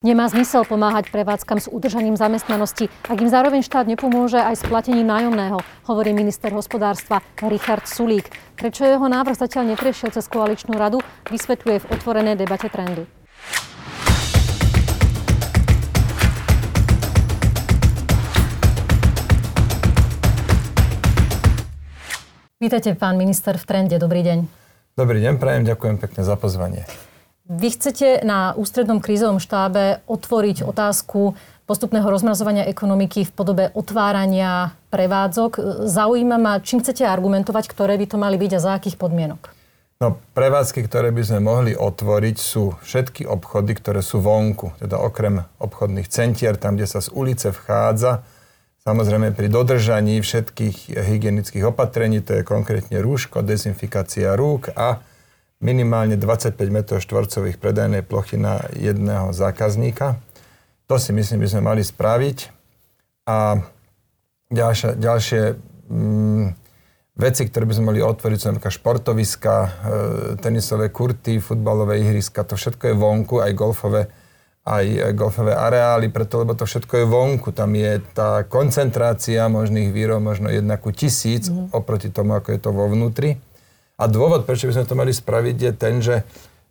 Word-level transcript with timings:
Nemá 0.00 0.32
zmysel 0.32 0.64
pomáhať 0.64 1.12
prevádzkam 1.12 1.60
s 1.60 1.68
udržaním 1.68 2.16
zamestnanosti, 2.16 2.88
ak 3.04 3.20
im 3.20 3.28
zároveň 3.28 3.60
štát 3.60 3.84
nepomôže 3.84 4.40
aj 4.40 4.56
s 4.56 4.64
platením 4.64 5.04
nájomného, 5.04 5.60
hovorí 5.84 6.16
minister 6.16 6.48
hospodárstva 6.56 7.20
Richard 7.44 7.84
Sulík. 7.84 8.32
Prečo 8.56 8.88
jeho 8.88 9.04
návrh 9.04 9.36
zatiaľ 9.36 9.76
neprešiel 9.76 10.08
cez 10.08 10.24
koaličnú 10.24 10.72
radu, 10.72 11.04
vysvetľuje 11.28 11.84
v 11.84 11.88
otvorenej 11.92 12.40
debate 12.40 12.72
trendu. 12.72 13.04
Vítajte, 22.56 22.96
pán 22.96 23.20
minister, 23.20 23.60
v 23.60 23.64
trende. 23.68 24.00
Dobrý 24.00 24.24
deň. 24.24 24.48
Dobrý 24.96 25.20
deň, 25.20 25.36
prajem, 25.36 25.68
ďakujem 25.68 26.00
pekne 26.00 26.24
za 26.24 26.40
pozvanie. 26.40 26.88
Vy 27.50 27.74
chcete 27.74 28.22
na 28.22 28.54
ústrednom 28.54 29.02
krízovom 29.02 29.42
štábe 29.42 30.06
otvoriť 30.06 30.62
otázku 30.62 31.34
postupného 31.66 32.06
rozmrazovania 32.06 32.62
ekonomiky 32.70 33.26
v 33.26 33.32
podobe 33.34 33.64
otvárania 33.74 34.78
prevádzok. 34.94 35.82
Zaujíma 35.82 36.38
ma, 36.38 36.62
čím 36.62 36.78
chcete 36.78 37.02
argumentovať, 37.02 37.66
ktoré 37.66 37.98
by 37.98 38.06
to 38.06 38.16
mali 38.22 38.38
byť 38.38 38.52
a 38.54 38.62
za 38.62 38.70
akých 38.78 38.94
podmienok? 38.94 39.50
No, 39.98 40.22
prevádzky, 40.30 40.86
ktoré 40.86 41.10
by 41.10 41.22
sme 41.26 41.40
mohli 41.42 41.72
otvoriť, 41.74 42.36
sú 42.38 42.78
všetky 42.86 43.26
obchody, 43.26 43.74
ktoré 43.74 43.98
sú 43.98 44.22
vonku. 44.22 44.78
Teda 44.78 45.02
okrem 45.02 45.42
obchodných 45.58 46.06
centier, 46.06 46.54
tam, 46.54 46.78
kde 46.78 46.86
sa 46.86 47.02
z 47.02 47.10
ulice 47.10 47.50
vchádza, 47.50 48.22
samozrejme 48.86 49.34
pri 49.34 49.50
dodržaní 49.50 50.22
všetkých 50.22 50.94
hygienických 51.02 51.66
opatrení, 51.66 52.22
to 52.22 52.38
je 52.38 52.46
konkrétne 52.46 53.02
rúško, 53.02 53.42
dezinfikácia 53.42 54.38
rúk 54.38 54.70
a 54.78 55.02
minimálne 55.60 56.16
25 56.16 56.56
m 56.56 56.78
štvorcových 56.82 57.60
predajnej 57.60 58.00
plochy 58.00 58.40
na 58.40 58.64
jedného 58.72 59.36
zákazníka. 59.36 60.16
To 60.88 60.96
si 60.96 61.12
myslím, 61.12 61.44
by 61.44 61.48
sme 61.52 61.62
mali 61.62 61.82
spraviť. 61.84 62.50
A 63.28 63.60
ďalšie, 64.50 64.98
ďalšie 64.98 65.42
mm, 65.86 66.46
veci, 67.14 67.42
ktoré 67.46 67.68
by 67.68 67.74
sme 67.76 67.94
mali 67.94 68.00
otvoriť, 68.00 68.36
sú 68.40 68.46
napríklad 68.50 68.74
športoviska, 68.74 69.54
e, 69.54 69.68
tenisové 70.40 70.88
kurty, 70.88 71.38
futbalové 71.38 72.00
ihriska, 72.00 72.42
to 72.42 72.56
všetko 72.56 72.90
je 72.90 72.94
vonku, 72.96 73.44
aj 73.44 73.52
golfové, 73.54 74.02
aj 74.64 75.12
golfové 75.14 75.52
areály, 75.52 76.08
preto, 76.08 76.42
lebo 76.42 76.56
to 76.56 76.64
všetko 76.64 77.04
je 77.04 77.06
vonku. 77.06 77.52
Tam 77.52 77.70
je 77.76 78.00
tá 78.16 78.42
koncentrácia 78.48 79.46
možných 79.46 79.92
výrob 79.92 80.24
možno 80.24 80.48
jedna 80.48 80.80
ku 80.80 80.90
tisíc 80.90 81.52
mm. 81.52 81.76
oproti 81.76 82.08
tomu, 82.08 82.34
ako 82.34 82.56
je 82.56 82.60
to 82.60 82.70
vo 82.72 82.88
vnútri. 82.88 83.36
A 84.00 84.08
dôvod, 84.08 84.48
prečo 84.48 84.64
by 84.64 84.80
sme 84.80 84.88
to 84.88 84.96
mali 84.96 85.12
spraviť, 85.12 85.56
je 85.60 85.72
ten, 85.76 86.00
že 86.00 86.24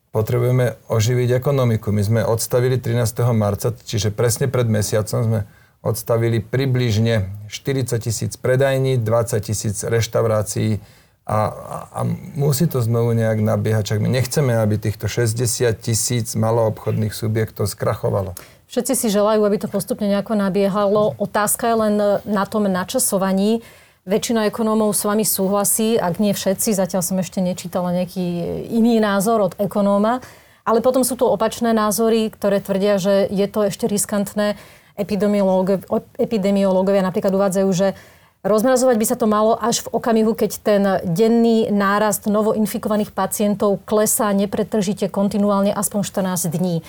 potrebujeme 0.10 0.82
oživiť 0.90 1.38
ekonomiku. 1.38 1.94
My 1.94 2.02
sme 2.02 2.22
odstavili 2.26 2.82
13. 2.82 3.06
marca, 3.38 3.70
čiže 3.70 4.10
presne 4.10 4.50
pred 4.50 4.66
mesiacom 4.66 5.22
sme 5.22 5.40
odstavili 5.86 6.42
približne 6.42 7.46
40 7.48 8.02
tisíc 8.02 8.34
predajní, 8.34 8.98
20 8.98 9.46
tisíc 9.46 9.86
reštaurácií 9.86 10.82
a, 11.30 11.40
a, 11.46 11.78
a 11.94 12.00
musí 12.34 12.66
to 12.66 12.82
znovu 12.82 13.14
nejak 13.14 13.46
nabiehať. 13.46 13.94
Čak 13.94 14.00
my 14.02 14.10
nechceme, 14.10 14.58
aby 14.58 14.82
týchto 14.82 15.06
60 15.06 15.38
tisíc 15.78 16.34
maloobchodných 16.34 17.14
subjektov 17.14 17.70
skrachovalo. 17.70 18.34
Všetci 18.70 18.94
si 18.98 19.08
želajú, 19.14 19.46
aby 19.46 19.58
to 19.62 19.70
postupne 19.70 20.10
nejako 20.10 20.34
nabiehalo. 20.34 21.14
Otázka 21.22 21.70
je 21.70 21.76
len 21.78 21.96
na 22.26 22.46
tom 22.50 22.66
načasovaní. 22.66 23.62
Väčšina 24.10 24.50
ekonómov 24.50 24.98
s 24.98 25.06
vami 25.06 25.22
súhlasí, 25.22 26.02
ak 26.02 26.18
nie 26.18 26.34
všetci, 26.34 26.74
zatiaľ 26.74 27.06
som 27.06 27.22
ešte 27.22 27.46
nečítala 27.46 27.94
nejaký 27.94 28.26
iný 28.74 28.98
názor 28.98 29.38
od 29.38 29.54
ekonóma, 29.62 30.26
ale 30.66 30.82
potom 30.82 31.06
sú 31.06 31.14
tu 31.14 31.30
opačné 31.30 31.78
názory, 31.78 32.34
ktoré 32.34 32.58
tvrdia, 32.58 32.98
že 32.98 33.30
je 33.30 33.46
to 33.46 33.70
ešte 33.70 33.86
riskantné. 33.86 34.58
Epidemiológovia 34.98 37.06
napríklad 37.06 37.38
uvádzajú, 37.38 37.70
že 37.70 37.94
Rozmrazovať 38.40 38.96
by 38.96 39.06
sa 39.06 39.20
to 39.20 39.28
malo 39.28 39.60
až 39.60 39.84
v 39.84 40.00
okamihu, 40.00 40.32
keď 40.32 40.52
ten 40.64 40.84
denný 41.04 41.68
nárast 41.76 42.24
novoinfikovaných 42.24 43.12
pacientov 43.12 43.84
klesá 43.84 44.32
nepretržite 44.32 45.12
kontinuálne 45.12 45.76
aspoň 45.76 46.08
14 46.08 46.48
dní. 46.48 46.80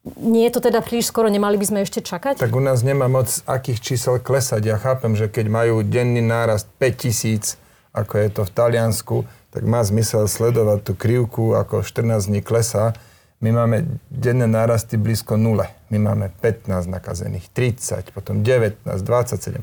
Nie 0.00 0.48
je 0.48 0.56
to 0.56 0.64
teda 0.64 0.80
príliš 0.80 1.12
skoro, 1.12 1.28
nemali 1.28 1.60
by 1.60 1.66
sme 1.68 1.78
ešte 1.84 2.00
čakať? 2.00 2.40
Tak 2.40 2.56
u 2.56 2.62
nás 2.64 2.80
nemá 2.80 3.04
moc 3.04 3.28
akých 3.44 3.84
čísel 3.84 4.16
klesať. 4.16 4.64
Ja 4.64 4.80
chápem, 4.80 5.12
že 5.12 5.28
keď 5.28 5.52
majú 5.52 5.84
denný 5.84 6.24
nárast 6.24 6.72
5000, 6.80 7.60
ako 7.92 8.14
je 8.16 8.28
to 8.32 8.42
v 8.48 8.50
Taliansku, 8.56 9.16
tak 9.52 9.62
má 9.68 9.84
zmysel 9.84 10.24
sledovať 10.24 10.78
tú 10.88 10.92
krivku, 10.96 11.52
ako 11.52 11.84
14 11.84 12.32
dní 12.32 12.40
klesá. 12.40 12.96
My 13.44 13.52
máme 13.52 14.00
denné 14.08 14.48
nárasty 14.48 14.96
blízko 14.96 15.36
nule. 15.36 15.68
My 15.92 16.00
máme 16.00 16.32
15 16.40 16.88
nakazených, 16.88 17.52
30, 17.52 18.16
potom 18.16 18.40
19, 18.40 18.80
27. 18.84 19.60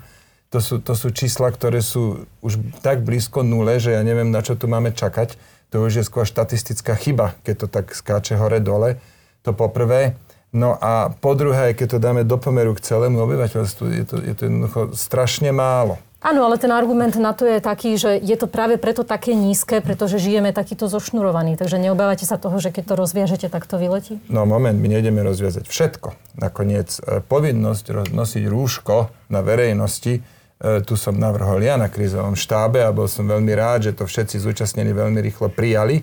To 0.53 0.59
sú, 0.61 0.77
to 0.85 0.93
sú 0.93 1.09
čísla, 1.09 1.49
ktoré 1.49 1.81
sú 1.81 2.29
už 2.45 2.61
tak 2.85 3.01
blízko 3.01 3.41
nule, 3.41 3.81
že 3.81 3.97
ja 3.97 4.05
neviem, 4.05 4.29
na 4.29 4.45
čo 4.45 4.53
tu 4.53 4.69
máme 4.69 4.93
čakať. 4.93 5.33
To 5.73 5.81
už 5.81 6.01
je 6.01 6.03
skôr 6.05 6.29
štatistická 6.29 6.93
chyba, 6.93 7.33
keď 7.41 7.55
to 7.65 7.67
tak 7.67 7.85
skáče 7.91 8.37
hore-dole. 8.37 9.01
To 9.43 9.51
poprvé. 9.51 10.13
No 10.57 10.73
a 10.81 11.13
po 11.13 11.37
druhé, 11.37 11.77
keď 11.77 11.87
to 11.97 11.99
dáme 12.01 12.25
do 12.25 12.41
pomeru 12.41 12.73
k 12.73 12.81
celému 12.81 13.21
obyvateľstvu, 13.21 13.85
je 13.93 14.05
to, 14.09 14.15
je 14.25 14.33
to 14.33 14.41
jednoducho 14.49 14.81
strašne 14.97 15.53
málo. 15.53 16.01
Áno, 16.17 16.41
ale 16.49 16.57
ten 16.57 16.73
argument 16.73 17.13
na 17.21 17.29
to 17.29 17.45
je 17.45 17.61
taký, 17.61 17.93
že 17.93 18.17
je 18.17 18.33
to 18.33 18.49
práve 18.49 18.81
preto 18.81 19.05
také 19.05 19.37
nízke, 19.37 19.85
pretože 19.85 20.17
žijeme 20.17 20.49
takýto 20.49 20.89
zošnurovaný. 20.89 21.61
Takže 21.61 21.77
neobávate 21.77 22.25
sa 22.25 22.41
toho, 22.41 22.57
že 22.57 22.73
keď 22.73 22.83
to 22.89 22.95
rozviažete, 22.97 23.47
tak 23.53 23.69
to 23.69 23.77
vyletí? 23.77 24.17
No 24.25 24.49
moment, 24.49 24.73
my 24.73 24.97
nejdeme 24.97 25.21
rozviazať 25.21 25.69
všetko. 25.69 26.41
Nakoniec 26.41 26.89
e, 26.97 27.21
povinnosť 27.21 28.09
nosiť 28.09 28.43
rúško 28.49 29.13
na 29.29 29.45
verejnosti, 29.45 30.13
e, 30.17 30.21
tu 30.81 30.97
som 30.97 31.13
navrhol 31.13 31.61
ja 31.61 31.77
na 31.77 31.85
krízovom 31.85 32.33
štábe 32.33 32.81
a 32.81 32.89
bol 32.89 33.05
som 33.05 33.29
veľmi 33.29 33.53
rád, 33.53 33.93
že 33.93 33.93
to 33.93 34.09
všetci 34.09 34.41
zúčastnení 34.41 34.97
veľmi 34.97 35.21
rýchlo 35.21 35.53
prijali 35.53 36.01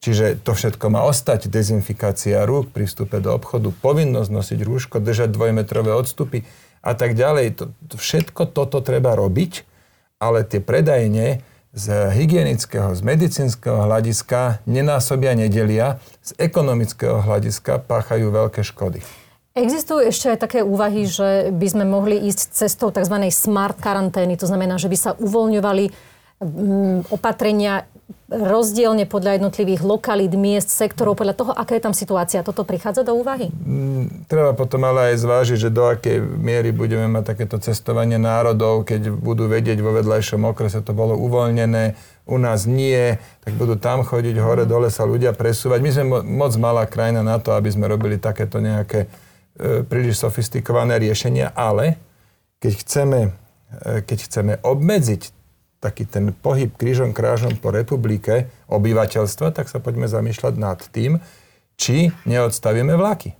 Čiže 0.00 0.40
to 0.40 0.56
všetko 0.56 0.88
má 0.88 1.04
ostať, 1.04 1.52
dezinfikácia 1.52 2.40
rúk 2.48 2.72
pri 2.72 2.88
do 3.20 3.30
obchodu, 3.36 3.68
povinnosť 3.68 4.30
nosiť 4.32 4.60
rúško, 4.64 4.96
držať 4.96 5.28
dvojmetrové 5.28 5.92
odstupy 5.92 6.48
a 6.80 6.96
tak 6.96 7.12
ďalej. 7.12 7.60
To, 7.60 7.64
to, 7.84 7.96
všetko 8.00 8.48
toto 8.48 8.80
treba 8.80 9.12
robiť, 9.12 9.68
ale 10.16 10.48
tie 10.48 10.64
predajne 10.64 11.44
z 11.76 11.86
hygienického, 12.16 12.96
z 12.96 13.00
medicínskeho 13.04 13.86
hľadiska 13.86 14.64
nenásobia, 14.64 15.36
nedelia, 15.36 16.00
z 16.24 16.32
ekonomického 16.40 17.20
hľadiska 17.20 17.84
páchajú 17.84 18.32
veľké 18.32 18.64
škody. 18.64 19.04
Existujú 19.52 20.08
ešte 20.08 20.32
aj 20.32 20.38
také 20.40 20.60
úvahy, 20.64 21.04
že 21.04 21.52
by 21.52 21.66
sme 21.68 21.84
mohli 21.84 22.16
ísť 22.16 22.56
cestou 22.56 22.88
tzv. 22.88 23.20
smart 23.28 23.76
karantény, 23.76 24.40
to 24.40 24.48
znamená, 24.48 24.80
že 24.80 24.88
by 24.88 24.96
sa 24.96 25.10
uvoľňovali 25.20 25.84
mm, 26.40 27.12
opatrenia 27.12 27.84
rozdielne 28.30 29.10
podľa 29.10 29.42
jednotlivých 29.42 29.82
lokalít, 29.82 30.30
miest, 30.38 30.70
sektorov, 30.70 31.18
podľa 31.18 31.34
toho, 31.34 31.50
aká 31.50 31.74
je 31.74 31.82
tam 31.82 31.90
situácia. 31.90 32.46
Toto 32.46 32.62
prichádza 32.62 33.02
do 33.02 33.18
úvahy? 33.18 33.50
Mm, 33.50 34.30
treba 34.30 34.54
potom 34.54 34.86
ale 34.86 35.12
aj 35.12 35.26
zvážiť, 35.26 35.58
že 35.58 35.74
do 35.74 35.90
akej 35.90 36.22
miery 36.22 36.70
budeme 36.70 37.10
mať 37.10 37.34
takéto 37.34 37.58
cestovanie 37.58 38.22
národov, 38.22 38.86
keď 38.86 39.10
budú 39.10 39.50
vedieť 39.50 39.82
vo 39.82 39.90
vedľajšom 39.90 40.46
okrese 40.46 40.78
to 40.78 40.94
bolo 40.94 41.18
uvoľnené, 41.18 41.98
u 42.30 42.38
nás 42.38 42.70
nie, 42.70 43.18
tak 43.42 43.58
budú 43.58 43.74
tam 43.74 44.06
chodiť 44.06 44.38
hore, 44.38 44.62
dole 44.62 44.94
sa 44.94 45.02
ľudia 45.02 45.34
presúvať. 45.34 45.78
My 45.82 45.90
sme 45.90 46.04
moc 46.22 46.54
malá 46.54 46.86
krajina 46.86 47.26
na 47.26 47.42
to, 47.42 47.50
aby 47.58 47.66
sme 47.74 47.90
robili 47.90 48.22
takéto 48.22 48.62
nejaké 48.62 49.10
e, 49.58 49.82
príliš 49.82 50.22
sofistikované 50.22 51.02
riešenia, 51.02 51.50
ale 51.50 51.98
keď 52.62 52.72
chceme, 52.86 53.20
e, 53.26 53.30
keď 54.06 54.18
chceme 54.30 54.52
obmedziť 54.62 55.39
taký 55.80 56.04
ten 56.04 56.36
pohyb 56.36 56.68
krížom 56.76 57.16
krážom 57.16 57.56
po 57.56 57.72
republike 57.72 58.52
obyvateľstva, 58.68 59.56
tak 59.56 59.72
sa 59.72 59.80
poďme 59.80 60.06
zamýšľať 60.06 60.54
nad 60.60 60.78
tým, 60.92 61.24
či 61.80 62.12
neodstavíme 62.28 62.92
vlaky. 63.00 63.32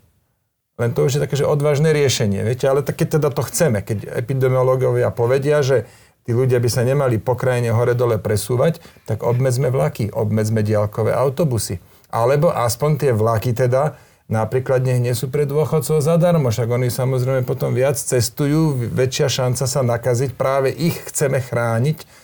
Len 0.80 0.96
to 0.96 1.04
už 1.04 1.20
je 1.20 1.24
také, 1.28 1.36
že 1.36 1.44
odvážne 1.44 1.92
riešenie, 1.92 2.40
viete, 2.40 2.64
ale 2.64 2.80
tak 2.80 3.04
teda 3.04 3.28
to 3.28 3.44
chceme, 3.44 3.84
keď 3.84 4.16
epidemiológovia 4.16 5.12
povedia, 5.12 5.60
že 5.60 5.84
tí 6.24 6.32
ľudia 6.32 6.56
by 6.56 6.68
sa 6.72 6.80
nemali 6.88 7.20
po 7.20 7.36
krajine 7.36 7.76
hore-dole 7.76 8.16
presúvať, 8.16 8.80
tak 9.04 9.20
obmedzme 9.20 9.68
vlaky, 9.68 10.08
obmedzme 10.08 10.64
diálkové 10.64 11.12
autobusy. 11.12 11.84
Alebo 12.08 12.48
aspoň 12.48 12.90
tie 12.96 13.12
vlaky 13.12 13.52
teda, 13.52 14.00
napríklad 14.32 14.80
nech 14.80 15.04
nie 15.04 15.12
sú 15.12 15.28
pre 15.28 15.44
dôchodcov 15.44 16.00
zadarmo, 16.00 16.48
však 16.48 16.72
oni 16.72 16.88
samozrejme 16.88 17.44
potom 17.44 17.76
viac 17.76 18.00
cestujú, 18.00 18.72
väčšia 18.88 19.28
šanca 19.28 19.64
sa 19.68 19.80
nakaziť, 19.84 20.32
práve 20.32 20.72
ich 20.72 20.96
chceme 21.12 21.44
chrániť, 21.44 22.19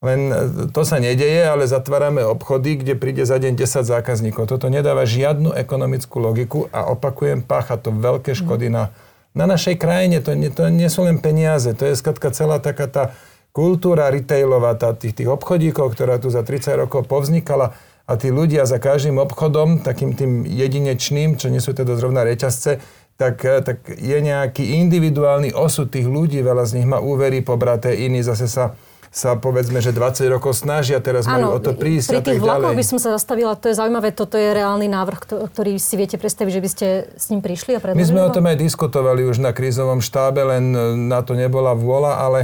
len 0.00 0.32
e, 0.32 0.36
to 0.72 0.82
sa 0.82 0.96
nedeje, 0.96 1.44
ale 1.44 1.68
zatvárame 1.68 2.24
obchody, 2.24 2.80
kde 2.80 2.96
príde 2.96 3.24
za 3.28 3.36
deň 3.36 3.52
10 3.56 3.84
zákazníkov. 3.84 4.48
Toto 4.48 4.72
nedáva 4.72 5.04
žiadnu 5.04 5.52
ekonomickú 5.52 6.16
logiku 6.16 6.60
a 6.72 6.88
opakujem, 6.88 7.44
pácha 7.44 7.76
to 7.76 7.92
veľké 7.92 8.32
škody 8.32 8.72
na, 8.72 8.88
na 9.36 9.44
našej 9.44 9.76
krajine. 9.76 10.24
To, 10.24 10.32
nie, 10.32 10.48
to 10.48 10.72
nie 10.72 10.88
sú 10.88 11.04
len 11.04 11.20
peniaze, 11.20 11.76
to 11.76 11.84
je 11.84 12.00
skratka 12.00 12.32
celá 12.32 12.56
taká 12.58 12.88
tá 12.88 13.04
kultúra 13.52 14.08
retailová, 14.08 14.72
tá, 14.78 14.96
tých, 14.96 15.12
tých 15.12 15.28
obchodíkov, 15.28 15.92
ktorá 15.92 16.16
tu 16.16 16.32
za 16.32 16.40
30 16.40 16.80
rokov 16.86 17.04
povznikala 17.04 17.76
a 18.08 18.16
tí 18.16 18.32
ľudia 18.32 18.64
za 18.64 18.80
každým 18.80 19.20
obchodom, 19.22 19.84
takým 19.84 20.16
tým 20.16 20.48
jedinečným, 20.48 21.38
čo 21.38 21.52
nie 21.52 21.62
sú 21.62 21.76
teda 21.76 21.94
zrovna 21.94 22.24
reťazce, 22.24 22.80
tak, 23.20 23.36
e, 23.44 23.60
tak 23.60 23.84
je 23.84 24.16
nejaký 24.16 24.80
individuálny 24.80 25.52
osud 25.52 25.92
tých 25.92 26.08
ľudí, 26.08 26.40
veľa 26.40 26.64
z 26.64 26.80
nich 26.80 26.88
má 26.88 27.04
úvery 27.04 27.44
pobraté, 27.44 28.00
iní 28.00 28.24
zase 28.24 28.48
sa 28.48 28.72
sa 29.10 29.34
povedzme, 29.34 29.82
že 29.82 29.90
20 29.90 30.30
rokov 30.30 30.54
snažia, 30.54 31.02
teraz 31.02 31.26
majú 31.26 31.58
o 31.58 31.60
to 31.60 31.74
prísť 31.74 32.22
pri 32.22 32.22
tých 32.22 32.38
vlakoch 32.38 32.78
by 32.78 32.86
som 32.86 33.02
sa 33.02 33.10
zastavila, 33.10 33.58
to 33.58 33.66
je 33.66 33.74
zaujímavé, 33.74 34.14
toto 34.14 34.38
je 34.38 34.54
reálny 34.54 34.86
návrh, 34.86 35.50
ktorý 35.50 35.82
si 35.82 35.98
viete 35.98 36.14
predstaviť, 36.14 36.52
že 36.54 36.62
by 36.62 36.68
ste 36.70 36.86
s 37.18 37.26
ním 37.34 37.42
prišli 37.42 37.74
a 37.74 37.82
predložili 37.82 38.06
My 38.06 38.10
sme 38.14 38.22
o 38.22 38.30
tom 38.30 38.46
aj 38.46 38.56
diskutovali 38.62 39.26
už 39.26 39.42
na 39.42 39.50
krízovom 39.50 39.98
štábe, 39.98 40.46
len 40.46 40.64
e, 40.70 40.78
na 41.10 41.26
to 41.26 41.34
nebola 41.34 41.74
vôľa, 41.74 42.22
ale 42.22 42.40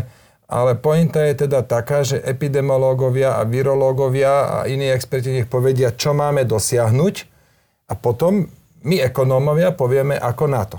ale 0.47 0.79
pointa 0.79 1.27
je 1.27 1.43
teda 1.47 1.67
taká, 1.67 2.07
že 2.07 2.23
epidemológovia 2.23 3.35
a 3.35 3.43
virológovia 3.43 4.33
a 4.47 4.57
iní 4.71 4.87
experti 4.95 5.35
nech 5.35 5.51
povedia, 5.51 5.91
čo 5.91 6.15
máme 6.15 6.47
dosiahnuť 6.47 7.15
a 7.91 7.99
potom 7.99 8.47
my 8.87 8.97
ekonómovia 9.03 9.75
povieme 9.75 10.15
ako 10.15 10.45
na 10.47 10.63
to. 10.63 10.79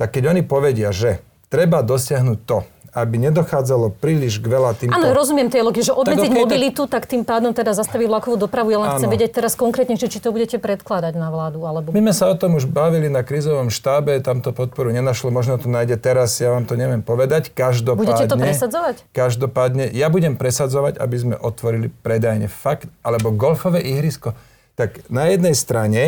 Tak 0.00 0.16
keď 0.16 0.32
oni 0.32 0.42
povedia, 0.48 0.88
že 0.96 1.20
treba 1.52 1.84
dosiahnuť 1.84 2.38
to, 2.48 2.64
aby 2.92 3.16
nedochádzalo 3.16 3.96
príliš 3.96 4.36
k 4.36 4.52
veľa 4.52 4.76
týmto... 4.76 4.92
Áno, 4.92 5.16
rozumiem 5.16 5.48
tej 5.48 5.64
logike, 5.64 5.80
že 5.80 5.96
obmedziť 5.96 6.28
okay, 6.28 6.40
mobilitu, 6.44 6.84
tak... 6.84 7.08
tak 7.08 7.16
tým 7.16 7.24
pádom 7.24 7.56
teda 7.56 7.72
zastaviť 7.72 8.04
vlakovú 8.04 8.36
dopravu. 8.36 8.68
Ja 8.68 8.84
len 8.84 8.88
áno. 8.92 8.96
chcem 9.00 9.08
vedieť 9.08 9.40
teraz 9.40 9.56
konkrétne, 9.56 9.96
či, 9.96 10.12
či 10.12 10.20
to 10.20 10.28
budete 10.28 10.60
predkladať 10.60 11.16
na 11.16 11.32
vládu. 11.32 11.64
Alebo... 11.64 11.88
My 11.96 12.04
sme 12.04 12.12
sa 12.12 12.28
o 12.28 12.36
tom 12.36 12.60
už 12.60 12.68
bavili 12.68 13.08
na 13.08 13.24
krizovom 13.24 13.72
štábe, 13.72 14.20
tam 14.20 14.44
to 14.44 14.52
podporu 14.52 14.92
nenašlo, 14.92 15.32
možno 15.32 15.56
to 15.56 15.72
nájde 15.72 15.96
teraz, 16.04 16.36
ja 16.36 16.52
vám 16.52 16.68
to 16.68 16.76
neviem 16.76 17.00
povedať. 17.00 17.48
Každopádne... 17.56 18.04
Budete 18.04 18.28
to 18.28 18.36
presadzovať? 18.36 18.94
Každopádne, 19.16 19.84
ja 19.96 20.12
budem 20.12 20.36
presadzovať, 20.36 21.00
aby 21.00 21.16
sme 21.16 21.34
otvorili 21.40 21.88
predajne 21.88 22.52
fakt, 22.52 22.92
alebo 23.00 23.32
golfové 23.32 23.80
ihrisko. 23.80 24.36
Tak 24.76 25.08
na 25.08 25.32
jednej 25.32 25.56
strane 25.56 26.02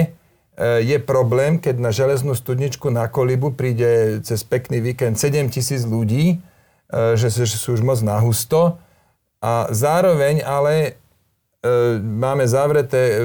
e, 0.52 0.84
je 0.84 1.00
problém, 1.00 1.56
keď 1.56 1.80
na 1.80 1.96
železnú 1.96 2.36
studničku 2.36 2.92
na 2.92 3.08
Kolibu 3.08 3.56
príde 3.56 4.20
cez 4.20 4.44
pekný 4.44 4.84
víkend 4.84 5.16
7 5.16 5.48
tisíc 5.48 5.80
ľudí, 5.88 6.44
že, 7.18 7.28
že 7.30 7.56
sú 7.58 7.74
už 7.74 7.82
moc 7.82 7.98
nahusto. 8.00 8.78
A 9.44 9.68
zároveň 9.68 10.40
ale 10.40 10.74
e, 10.80 10.90
máme 12.00 12.48
zavreté 12.48 13.02
e, 13.12 13.16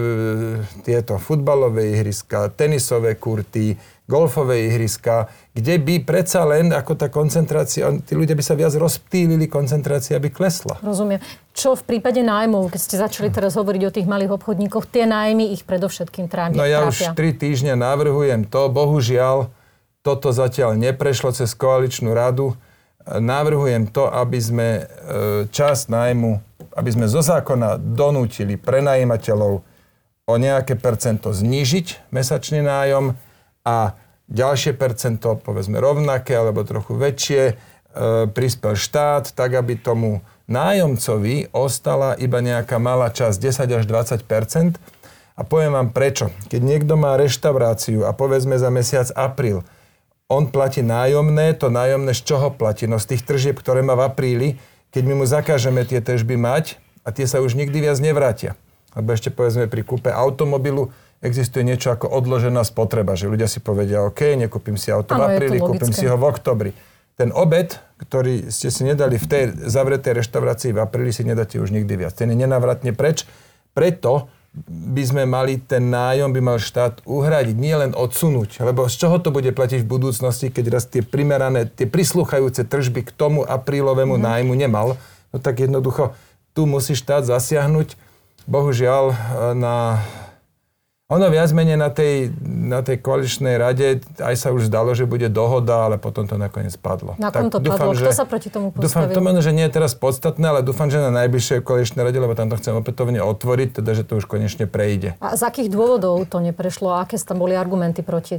tieto 0.83 1.16
futbalové 1.16 1.95
ihriska, 1.95 2.51
tenisové 2.51 3.16
kurty, 3.16 3.80
golfové 4.10 4.68
ihriska, 4.68 5.31
kde 5.54 5.80
by 5.80 6.01
predsa 6.04 6.44
len 6.44 6.74
ako 6.74 6.98
tá 6.98 7.07
koncentrácia, 7.13 7.88
tí 8.04 8.18
ľudia 8.18 8.33
by 8.33 8.44
sa 8.44 8.57
viac 8.57 8.74
rozptýlili, 8.74 9.45
koncentrácia 9.45 10.18
by 10.18 10.27
klesla. 10.33 10.81
Rozumiem. 10.81 11.22
Čo 11.54 11.77
v 11.77 11.86
prípade 11.86 12.19
nájmov, 12.19 12.74
keď 12.74 12.81
ste 12.81 12.95
začali 12.98 13.30
teraz 13.30 13.54
hovoriť 13.56 13.81
o 13.86 13.92
tých 13.94 14.07
malých 14.10 14.33
obchodníkoch, 14.36 14.89
tie 14.89 15.06
nájmy 15.06 15.54
ich 15.54 15.63
predovšetkým 15.63 16.25
trápia? 16.27 16.57
No 16.57 16.65
ja 16.65 16.83
už 16.83 17.13
tri 17.13 17.31
týždňa 17.38 17.77
navrhujem 17.77 18.50
to, 18.50 18.68
bohužiaľ 18.68 19.54
toto 20.04 20.33
zatiaľ 20.33 20.75
neprešlo 20.75 21.31
cez 21.31 21.54
koaličnú 21.54 22.12
radu 22.12 22.57
navrhujem 23.07 23.88
to, 23.88 24.12
aby 24.12 24.40
sme 24.42 24.68
e, 24.78 24.84
čas 25.50 25.88
nájmu, 25.88 26.44
aby 26.75 26.90
sme 26.92 27.07
zo 27.07 27.24
zákona 27.24 27.80
donútili 27.80 28.60
prenajímateľov 28.60 29.63
o 30.30 30.34
nejaké 30.38 30.78
percento 30.78 31.34
znížiť 31.34 32.12
mesačný 32.13 32.62
nájom 32.62 33.18
a 33.66 33.98
ďalšie 34.30 34.78
percento, 34.78 35.42
povedzme 35.42 35.81
rovnaké 35.81 36.38
alebo 36.38 36.62
trochu 36.62 36.94
väčšie, 36.94 37.42
e, 37.50 37.54
prispel 38.30 38.78
štát, 38.78 39.34
tak 39.34 39.57
aby 39.57 39.80
tomu 39.80 40.22
nájomcovi 40.46 41.50
ostala 41.50 42.13
iba 42.13 42.42
nejaká 42.42 42.78
malá 42.78 43.10
časť, 43.10 43.38
10 43.42 43.80
až 43.80 43.84
20% 43.86 44.78
A 45.40 45.48
poviem 45.48 45.72
vám 45.72 45.96
prečo. 45.96 46.36
Keď 46.51 46.62
niekto 46.62 47.00
má 47.00 47.16
reštauráciu 47.16 48.04
a 48.04 48.12
povedzme 48.12 48.60
za 48.60 48.68
mesiac 48.68 49.07
apríl 49.16 49.63
on 50.29 50.53
platí 50.53 50.85
nájomné, 50.85 51.57
to 51.57 51.73
nájomné 51.73 52.13
z 52.13 52.21
čoho 52.21 52.53
platí? 52.53 52.85
No 52.85 53.01
z 53.01 53.17
tých 53.17 53.25
tržieb, 53.25 53.57
ktoré 53.57 53.81
má 53.81 53.97
v 53.97 54.05
apríli, 54.05 54.49
keď 54.93 55.03
my 55.09 55.13
mu 55.21 55.25
zakážeme 55.25 55.81
tie 55.83 55.99
tržby 55.99 56.37
mať 56.37 56.77
a 57.01 57.09
tie 57.09 57.25
sa 57.25 57.41
už 57.41 57.57
nikdy 57.57 57.89
viac 57.89 57.97
nevrátia. 57.97 58.53
Lebo 58.93 59.13
ešte 59.13 59.33
povedzme 59.33 59.65
pri 59.65 59.81
kúpe 59.81 60.13
automobilu 60.13 60.93
existuje 61.19 61.65
niečo 61.65 61.91
ako 61.91 62.09
odložená 62.13 62.61
spotreba, 62.63 63.17
že 63.17 63.27
ľudia 63.27 63.49
si 63.49 63.59
povedia, 63.59 64.05
OK, 64.05 64.37
nekúpim 64.39 64.79
si 64.79 64.93
auto 64.93 65.17
ano, 65.17 65.27
v 65.27 65.35
apríli, 65.35 65.57
kúpim 65.59 65.91
si 65.91 66.05
ho 66.07 66.15
v 66.15 66.25
oktobri. 66.29 66.71
Ten 67.19 67.35
obed, 67.35 67.75
ktorý 67.99 68.47
ste 68.47 68.71
si 68.71 68.87
nedali 68.87 69.19
v 69.19 69.27
tej 69.27 69.43
zavretej 69.67 70.23
reštaurácii 70.23 70.71
v 70.71 70.79
apríli, 70.79 71.11
si 71.11 71.27
nedáte 71.27 71.59
už 71.59 71.75
nikdy 71.75 71.99
viac. 71.99 72.15
Ten 72.15 72.31
je 72.31 72.37
nenávratne 72.39 72.95
preč. 72.95 73.27
Preto 73.75 74.31
by 74.68 75.04
sme 75.06 75.24
mali 75.30 75.62
ten 75.62 75.94
nájom, 75.94 76.34
by 76.34 76.42
mal 76.42 76.57
štát 76.57 77.06
uhradiť, 77.06 77.56
nie 77.56 77.75
len 77.78 77.92
odsunúť. 77.94 78.66
Lebo 78.66 78.90
z 78.90 78.96
čoho 79.06 79.22
to 79.22 79.30
bude 79.30 79.54
platiť 79.54 79.86
v 79.86 79.92
budúcnosti, 79.92 80.50
keď 80.50 80.66
raz 80.74 80.90
tie 80.90 81.06
primerané, 81.06 81.69
tie 81.69 81.86
prisluchajúce 81.86 82.66
tržby 82.66 83.06
k 83.06 83.12
tomu 83.13 83.46
aprílovému 83.46 84.18
mm. 84.18 84.24
nájmu 84.25 84.54
nemal, 84.57 84.98
no 85.30 85.38
tak 85.38 85.62
jednoducho 85.62 86.18
tu 86.57 86.66
musí 86.66 86.98
štát 86.98 87.24
zasiahnuť. 87.30 87.94
Bohužiaľ 88.50 89.13
na 89.54 90.01
ono 91.09 91.25
viac 91.33 91.50
menej 91.57 91.73
na 91.73 91.89
tej, 91.89 92.29
na 92.45 92.85
tej 92.85 93.01
koaličnej 93.01 93.57
rade 93.57 94.06
aj 94.21 94.35
sa 94.38 94.53
už 94.53 94.69
zdalo, 94.69 94.94
že 94.94 95.09
bude 95.09 95.25
dohoda, 95.25 95.89
ale 95.89 95.97
potom 95.97 96.29
to 96.29 96.38
nakoniec 96.38 96.77
padlo. 96.77 97.17
Na 97.17 97.33
kom 97.33 97.50
to 97.50 97.57
dúfam, 97.57 97.89
padlo? 97.89 97.97
Že, 97.97 98.13
Kto 98.13 98.13
sa 98.13 98.27
proti 98.29 98.53
tomu 98.53 98.69
postavil? 98.69 98.85
Dúfam, 98.85 99.17
to 99.17 99.21
možno, 99.25 99.41
že 99.41 99.50
nie 99.50 99.65
je 99.65 99.73
teraz 99.73 99.97
podstatné, 99.97 100.45
ale 100.45 100.61
dúfam, 100.61 100.85
že 100.85 101.01
na 101.01 101.09
najbližšej 101.09 101.65
koaličnej 101.65 102.06
rade, 102.06 102.21
lebo 102.21 102.38
tam 102.38 102.53
to 102.53 102.61
chcem 102.61 102.77
opätovne 102.77 103.25
otvoriť, 103.25 103.81
teda, 103.81 103.97
že 103.97 104.06
to 104.06 104.21
už 104.21 104.29
konečne 104.29 104.69
prejde. 104.69 105.17
A 105.17 105.33
z 105.33 105.50
akých 105.50 105.73
dôvodov 105.73 106.29
to 106.29 106.38
neprešlo? 106.45 106.94
A 106.94 107.01
aké 107.09 107.17
tam 107.17 107.41
boli 107.41 107.57
argumenty 107.57 108.05
proti? 108.05 108.38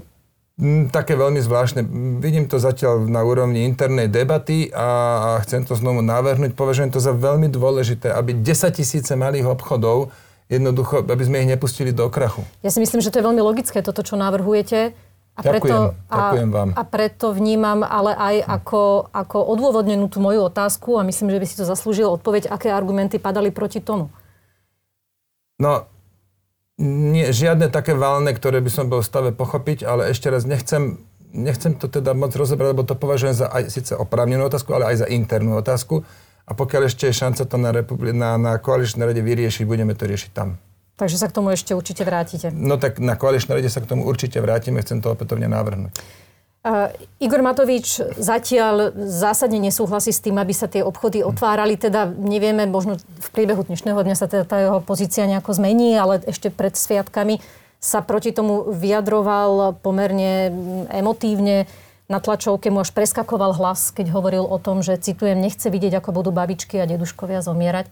Mm, 0.63 0.95
také 0.95 1.19
veľmi 1.19 1.43
zvláštne. 1.43 1.83
Vidím 2.23 2.47
to 2.47 2.63
zatiaľ 2.63 3.03
na 3.11 3.27
úrovni 3.27 3.67
internej 3.67 4.07
debaty 4.07 4.71
a, 4.71 4.87
a 4.87 5.29
chcem 5.43 5.67
to 5.67 5.75
znovu 5.75 6.07
navrhnúť. 6.07 6.55
Považujem 6.55 6.95
to 6.95 7.03
za 7.03 7.11
veľmi 7.11 7.51
dôležité, 7.51 8.15
aby 8.15 8.39
10 8.39 8.79
tisíce 8.79 9.11
malých 9.19 9.51
obchodov 9.59 10.15
jednoducho, 10.51 11.07
aby 11.07 11.23
sme 11.23 11.47
ich 11.47 11.49
nepustili 11.49 11.95
do 11.95 12.11
krachu. 12.11 12.43
Ja 12.61 12.75
si 12.75 12.83
myslím, 12.83 12.99
že 12.99 13.15
to 13.15 13.23
je 13.23 13.27
veľmi 13.31 13.39
logické, 13.41 13.81
toto, 13.81 14.03
čo 14.03 14.19
navrhujete. 14.19 14.93
A 15.39 15.41
preto, 15.47 15.95
ďakujem, 15.95 16.11
ďakujem 16.11 16.51
vám. 16.51 16.69
A, 16.75 16.83
a 16.83 16.85
preto 16.85 17.31
vnímam 17.31 17.81
ale 17.87 18.13
aj 18.13 18.37
ako, 18.45 19.09
ako 19.15 19.39
odôvodnenú 19.47 20.11
tú 20.11 20.19
moju 20.19 20.51
otázku 20.51 20.99
a 20.99 21.07
myslím, 21.07 21.31
že 21.33 21.41
by 21.41 21.47
si 21.47 21.55
to 21.57 21.65
zaslúžil 21.65 22.11
odpoveď, 22.11 22.51
aké 22.51 22.75
argumenty 22.75 23.23
padali 23.23 23.55
proti 23.55 23.79
tomu. 23.79 24.11
No, 25.63 25.87
nie, 26.81 27.29
žiadne 27.31 27.69
také 27.71 27.93
valné, 27.93 28.33
ktoré 28.33 28.59
by 28.65 28.71
som 28.73 28.89
bol 28.89 29.05
v 29.05 29.09
stave 29.09 29.31
pochopiť, 29.37 29.87
ale 29.87 30.11
ešte 30.11 30.33
raz 30.33 30.49
nechcem, 30.49 30.99
nechcem 31.31 31.77
to 31.77 31.87
teda 31.87 32.17
moc 32.17 32.33
rozobrať, 32.33 32.73
lebo 32.73 32.83
to 32.83 32.97
považujem 32.97 33.37
za 33.37 33.47
aj 33.53 33.69
síce 33.69 33.93
oprávnenú 33.93 34.49
otázku, 34.49 34.73
ale 34.73 34.93
aj 34.93 35.05
za 35.05 35.07
internú 35.13 35.61
otázku. 35.61 36.03
A 36.51 36.53
pokiaľ 36.53 36.91
ešte 36.91 37.07
je 37.07 37.15
šanca 37.15 37.47
to 37.47 37.57
na, 37.63 37.71
republi- 37.71 38.11
na, 38.11 38.35
na 38.35 38.59
koaličnej 38.59 39.07
rade 39.07 39.23
vyriešiť, 39.23 39.63
budeme 39.63 39.95
to 39.95 40.11
riešiť 40.11 40.31
tam. 40.35 40.59
Takže 40.99 41.17
sa 41.17 41.31
k 41.31 41.37
tomu 41.39 41.55
ešte 41.55 41.73
určite 41.73 42.03
vrátite. 42.03 42.51
No 42.51 42.75
tak 42.77 42.99
na 42.99 43.15
koaličnej 43.15 43.63
rade 43.63 43.71
sa 43.71 43.79
k 43.79 43.87
tomu 43.87 44.03
určite 44.05 44.43
vrátime, 44.43 44.83
chcem 44.83 44.99
to 44.99 45.15
opätovne 45.15 45.47
navrhnúť. 45.47 45.95
Uh, 46.61 46.93
Igor 47.17 47.41
Matovič 47.41 48.05
zatiaľ 48.21 48.93
zásadne 49.09 49.57
nesúhlasí 49.65 50.13
s 50.13 50.21
tým, 50.21 50.37
aby 50.37 50.53
sa 50.53 50.69
tie 50.69 50.85
obchody 50.85 51.25
otvárali. 51.25 51.81
Teda 51.81 52.05
nevieme, 52.05 52.69
možno 52.69 53.01
v 53.01 53.29
priebehu 53.33 53.65
dnešného 53.65 53.97
dňa 53.97 54.13
sa 54.13 54.29
teda 54.29 54.45
tá 54.45 54.61
jeho 54.61 54.85
pozícia 54.85 55.25
nejako 55.25 55.57
zmení, 55.57 55.97
ale 55.97 56.21
ešte 56.21 56.53
pred 56.53 56.77
sviatkami 56.77 57.41
sa 57.81 58.05
proti 58.05 58.37
tomu 58.37 58.69
vyjadroval 58.77 59.81
pomerne 59.81 60.53
emotívne 60.93 61.65
na 62.11 62.19
tlačovke 62.19 62.75
mu 62.75 62.83
až 62.83 62.91
preskakoval 62.91 63.55
hlas, 63.55 63.95
keď 63.95 64.11
hovoril 64.11 64.43
o 64.43 64.59
tom, 64.59 64.83
že, 64.83 64.99
citujem, 64.99 65.39
nechce 65.39 65.71
vidieť, 65.71 66.03
ako 66.03 66.11
budú 66.11 66.35
babičky 66.35 66.83
a 66.83 66.91
deduškovia 66.91 67.39
zomierať. 67.39 67.87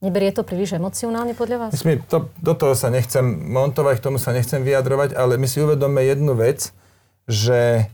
Neberie 0.00 0.32
to 0.32 0.40
príliš 0.40 0.72
emocionálne 0.78 1.36
podľa 1.36 1.68
vás? 1.68 1.70
Myslím, 1.76 2.00
to, 2.08 2.32
do 2.40 2.54
toho 2.56 2.72
sa 2.72 2.88
nechcem 2.88 3.20
montovať, 3.28 4.00
k 4.00 4.04
tomu 4.08 4.16
sa 4.16 4.32
nechcem 4.32 4.64
vyjadrovať, 4.64 5.12
ale 5.12 5.36
my 5.36 5.44
si 5.44 5.60
uvedome 5.60 6.00
jednu 6.00 6.32
vec, 6.32 6.72
že 7.28 7.92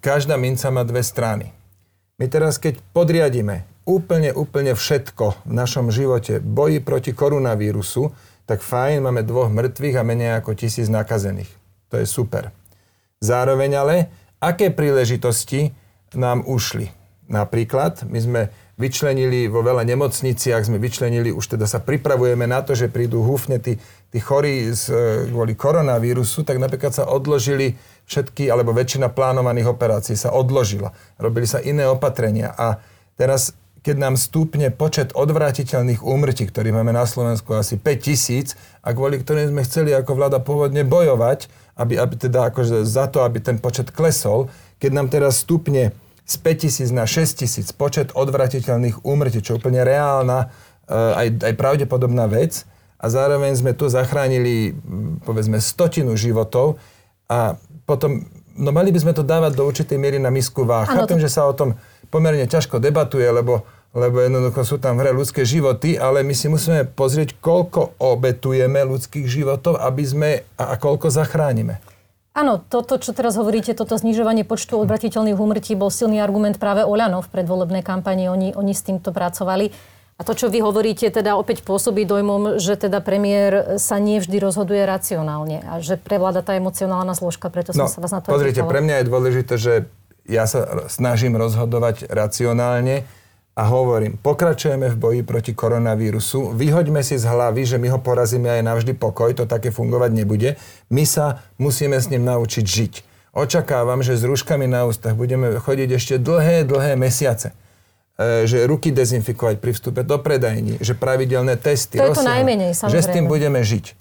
každá 0.00 0.40
minca 0.40 0.72
má 0.72 0.86
dve 0.88 1.04
strany. 1.04 1.52
My 2.16 2.30
teraz, 2.30 2.56
keď 2.56 2.80
podriadíme 2.96 3.68
úplne, 3.84 4.32
úplne 4.32 4.72
všetko 4.72 5.44
v 5.44 5.52
našom 5.52 5.92
živote 5.92 6.40
boji 6.40 6.80
proti 6.80 7.12
koronavírusu, 7.12 8.08
tak 8.48 8.64
fajn, 8.64 9.04
máme 9.04 9.20
dvoch 9.26 9.52
mŕtvych 9.52 9.96
a 10.00 10.06
menej 10.06 10.30
ako 10.40 10.56
tisíc 10.56 10.88
nakazených. 10.88 11.50
To 11.92 12.00
je 12.00 12.06
super. 12.08 12.54
Zároveň 13.20 13.70
ale 13.76 13.96
aké 14.38 14.70
príležitosti 14.70 15.74
nám 16.14 16.46
ušli. 16.46 16.90
Napríklad, 17.28 18.08
my 18.08 18.18
sme 18.24 18.42
vyčlenili 18.80 19.52
vo 19.52 19.60
veľa 19.60 19.84
nemocniciach, 19.84 20.64
sme 20.64 20.80
vyčlenili, 20.80 21.34
už 21.34 21.58
teda 21.58 21.68
sa 21.68 21.82
pripravujeme 21.82 22.48
na 22.48 22.64
to, 22.64 22.72
že 22.72 22.88
prídu 22.88 23.20
húfne 23.20 23.60
tí, 23.60 23.76
tí 24.08 24.18
chorí 24.22 24.70
z, 24.72 24.88
kvôli 25.28 25.52
koronavírusu, 25.52 26.46
tak 26.46 26.56
napríklad 26.56 26.94
sa 26.94 27.04
odložili 27.10 27.76
všetky, 28.08 28.48
alebo 28.48 28.72
väčšina 28.72 29.12
plánovaných 29.12 29.68
operácií 29.68 30.16
sa 30.16 30.32
odložila. 30.32 30.94
Robili 31.20 31.44
sa 31.44 31.60
iné 31.60 31.84
opatrenia. 31.84 32.54
A 32.56 32.80
teraz, 33.18 33.52
keď 33.88 33.96
nám 33.96 34.20
stúpne 34.20 34.68
počet 34.68 35.16
odvratiteľných 35.16 36.04
úmrtí, 36.04 36.44
ktorých 36.44 36.76
máme 36.76 36.92
na 36.92 37.08
Slovensku 37.08 37.56
asi 37.56 37.80
5 37.80 38.04
tisíc 38.04 38.52
a 38.84 38.92
kvôli 38.92 39.16
ktorým 39.16 39.48
sme 39.48 39.64
chceli 39.64 39.96
ako 39.96 40.12
vláda 40.12 40.44
pôvodne 40.44 40.84
bojovať, 40.84 41.48
aby, 41.80 41.96
aby 41.96 42.14
teda 42.20 42.52
akože 42.52 42.84
za 42.84 43.08
to, 43.08 43.24
aby 43.24 43.40
ten 43.40 43.56
počet 43.56 43.88
klesol, 43.88 44.52
keď 44.76 44.90
nám 44.92 45.08
teraz 45.08 45.40
stúpne 45.40 45.96
z 46.28 46.34
5 46.36 46.64
tisíc 46.68 46.92
na 46.92 47.08
6 47.08 47.40
tisíc 47.40 47.72
počet 47.72 48.12
odvratiteľných 48.12 49.08
úmrtí, 49.08 49.40
čo 49.40 49.56
je 49.56 49.60
úplne 49.64 49.80
reálna, 49.80 50.52
eh, 50.84 50.92
aj, 50.92 51.48
aj 51.48 51.54
pravdepodobná 51.56 52.28
vec, 52.28 52.68
a 52.98 53.08
zároveň 53.08 53.56
sme 53.56 53.72
tu 53.72 53.88
zachránili, 53.88 54.76
povedzme, 55.24 55.62
stotinu 55.64 56.18
životov 56.18 56.82
a 57.30 57.56
potom, 57.86 58.26
no 58.52 58.68
mali 58.74 58.90
by 58.90 59.00
sme 59.00 59.12
to 59.14 59.24
dávať 59.24 59.54
do 59.54 59.64
určitej 59.64 59.96
miery 59.96 60.18
na 60.18 60.34
misku 60.34 60.66
váh. 60.66 60.84
Chápem, 60.84 61.16
to... 61.16 61.24
že 61.24 61.30
sa 61.30 61.46
o 61.46 61.54
tom 61.54 61.78
pomerne 62.10 62.44
ťažko 62.50 62.82
debatuje, 62.82 63.24
lebo 63.30 63.64
lebo 63.96 64.20
jednoducho 64.20 64.60
sú 64.64 64.76
tam 64.76 65.00
v 65.00 65.08
hre 65.08 65.12
ľudské 65.16 65.48
životy, 65.48 65.96
ale 65.96 66.20
my 66.20 66.34
si 66.36 66.52
musíme 66.52 66.84
pozrieť, 66.84 67.40
koľko 67.40 67.96
obetujeme 67.96 68.84
ľudských 68.84 69.24
životov, 69.24 69.80
aby 69.80 70.02
sme 70.04 70.30
a, 70.60 70.76
koľko 70.76 71.08
zachránime. 71.08 71.80
Áno, 72.36 72.62
toto, 72.62 73.00
čo 73.02 73.10
teraz 73.16 73.34
hovoríte, 73.34 73.74
toto 73.74 73.98
znižovanie 73.98 74.46
počtu 74.46 74.78
odvratiteľných 74.78 75.34
úmrtí 75.34 75.74
bol 75.74 75.90
silný 75.90 76.22
argument 76.22 76.60
práve 76.60 76.86
Oľanov 76.86 77.26
v 77.26 77.32
predvolebnej 77.34 77.82
kampani. 77.82 78.30
Oni, 78.30 78.54
oni 78.54 78.72
s 78.76 78.86
týmto 78.86 79.10
pracovali. 79.10 79.74
A 80.18 80.26
to, 80.26 80.34
čo 80.34 80.46
vy 80.50 80.62
hovoríte, 80.62 81.10
teda 81.14 81.38
opäť 81.38 81.62
pôsobí 81.62 82.02
dojmom, 82.02 82.58
že 82.58 82.74
teda 82.74 82.98
premiér 83.02 83.78
sa 83.78 84.02
nevždy 84.02 84.42
rozhoduje 84.42 84.82
racionálne 84.82 85.62
a 85.62 85.78
že 85.78 85.94
prevláda 85.94 86.42
tá 86.42 86.58
emocionálna 86.58 87.14
zložka, 87.14 87.50
preto 87.54 87.70
som 87.70 87.86
no, 87.86 87.90
sa 87.90 88.02
vás 88.02 88.10
na 88.10 88.18
to 88.18 88.34
Pozrite, 88.34 88.66
pre 88.66 88.82
mňa 88.82 89.02
je 89.02 89.04
dôležité, 89.06 89.54
že 89.54 89.72
ja 90.26 90.50
sa 90.50 90.90
snažím 90.90 91.38
rozhodovať 91.38 92.10
racionálne 92.10 93.06
a 93.58 93.66
hovorím, 93.66 94.14
pokračujeme 94.22 94.86
v 94.94 94.96
boji 94.96 95.20
proti 95.26 95.50
koronavírusu, 95.50 96.54
vyhoďme 96.54 97.02
si 97.02 97.18
z 97.18 97.26
hlavy, 97.26 97.66
že 97.66 97.74
my 97.82 97.90
ho 97.90 97.98
porazíme 97.98 98.46
aj 98.46 98.62
navždy 98.62 98.94
pokoj, 98.94 99.34
to 99.34 99.50
také 99.50 99.74
fungovať 99.74 100.14
nebude. 100.14 100.54
My 100.94 101.02
sa 101.02 101.42
musíme 101.58 101.98
s 101.98 102.06
ním 102.06 102.22
naučiť 102.22 102.62
žiť. 102.62 102.94
Očakávam, 103.34 103.98
že 104.06 104.14
s 104.14 104.22
rúškami 104.22 104.70
na 104.70 104.86
ústach 104.86 105.18
budeme 105.18 105.58
chodiť 105.58 105.90
ešte 105.90 106.14
dlhé, 106.22 106.62
dlhé 106.70 106.94
mesiace 106.94 107.50
e, 108.14 108.46
že 108.46 108.62
ruky 108.62 108.94
dezinfikovať 108.94 109.58
pri 109.58 109.74
vstupe 109.74 110.06
do 110.06 110.22
predajní, 110.22 110.78
že 110.78 110.94
pravidelné 110.94 111.58
testy, 111.58 111.98
to 111.98 112.14
to 112.14 112.22
najmenej, 112.22 112.78
že 112.78 112.98
s 113.02 113.10
tým 113.10 113.26
budeme 113.26 113.58
žiť. 113.58 113.98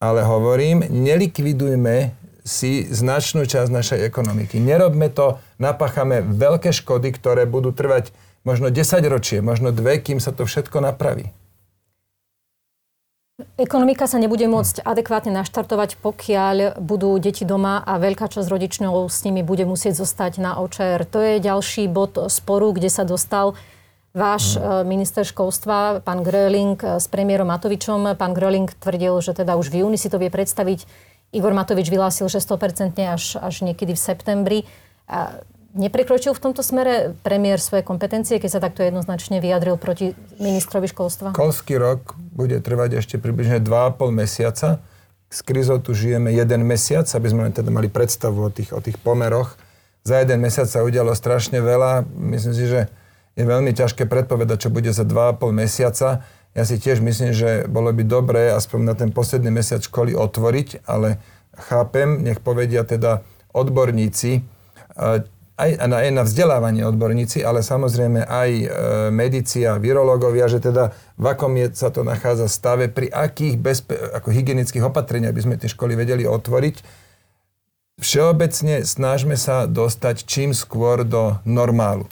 Ale 0.00 0.24
hovorím, 0.24 0.88
nelikvidujme 0.88 2.16
si 2.46 2.88
značnú 2.88 3.44
časť 3.44 3.68
našej 3.68 4.00
ekonomiky. 4.08 4.56
Nerobme 4.56 5.12
to, 5.12 5.36
napáchame 5.60 6.22
veľké 6.22 6.72
škody, 6.72 7.12
ktoré 7.12 7.44
budú 7.44 7.76
trvať 7.76 8.14
možno 8.46 8.70
10 8.70 9.02
ročie, 9.10 9.42
možno 9.42 9.74
dve, 9.74 9.98
kým 9.98 10.22
sa 10.22 10.30
to 10.30 10.46
všetko 10.46 10.78
napraví. 10.78 11.34
Ekonomika 13.60 14.08
sa 14.08 14.16
nebude 14.16 14.48
môcť 14.48 14.80
adekvátne 14.80 15.28
naštartovať, 15.28 16.00
pokiaľ 16.00 16.80
budú 16.80 17.20
deti 17.20 17.44
doma 17.44 17.84
a 17.84 18.00
veľká 18.00 18.32
časť 18.32 18.48
rodičov 18.48 19.12
s 19.12 19.28
nimi 19.28 19.44
bude 19.44 19.68
musieť 19.68 20.00
zostať 20.00 20.40
na 20.40 20.56
OČR. 20.56 21.04
To 21.04 21.20
je 21.20 21.44
ďalší 21.44 21.84
bod 21.92 22.16
sporu, 22.32 22.72
kde 22.72 22.88
sa 22.88 23.04
dostal 23.04 23.52
váš 24.16 24.56
hmm. 24.56 24.88
minister 24.88 25.20
školstva, 25.28 26.00
pán 26.00 26.24
Gröling, 26.24 26.80
s 26.80 27.12
premiérom 27.12 27.52
Matovičom. 27.52 28.16
Pán 28.16 28.32
Gröling 28.32 28.72
tvrdil, 28.72 29.20
že 29.20 29.36
teda 29.36 29.60
už 29.60 29.68
v 29.68 29.84
júni 29.84 30.00
si 30.00 30.08
to 30.08 30.16
vie 30.16 30.32
predstaviť. 30.32 30.88
Igor 31.36 31.52
Matovič 31.52 31.92
vyhlásil, 31.92 32.32
že 32.32 32.40
100% 32.40 32.96
až, 33.04 33.36
až 33.36 33.54
niekedy 33.60 33.92
v 33.92 34.00
septembri. 34.00 34.58
A 35.04 35.44
Neprekročil 35.76 36.32
v 36.32 36.40
tomto 36.40 36.64
smere 36.64 37.12
premiér 37.20 37.60
svoje 37.60 37.84
kompetencie, 37.84 38.40
keď 38.40 38.50
sa 38.50 38.60
takto 38.64 38.80
jednoznačne 38.80 39.44
vyjadril 39.44 39.76
proti 39.76 40.16
ministrovi 40.40 40.88
školstva? 40.88 41.36
Školský 41.36 41.76
rok 41.76 42.16
bude 42.16 42.56
trvať 42.64 43.04
ešte 43.04 43.20
približne 43.20 43.60
2,5 43.60 44.08
mesiaca. 44.08 44.80
S 45.28 45.44
krizou 45.44 45.76
tu 45.76 45.92
žijeme 45.92 46.32
jeden 46.32 46.64
mesiac, 46.64 47.04
aby 47.04 47.28
sme 47.28 47.52
teda 47.52 47.68
mali 47.68 47.92
predstavu 47.92 48.48
o 48.48 48.50
tých, 48.50 48.72
o 48.72 48.80
tých 48.80 48.96
pomeroch. 48.96 49.60
Za 50.00 50.24
jeden 50.24 50.40
mesiac 50.40 50.64
sa 50.64 50.80
udialo 50.80 51.12
strašne 51.12 51.60
veľa. 51.60 52.08
Myslím 52.08 52.54
si, 52.56 52.64
že 52.64 52.88
je 53.36 53.44
veľmi 53.44 53.76
ťažké 53.76 54.08
predpovedať, 54.08 54.66
čo 54.66 54.70
bude 54.72 54.88
za 54.96 55.04
2,5 55.04 55.52
mesiaca. 55.52 56.24
Ja 56.56 56.64
si 56.64 56.80
tiež 56.80 57.04
myslím, 57.04 57.36
že 57.36 57.68
bolo 57.68 57.92
by 57.92 58.00
dobré 58.00 58.48
aspoň 58.48 58.80
na 58.80 58.94
ten 58.96 59.12
posledný 59.12 59.52
mesiac 59.52 59.84
školy 59.84 60.16
otvoriť, 60.16 60.88
ale 60.88 61.20
chápem, 61.68 62.24
nech 62.24 62.40
povedia 62.40 62.80
teda 62.80 63.20
odborníci, 63.52 64.40
aj 65.56 65.88
na, 65.88 66.04
aj 66.04 66.12
na 66.12 66.22
vzdelávanie 66.28 66.84
odborníci, 66.84 67.40
ale 67.40 67.64
samozrejme 67.64 68.28
aj 68.28 68.50
e, 68.52 68.66
medici 69.08 69.64
a 69.64 69.80
virológovia, 69.80 70.52
že 70.52 70.60
teda 70.60 70.92
v 71.16 71.24
akom 71.32 71.56
je, 71.56 71.72
sa 71.72 71.88
to 71.88 72.04
nachádza 72.04 72.44
stave, 72.52 72.92
pri 72.92 73.08
akých 73.08 73.56
bezpe- 73.56 73.96
ako 73.96 74.36
hygienických 74.36 74.84
opatreniach 74.84 75.32
by 75.32 75.42
sme 75.42 75.56
tie 75.56 75.72
školy 75.72 75.96
vedeli 75.96 76.28
otvoriť. 76.28 77.06
Všeobecne 77.96 78.84
snažme 78.84 79.40
sa 79.40 79.64
dostať 79.64 80.28
čím 80.28 80.52
skôr 80.52 81.08
do 81.08 81.40
normálu. 81.48 82.04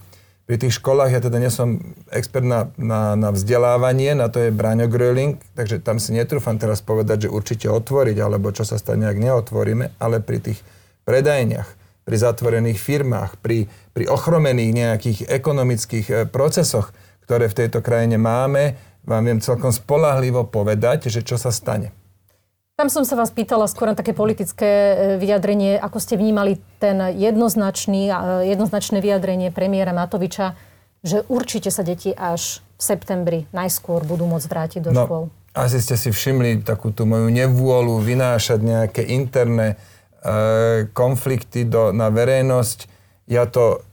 Pri 0.48 0.56
tých 0.56 0.80
školách, 0.80 1.12
ja 1.12 1.20
teda 1.20 1.36
nie 1.40 1.52
som 1.52 1.80
expert 2.08 2.44
na, 2.44 2.72
na, 2.80 3.12
na 3.16 3.28
vzdelávanie, 3.32 4.16
na 4.16 4.32
to 4.32 4.40
je 4.40 4.52
Braňo 4.52 4.88
Gröling, 4.88 5.36
takže 5.52 5.84
tam 5.84 6.00
si 6.00 6.16
netrúfam 6.16 6.56
teraz 6.56 6.80
povedať, 6.80 7.28
že 7.28 7.32
určite 7.32 7.68
otvoriť, 7.68 8.16
alebo 8.24 8.52
čo 8.52 8.64
sa 8.64 8.80
stane, 8.80 9.04
ak 9.04 9.20
neotvoríme, 9.20 10.00
ale 10.00 10.20
pri 10.24 10.40
tých 10.40 10.60
predajniach, 11.04 11.83
pri 12.04 12.16
zatvorených 12.20 12.78
firmách, 12.78 13.40
pri, 13.40 13.66
pri 13.96 14.04
ochromených 14.12 14.70
nejakých 14.76 15.18
ekonomických 15.28 16.06
e, 16.08 16.14
procesoch, 16.28 16.92
ktoré 17.24 17.48
v 17.48 17.64
tejto 17.64 17.80
krajine 17.80 18.20
máme, 18.20 18.76
vám 19.04 19.24
viem 19.24 19.40
celkom 19.40 19.72
spolahlivo 19.72 20.44
povedať, 20.48 21.08
že 21.08 21.24
čo 21.24 21.40
sa 21.40 21.48
stane. 21.48 21.92
Tam 22.74 22.90
som 22.90 23.06
sa 23.06 23.14
vás 23.14 23.30
pýtala 23.30 23.70
skôr 23.70 23.86
na 23.86 23.96
také 23.96 24.10
politické 24.12 24.66
e, 24.66 24.94
vyjadrenie, 25.22 25.78
ako 25.80 25.98
ste 26.02 26.18
vnímali 26.18 26.60
ten 26.82 27.00
jednoznačný, 27.14 28.10
e, 28.10 28.52
jednoznačné 28.52 28.98
vyjadrenie 28.98 29.54
premiéra 29.54 29.94
Matoviča, 29.94 30.58
že 31.04 31.22
určite 31.30 31.70
sa 31.70 31.86
deti 31.86 32.10
až 32.10 32.64
v 32.74 32.82
septembri 32.82 33.38
najskôr 33.54 34.02
budú 34.02 34.26
môcť 34.26 34.46
vrátiť 34.50 34.80
do 34.84 34.90
no, 34.90 35.04
škôl. 35.06 35.24
Asi 35.54 35.78
ste 35.78 35.94
si 35.94 36.10
všimli 36.10 36.66
takú 36.66 36.90
tú 36.90 37.06
moju 37.06 37.30
nevôľu 37.30 38.02
vynášať 38.02 38.58
nejaké 38.58 39.02
interné 39.06 39.78
konflikty 40.96 41.68
do, 41.68 41.92
na 41.92 42.08
verejnosť. 42.08 42.88
Ja 43.28 43.44
to, 43.44 43.84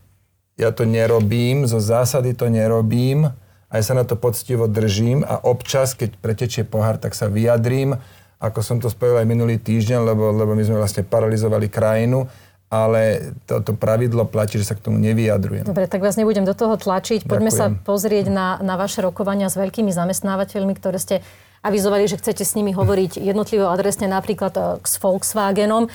ja 0.56 0.72
to 0.72 0.88
nerobím, 0.88 1.68
zo 1.68 1.80
zásady 1.80 2.32
to 2.32 2.48
nerobím, 2.48 3.28
aj 3.72 3.82
sa 3.84 3.92
na 3.96 4.04
to 4.04 4.16
poctivo 4.16 4.68
držím 4.68 5.24
a 5.24 5.40
občas, 5.40 5.96
keď 5.96 6.16
pretečie 6.20 6.64
pohár, 6.64 7.00
tak 7.00 7.16
sa 7.16 7.28
vyjadrím, 7.28 7.96
ako 8.42 8.60
som 8.60 8.76
to 8.82 8.92
spojil 8.92 9.16
aj 9.16 9.28
minulý 9.28 9.56
týždeň, 9.56 10.02
lebo, 10.02 10.34
lebo 10.34 10.52
my 10.52 10.64
sme 10.66 10.76
vlastne 10.76 11.06
paralizovali 11.06 11.72
krajinu, 11.72 12.28
ale 12.72 13.32
toto 13.44 13.76
pravidlo 13.76 14.24
platí, 14.24 14.56
že 14.56 14.64
sa 14.64 14.74
k 14.76 14.84
tomu 14.88 14.96
nevyjadrujem. 15.00 15.68
Dobre, 15.68 15.84
tak 15.84 16.00
vás 16.00 16.16
nebudem 16.16 16.48
do 16.48 16.56
toho 16.56 16.80
tlačiť. 16.80 17.28
Poďme 17.28 17.52
Ďakujem. 17.52 17.76
sa 17.76 17.84
pozrieť 17.84 18.26
na, 18.32 18.56
na 18.64 18.80
vaše 18.80 19.04
rokovania 19.04 19.52
s 19.52 19.60
veľkými 19.60 19.92
zamestnávateľmi, 19.92 20.72
ktoré 20.80 20.96
ste 20.96 21.20
avizovali, 21.60 22.08
že 22.08 22.16
chcete 22.16 22.42
s 22.42 22.56
nimi 22.56 22.72
hovoriť 22.72 23.20
jednotlivo 23.20 23.68
adresne 23.70 24.10
napríklad 24.10 24.52
e, 24.56 24.62
s 24.82 24.98
Volkswagenom. 24.98 25.92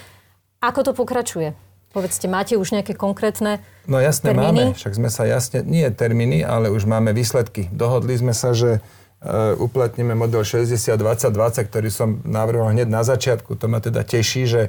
Ako 0.62 0.82
to 0.82 0.92
pokračuje? 0.98 1.54
Povedzte, 1.94 2.28
máte 2.30 2.60
už 2.60 2.76
nejaké 2.76 2.94
konkrétne 2.94 3.64
No 3.88 3.98
jasne 3.98 4.36
termíny? 4.36 4.74
máme, 4.74 4.78
však 4.78 4.94
sme 4.94 5.10
sa 5.10 5.24
jasne, 5.24 5.64
nie 5.64 5.88
termíny, 5.90 6.44
ale 6.44 6.68
už 6.70 6.84
máme 6.84 7.16
výsledky. 7.16 7.72
Dohodli 7.72 8.14
sme 8.20 8.36
sa, 8.36 8.52
že 8.52 8.84
uh, 8.84 9.56
uplatníme 9.58 10.14
model 10.14 10.44
60-20-20, 10.44 11.72
ktorý 11.72 11.90
som 11.90 12.20
navrhol 12.28 12.76
hneď 12.76 12.92
na 12.92 13.02
začiatku. 13.08 13.56
To 13.58 13.66
ma 13.72 13.80
teda 13.80 14.04
teší, 14.04 14.44
že 14.46 14.62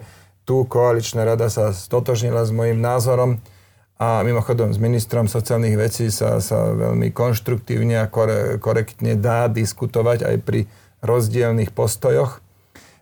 tu 0.48 0.64
koaličná 0.64 1.26
rada 1.26 1.52
sa 1.52 1.76
stotožnila 1.76 2.46
s 2.46 2.54
môjim 2.54 2.80
názorom 2.80 3.42
a 3.98 4.22
mimochodom 4.22 4.70
s 4.70 4.78
ministrom 4.78 5.26
sociálnych 5.26 5.74
vecí 5.74 6.08
sa, 6.08 6.38
sa 6.38 6.70
veľmi 6.70 7.10
konštruktívne 7.10 7.98
a 7.98 8.06
kore, 8.06 8.62
korektne 8.62 9.18
dá 9.18 9.50
diskutovať 9.50 10.24
aj 10.24 10.36
pri 10.46 10.60
rozdielných 11.02 11.74
postojoch. 11.74 12.40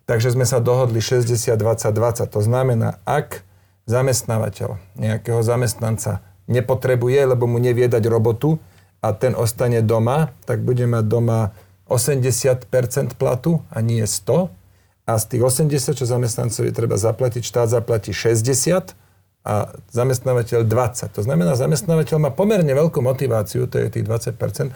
Takže 0.07 0.39
sme 0.39 0.47
sa 0.47 0.63
dohodli 0.63 1.03
60-20-20. 1.03 2.31
To 2.31 2.41
znamená, 2.41 3.03
ak 3.03 3.43
zamestnávateľ 3.91 4.79
nejakého 4.99 5.43
zamestnanca 5.43 6.23
nepotrebuje, 6.47 7.35
lebo 7.35 7.51
mu 7.51 7.59
nevie 7.59 7.91
dať 7.91 8.07
robotu 8.07 8.63
a 9.03 9.11
ten 9.11 9.35
ostane 9.35 9.83
doma, 9.83 10.31
tak 10.47 10.63
bude 10.63 10.87
mať 10.87 11.05
doma 11.11 11.51
80% 11.91 13.19
platu 13.19 13.63
a 13.71 13.83
nie 13.83 14.03
100. 14.03 14.51
A 15.07 15.13
z 15.23 15.25
tých 15.27 15.43
80, 15.43 15.99
čo 15.99 16.07
zamestnancovi 16.07 16.71
treba 16.75 16.99
zaplatiť, 16.99 17.43
štát 17.43 17.71
zaplatí 17.71 18.11
60 18.11 18.95
a 19.47 19.55
zamestnávateľ 19.95 20.67
20. 20.67 21.19
To 21.19 21.23
znamená, 21.23 21.55
zamestnávateľ 21.55 22.19
má 22.19 22.31
pomerne 22.35 22.75
veľkú 22.75 22.99
motiváciu, 22.99 23.71
to 23.71 23.79
je 23.79 23.87
tých 23.91 24.07
20%, 24.07 24.75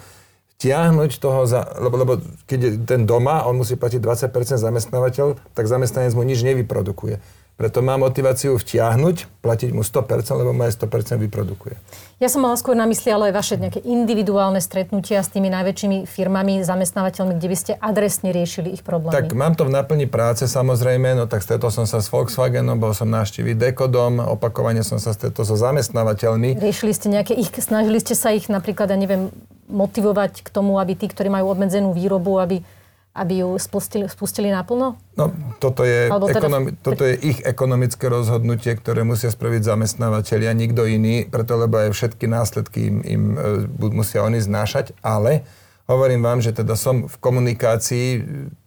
tiahnuť 0.61 1.17
toho, 1.17 1.49
za, 1.49 1.65
lebo, 1.81 1.97
lebo 1.97 2.13
keď 2.45 2.59
je 2.61 2.71
ten 2.85 3.09
doma, 3.09 3.49
on 3.49 3.57
musí 3.57 3.81
platiť 3.81 3.97
20% 3.97 4.61
zamestnávateľ, 4.61 5.57
tak 5.57 5.65
zamestnanec 5.65 6.13
mu 6.13 6.23
nič 6.23 6.45
nevyprodukuje. 6.45 7.17
Preto 7.61 7.85
má 7.85 8.01
motiváciu 8.01 8.57
vtiahnuť, 8.57 9.45
platiť 9.45 9.77
mu 9.77 9.85
100%, 9.85 10.33
lebo 10.33 10.57
aj 10.57 10.81
100% 10.81 11.21
vyprodukuje. 11.29 11.77
Ja 12.17 12.33
som 12.33 12.41
mala 12.41 12.57
skôr 12.57 12.73
na 12.73 12.89
mysli 12.89 13.13
ale 13.13 13.29
aj 13.29 13.35
vaše 13.37 13.55
nejaké 13.61 13.85
individuálne 13.85 14.65
stretnutia 14.65 15.21
s 15.21 15.29
tými 15.29 15.53
najväčšími 15.53 16.09
firmami, 16.09 16.65
zamestnávateľmi, 16.65 17.37
kde 17.37 17.49
by 17.53 17.57
ste 17.61 17.73
adresne 17.77 18.33
riešili 18.33 18.73
ich 18.73 18.81
problémy. 18.81 19.13
Tak 19.13 19.37
mám 19.37 19.53
to 19.61 19.69
v 19.69 19.77
naplni 19.77 20.09
práce 20.09 20.49
samozrejme, 20.49 21.13
no 21.13 21.29
tak 21.29 21.45
stretol 21.45 21.69
som 21.69 21.85
sa 21.85 22.01
s 22.01 22.09
Volkswagenom, 22.09 22.81
bol 22.81 22.97
som 22.97 23.13
návštíviť 23.13 23.61
Dekodom, 23.61 24.25
opakovane 24.25 24.81
som 24.81 24.97
sa 24.97 25.13
stretol 25.13 25.45
so 25.45 25.53
zamestnávateľmi. 25.61 26.57
Riešili 26.57 26.97
ste 26.97 27.13
nejaké 27.13 27.37
ich, 27.37 27.53
snažili 27.61 28.01
ste 28.01 28.17
sa 28.17 28.33
ich 28.33 28.49
napríklad, 28.49 28.89
ja 28.89 28.97
neviem, 28.97 29.29
motivovať 29.69 30.41
k 30.41 30.49
tomu, 30.49 30.81
aby 30.81 30.97
tí, 30.97 31.13
ktorí 31.13 31.29
majú 31.29 31.53
obmedzenú 31.53 31.93
výrobu, 31.93 32.41
aby 32.41 32.65
aby 33.11 33.43
ju 33.43 33.59
spustili, 33.59 34.07
spustili 34.07 34.55
naplno? 34.55 34.95
No, 35.19 35.35
toto 35.59 35.83
je, 35.83 36.07
teda... 36.07 36.47
ekonomi- 36.47 36.75
toto 36.79 37.03
je 37.03 37.15
ich 37.19 37.39
ekonomické 37.43 38.07
rozhodnutie, 38.07 38.79
ktoré 38.79 39.03
musia 39.03 39.35
spraviť 39.35 39.67
zamestnávateľia, 39.67 40.55
nikto 40.55 40.87
iný, 40.87 41.27
preto 41.27 41.59
lebo 41.59 41.83
aj 41.83 41.91
všetky 41.91 42.31
následky 42.31 42.87
im, 42.87 42.97
im 43.03 43.23
e, 43.35 43.91
musia 43.91 44.23
oni 44.23 44.39
znášať, 44.39 44.95
ale 45.03 45.43
hovorím 45.91 46.23
vám, 46.23 46.39
že 46.39 46.55
teda 46.55 46.79
som 46.79 47.11
v 47.11 47.17
komunikácii, 47.19 48.07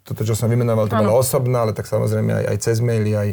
toto, 0.03 0.27
čo 0.27 0.35
som 0.35 0.51
vymenoval, 0.51 0.91
to 0.91 0.99
bolo 0.99 1.23
osobná, 1.23 1.63
ale 1.63 1.71
tak 1.71 1.87
samozrejme 1.87 2.43
aj, 2.43 2.45
aj 2.51 2.57
cez 2.59 2.77
maily, 2.83 3.15
aj, 3.15 3.29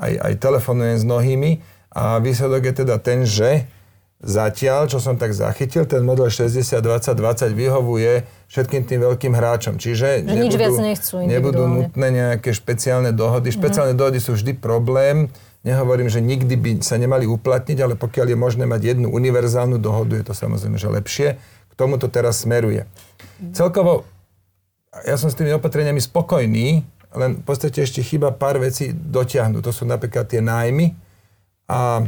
aj, 0.00 0.12
aj 0.16 0.32
telefonujem 0.40 0.96
s 0.96 1.04
mnohými. 1.04 1.50
A 1.94 2.18
výsledok 2.18 2.72
je 2.72 2.74
teda 2.82 2.96
ten, 2.98 3.28
že 3.28 3.68
Zatiaľ, 4.22 4.88
čo 4.88 5.02
som 5.02 5.18
tak 5.20 5.34
zachytil, 5.36 5.84
ten 5.84 6.00
model 6.00 6.30
60-20-20 6.30 7.50
vyhovuje 7.52 8.24
všetkým 8.48 8.86
tým 8.86 9.00
veľkým 9.04 9.32
hráčom. 9.36 9.76
Čiže 9.76 10.24
nebudú, 10.24 10.44
nič 10.48 10.54
viac 10.54 10.76
nechcú 10.80 11.14
nebudú 11.26 11.64
nutné 11.66 12.06
nejaké 12.08 12.54
špeciálne 12.54 13.12
dohody. 13.12 13.52
Mhm. 13.52 13.56
Špeciálne 13.58 13.94
dohody 13.98 14.22
sú 14.22 14.38
vždy 14.38 14.56
problém. 14.56 15.28
Nehovorím, 15.64 16.12
že 16.12 16.20
nikdy 16.20 16.54
by 16.60 16.70
sa 16.84 17.00
nemali 17.00 17.24
uplatniť, 17.24 17.78
ale 17.80 17.94
pokiaľ 17.96 18.32
je 18.32 18.38
možné 18.38 18.64
mať 18.68 18.96
jednu 18.96 19.08
univerzálnu 19.08 19.80
dohodu, 19.80 20.20
je 20.20 20.24
to 20.28 20.36
samozrejme, 20.36 20.76
že 20.76 20.88
lepšie. 20.92 21.28
K 21.40 21.72
tomu 21.72 21.96
to 21.96 22.12
teraz 22.12 22.44
smeruje. 22.44 22.84
Celkovo, 23.56 24.04
ja 25.08 25.16
som 25.16 25.32
s 25.32 25.36
tými 25.36 25.56
opatreniami 25.56 25.98
spokojný, 25.98 26.84
len 27.14 27.30
v 27.40 27.44
podstate 27.46 27.80
ešte 27.80 28.04
chyba 28.04 28.30
pár 28.34 28.60
vecí 28.60 28.92
dotiahnuť. 28.92 29.62
To 29.64 29.72
sú 29.72 29.84
napríklad 29.88 30.28
tie 30.28 30.44
nájmy 30.44 30.94
a 31.66 32.04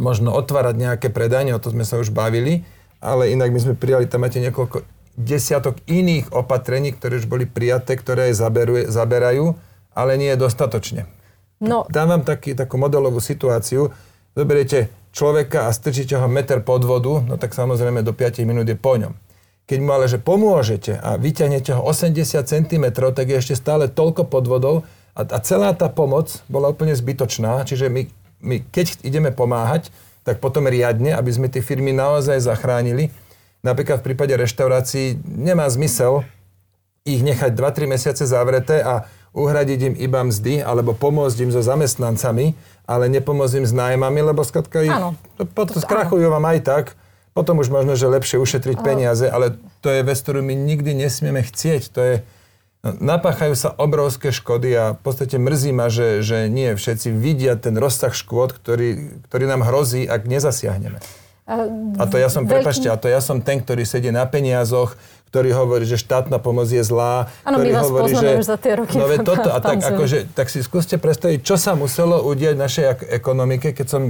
možno 0.00 0.32
otvárať 0.32 0.74
nejaké 0.80 1.08
predanie, 1.12 1.52
o 1.52 1.60
to 1.60 1.70
sme 1.70 1.84
sa 1.84 2.00
už 2.00 2.10
bavili, 2.10 2.64
ale 3.04 3.30
inak 3.30 3.52
my 3.52 3.60
sme 3.60 3.74
prijali, 3.76 4.08
tam 4.08 4.24
máte 4.24 4.40
niekoľko 4.40 4.82
desiatok 5.20 5.76
iných 5.84 6.32
opatrení, 6.32 6.96
ktoré 6.96 7.20
už 7.20 7.28
boli 7.28 7.44
prijaté, 7.44 8.00
ktoré 8.00 8.32
aj 8.32 8.34
zaberuje, 8.40 8.82
zaberajú, 8.88 9.52
ale 9.92 10.16
nie 10.16 10.32
dostatočne. 10.32 11.04
No. 11.60 11.84
Dám 11.92 12.08
vám 12.08 12.22
taký, 12.24 12.56
takú 12.56 12.80
modelovú 12.80 13.20
situáciu. 13.20 13.92
Zoberiete 14.32 14.88
človeka 15.12 15.68
a 15.68 15.74
strčíte 15.76 16.16
ho 16.16 16.24
meter 16.24 16.64
pod 16.64 16.88
vodu, 16.88 17.20
no 17.20 17.36
tak 17.36 17.52
samozrejme 17.52 18.00
do 18.00 18.16
5 18.16 18.48
minút 18.48 18.64
je 18.64 18.78
po 18.80 18.96
ňom. 18.96 19.12
Keď 19.68 19.78
mu 19.84 19.94
ale, 19.94 20.10
že 20.10 20.18
pomôžete 20.18 20.98
a 20.98 21.14
vyťahnete 21.14 21.76
ho 21.76 21.84
80 21.84 22.42
cm, 22.42 22.84
tak 22.90 23.26
je 23.28 23.36
ešte 23.38 23.54
stále 23.54 23.86
toľko 23.86 24.26
pod 24.26 24.44
vodou 24.48 24.76
a, 25.14 25.22
a 25.22 25.38
celá 25.44 25.76
tá 25.76 25.86
pomoc 25.92 26.42
bola 26.50 26.72
úplne 26.72 26.96
zbytočná, 26.96 27.62
čiže 27.68 27.86
my 27.86 28.08
my 28.40 28.64
keď 28.72 29.00
ideme 29.04 29.30
pomáhať, 29.30 29.92
tak 30.24 30.40
potom 30.40 30.68
riadne, 30.68 31.16
aby 31.16 31.30
sme 31.32 31.48
tie 31.48 31.64
firmy 31.64 31.96
naozaj 31.96 32.44
zachránili. 32.44 33.08
Napríklad 33.60 34.00
v 34.00 34.12
prípade 34.12 34.36
reštaurácií 34.36 35.20
nemá 35.24 35.68
zmysel 35.68 36.24
ich 37.04 37.24
nechať 37.24 37.56
2-3 37.56 37.88
mesiace 37.88 38.24
zavreté 38.28 38.84
a 38.84 39.08
uhradiť 39.32 39.80
im 39.92 39.94
iba 39.96 40.20
mzdy 40.20 40.60
alebo 40.60 40.92
pomôcť 40.92 41.38
im 41.46 41.50
so 41.54 41.62
zamestnancami, 41.62 42.52
ale 42.84 43.06
nepomôcť 43.08 43.54
im 43.62 43.66
s 43.66 43.72
nájmami, 43.72 44.20
lebo 44.26 44.42
skladka 44.42 44.82
ich 44.84 44.92
áno. 44.92 45.14
potom 45.54 45.78
skrachujú 45.78 46.26
vám 46.28 46.44
aj 46.50 46.58
tak. 46.66 46.84
Potom 47.30 47.62
už 47.62 47.70
možno, 47.70 47.94
že 47.94 48.10
lepšie 48.10 48.42
ušetriť 48.42 48.82
áno. 48.82 48.84
peniaze, 48.84 49.26
ale 49.30 49.54
to 49.80 49.88
je 49.88 50.02
vec, 50.02 50.18
ktorú 50.18 50.42
my 50.42 50.52
nikdy 50.52 50.98
nesmieme 50.98 51.46
chcieť. 51.46 51.82
To 51.94 52.00
je, 52.02 52.14
napáchajú 52.82 53.52
sa 53.52 53.76
obrovské 53.76 54.32
škody 54.32 54.72
a 54.72 54.84
v 54.96 55.00
podstate 55.04 55.36
mrzí 55.36 55.70
ma, 55.76 55.92
že, 55.92 56.24
že 56.24 56.48
nie 56.48 56.72
všetci 56.72 57.12
vidia 57.12 57.56
ten 57.60 57.76
rozsah 57.76 58.12
škôd, 58.12 58.56
ktorý, 58.56 59.20
ktorý 59.28 59.44
nám 59.44 59.68
hrozí, 59.68 60.08
ak 60.08 60.24
nezasiahneme. 60.24 61.00
A 61.50 62.04
to 62.06 62.16
ja 62.16 62.30
som, 62.30 62.46
veľký... 62.46 62.62
prepačte, 62.62 62.86
a 62.88 62.96
to 62.96 63.10
ja 63.10 63.18
som 63.18 63.42
ten, 63.42 63.58
ktorý 63.58 63.82
sedí 63.82 64.14
na 64.14 64.22
peniazoch, 64.22 64.94
ktorý 65.34 65.50
hovorí, 65.50 65.82
že 65.82 65.98
štátna 65.98 66.38
pomoc 66.38 66.70
je 66.70 66.82
zlá. 66.82 67.26
Áno, 67.42 67.58
my 67.58 67.70
vás 67.74 67.90
hovorí, 67.90 68.14
že, 68.14 68.38
už 68.38 68.46
za 68.46 68.58
tie 68.58 68.78
roky. 68.78 68.94
No 68.94 69.10
toto, 69.22 69.50
a 69.50 69.58
tak, 69.58 69.82
akože, 69.82 70.30
tak 70.30 70.46
si 70.46 70.62
skúste 70.62 70.94
predstaviť, 70.98 71.42
čo 71.42 71.58
sa 71.58 71.74
muselo 71.74 72.22
udiať 72.22 72.54
v 72.54 72.62
našej 72.62 72.84
ekonomike, 73.10 73.74
keď 73.74 73.86
som 73.86 74.02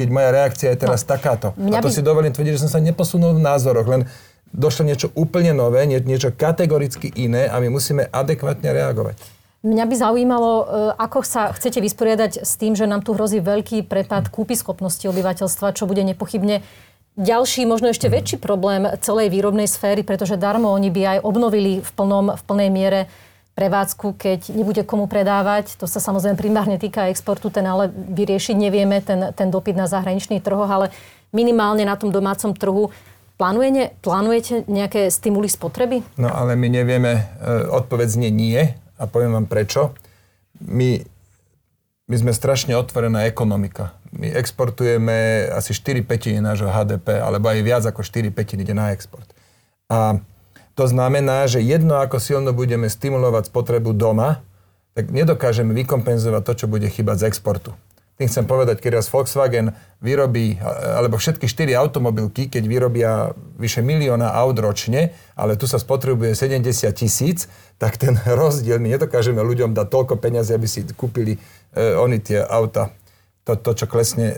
keď 0.00 0.08
moja 0.08 0.32
reakcia 0.32 0.72
je 0.72 0.78
teraz 0.80 1.04
no, 1.04 1.08
takáto. 1.12 1.52
A 1.52 1.84
to 1.84 1.92
by... 1.92 1.96
si 1.96 2.00
dovolím 2.00 2.32
tvrdiť, 2.32 2.56
že 2.56 2.62
som 2.64 2.72
sa 2.72 2.80
neposunul 2.80 3.36
v 3.36 3.44
názoroch, 3.44 3.84
len 3.84 4.08
došlo 4.50 4.86
niečo 4.86 5.08
úplne 5.14 5.54
nové, 5.54 5.86
niečo 5.86 6.34
kategoricky 6.34 7.10
iné 7.14 7.46
a 7.46 7.58
my 7.62 7.70
musíme 7.70 8.06
adekvátne 8.10 8.70
reagovať. 8.70 9.16
Mňa 9.60 9.84
by 9.84 9.94
zaujímalo, 9.94 10.50
e, 10.56 10.64
ako 10.96 11.20
sa 11.20 11.52
chcete 11.52 11.84
vysporiadať 11.84 12.40
s 12.40 12.56
tým, 12.56 12.72
že 12.72 12.88
nám 12.88 13.04
tu 13.04 13.12
hrozí 13.12 13.44
veľký 13.44 13.84
prepad 13.84 14.32
kúpy 14.32 14.56
schopnosti 14.56 15.04
obyvateľstva, 15.04 15.76
čo 15.76 15.84
bude 15.84 16.00
nepochybne 16.00 16.64
ďalší, 17.20 17.68
možno 17.68 17.92
ešte 17.92 18.08
väčší 18.08 18.40
problém 18.40 18.88
celej 19.04 19.28
výrobnej 19.28 19.68
sféry, 19.68 20.00
pretože 20.00 20.40
darmo 20.40 20.72
oni 20.72 20.88
by 20.88 21.02
aj 21.04 21.18
obnovili 21.20 21.84
v, 21.84 21.90
plnom, 21.92 22.40
v 22.40 22.42
plnej 22.48 22.70
miere 22.72 23.00
prevádzku, 23.52 24.16
keď 24.16 24.48
nebude 24.56 24.80
komu 24.88 25.04
predávať. 25.04 25.76
To 25.76 25.84
sa 25.84 26.00
samozrejme 26.00 26.40
primárne 26.40 26.80
týka 26.80 27.12
exportu, 27.12 27.52
ten 27.52 27.68
ale 27.68 27.92
vyriešiť 27.92 28.56
nevieme, 28.56 29.04
ten, 29.04 29.36
ten 29.36 29.52
dopyt 29.52 29.76
na 29.76 29.84
zahraničných 29.84 30.40
trhoch, 30.40 30.72
ale 30.72 30.88
minimálne 31.36 31.84
na 31.84 32.00
tom 32.00 32.08
domácom 32.08 32.56
trhu 32.56 32.88
Plánujete, 33.40 33.96
plánujete 34.04 34.54
nejaké 34.68 35.08
stimuly 35.08 35.48
spotreby? 35.48 36.04
No 36.20 36.28
ale 36.28 36.60
my 36.60 36.68
nevieme, 36.68 37.24
e, 37.40 37.72
odpoveď 37.72 38.20
znie 38.20 38.28
nie 38.28 38.60
a 39.00 39.08
poviem 39.08 39.32
vám 39.32 39.48
prečo. 39.48 39.96
My, 40.60 41.00
my 42.04 42.16
sme 42.20 42.36
strašne 42.36 42.76
otvorená 42.76 43.24
ekonomika. 43.24 43.96
My 44.12 44.28
exportujeme 44.28 45.48
asi 45.56 45.72
4 45.72 46.04
petiny 46.04 46.44
nášho 46.44 46.68
HDP, 46.68 47.16
alebo 47.16 47.48
aj 47.48 47.64
viac 47.64 47.82
ako 47.88 48.04
4 48.04 48.28
petiny 48.28 48.60
ide 48.60 48.76
na 48.76 48.92
export. 48.92 49.24
A 49.88 50.20
to 50.76 50.84
znamená, 50.84 51.48
že 51.48 51.64
jedno 51.64 51.96
ako 51.96 52.20
silno 52.20 52.52
budeme 52.52 52.92
stimulovať 52.92 53.48
spotrebu 53.48 53.96
doma, 53.96 54.44
tak 54.92 55.08
nedokážeme 55.08 55.72
vykompenzovať 55.72 56.42
to, 56.44 56.52
čo 56.60 56.66
bude 56.68 56.92
chýbať 56.92 57.24
z 57.24 57.26
exportu. 57.32 57.72
Tým 58.20 58.28
chcem 58.28 58.44
povedať, 58.44 58.84
keď 58.84 59.00
raz 59.00 59.08
Volkswagen 59.08 59.72
vyrobí, 60.04 60.60
alebo 60.60 61.16
všetky 61.16 61.48
štyri 61.48 61.72
automobilky, 61.72 62.52
keď 62.52 62.62
vyrobia 62.68 63.32
vyše 63.56 63.80
milióna 63.80 64.36
aut 64.36 64.60
ročne, 64.60 65.16
ale 65.32 65.56
tu 65.56 65.64
sa 65.64 65.80
spotrebuje 65.80 66.36
70 66.36 66.84
tisíc, 66.92 67.48
tak 67.80 67.96
ten 67.96 68.20
rozdiel, 68.40 68.76
my 68.76 68.92
nedokážeme 68.92 69.40
ľuďom 69.40 69.72
dať 69.72 69.88
toľko 69.88 70.20
peniazy, 70.20 70.52
aby 70.52 70.68
si 70.68 70.84
kúpili 70.92 71.40
e, 71.72 71.96
oni 71.96 72.20
tie 72.20 72.44
auta. 72.44 72.92
To, 73.48 73.56
to, 73.56 73.72
čo 73.72 73.88
klesne 73.88 74.36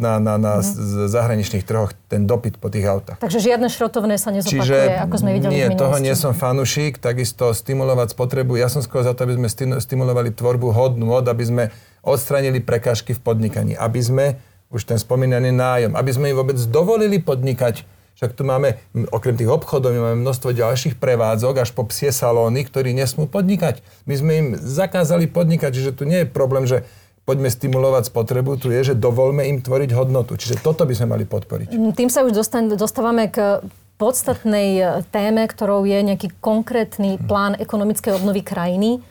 na, 0.00 0.16
na, 0.16 0.40
na 0.40 0.64
mm. 0.64 1.12
zahraničných 1.12 1.68
trhoch, 1.68 1.92
ten 2.08 2.24
dopyt 2.24 2.56
po 2.56 2.72
tých 2.72 2.88
autách. 2.88 3.20
Takže 3.20 3.44
žiadne 3.44 3.68
šrotovné 3.68 4.16
sa 4.16 4.32
nezopakuje, 4.32 4.64
Čiže 4.64 5.04
ako 5.04 5.14
sme 5.20 5.30
videli 5.36 5.52
nie, 5.52 5.68
v 5.68 5.76
toho 5.76 6.00
nie 6.00 6.16
som 6.16 6.32
fanušik, 6.32 6.96
takisto 6.96 7.52
stimulovať 7.52 8.16
spotrebu. 8.16 8.56
Ja 8.56 8.72
som 8.72 8.80
skôr 8.80 9.04
za 9.04 9.12
to, 9.12 9.28
aby 9.28 9.36
sme 9.36 9.52
stimulovali 9.78 10.32
tvorbu 10.32 10.72
hodnú 10.72 11.12
od, 11.12 11.28
aby 11.28 11.44
sme 11.44 11.64
odstranili 12.02 12.62
prekážky 12.62 13.14
v 13.14 13.20
podnikaní, 13.20 13.72
aby 13.74 14.00
sme, 14.00 14.26
už 14.68 14.84
ten 14.84 15.00
spomínaný 15.00 15.50
nájom, 15.54 15.92
aby 15.96 16.10
sme 16.12 16.30
im 16.32 16.38
vôbec 16.38 16.60
dovolili 16.68 17.18
podnikať. 17.18 17.88
Však 18.18 18.34
tu 18.34 18.42
máme, 18.42 18.76
okrem 19.14 19.38
tých 19.38 19.46
obchodov, 19.46 19.94
my 19.94 20.00
máme 20.02 20.26
množstvo 20.26 20.50
ďalších 20.50 20.98
prevádzok, 20.98 21.62
až 21.62 21.70
po 21.70 21.86
psie 21.86 22.10
salóny, 22.10 22.66
ktorí 22.66 22.90
nesmú 22.90 23.30
podnikať. 23.30 23.78
My 24.10 24.14
sme 24.18 24.32
im 24.34 24.48
zakázali 24.58 25.30
podnikať, 25.30 25.70
čiže 25.70 25.94
tu 25.94 26.02
nie 26.02 26.26
je 26.26 26.28
problém, 26.28 26.66
že 26.66 26.82
poďme 27.22 27.52
stimulovať 27.52 28.08
spotrebu, 28.08 28.56
tu 28.56 28.72
je, 28.72 28.92
že 28.92 28.94
dovolme 28.96 29.44
im 29.46 29.60
tvoriť 29.60 29.92
hodnotu. 29.92 30.34
Čiže 30.34 30.64
toto 30.64 30.88
by 30.88 30.96
sme 30.96 31.12
mali 31.12 31.24
podporiť. 31.28 31.76
Mm, 31.76 31.92
tým 31.92 32.08
sa 32.08 32.24
už 32.24 32.32
dostávame 32.74 33.28
k 33.28 33.62
podstatnej 34.00 34.68
e, 34.80 34.84
téme, 35.12 35.44
ktorou 35.44 35.84
je 35.84 36.00
nejaký 36.00 36.32
konkrétny 36.40 37.20
plán 37.20 37.54
ekonomickej 37.60 38.16
obnovy 38.16 38.40
krajiny 38.40 39.04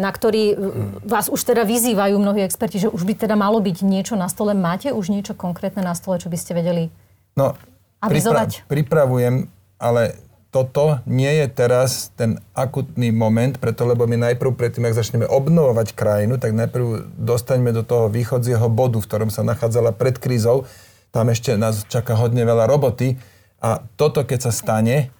na 0.00 0.08
ktorý 0.08 0.56
vás 1.04 1.28
už 1.28 1.44
teda 1.44 1.68
vyzývajú 1.68 2.16
mnohí 2.16 2.40
experti, 2.40 2.80
že 2.80 2.88
už 2.88 3.04
by 3.04 3.28
teda 3.28 3.36
malo 3.36 3.60
byť 3.60 3.84
niečo 3.84 4.16
na 4.16 4.32
stole. 4.32 4.56
Máte 4.56 4.96
už 4.96 5.12
niečo 5.12 5.36
konkrétne 5.36 5.84
na 5.84 5.92
stole, 5.92 6.16
čo 6.16 6.32
by 6.32 6.38
ste 6.40 6.56
vedeli 6.56 6.88
no, 7.36 7.52
avizovať? 8.00 8.64
Pripra- 8.64 9.04
pripravujem, 9.04 9.34
ale 9.76 10.16
toto 10.50 10.98
nie 11.06 11.30
je 11.30 11.46
teraz 11.46 12.10
ten 12.18 12.42
akutný 12.58 13.14
moment, 13.14 13.54
preto 13.54 13.86
lebo 13.86 14.08
my 14.10 14.18
najprv 14.18 14.50
predtým, 14.58 14.82
ak 14.88 14.98
začneme 14.98 15.28
obnovovať 15.28 15.94
krajinu, 15.94 16.42
tak 16.42 16.58
najprv 16.58 17.06
dostaňme 17.14 17.70
do 17.70 17.86
toho 17.86 18.10
východzieho 18.10 18.66
bodu, 18.66 18.98
v 18.98 19.06
ktorom 19.06 19.30
sa 19.30 19.46
nachádzala 19.46 19.94
pred 19.94 20.18
krízou. 20.18 20.66
Tam 21.14 21.30
ešte 21.30 21.54
nás 21.54 21.86
čaká 21.86 22.18
hodne 22.18 22.42
veľa 22.42 22.66
roboty. 22.66 23.14
A 23.62 23.84
toto, 23.94 24.26
keď 24.26 24.50
sa 24.50 24.52
stane, 24.54 25.14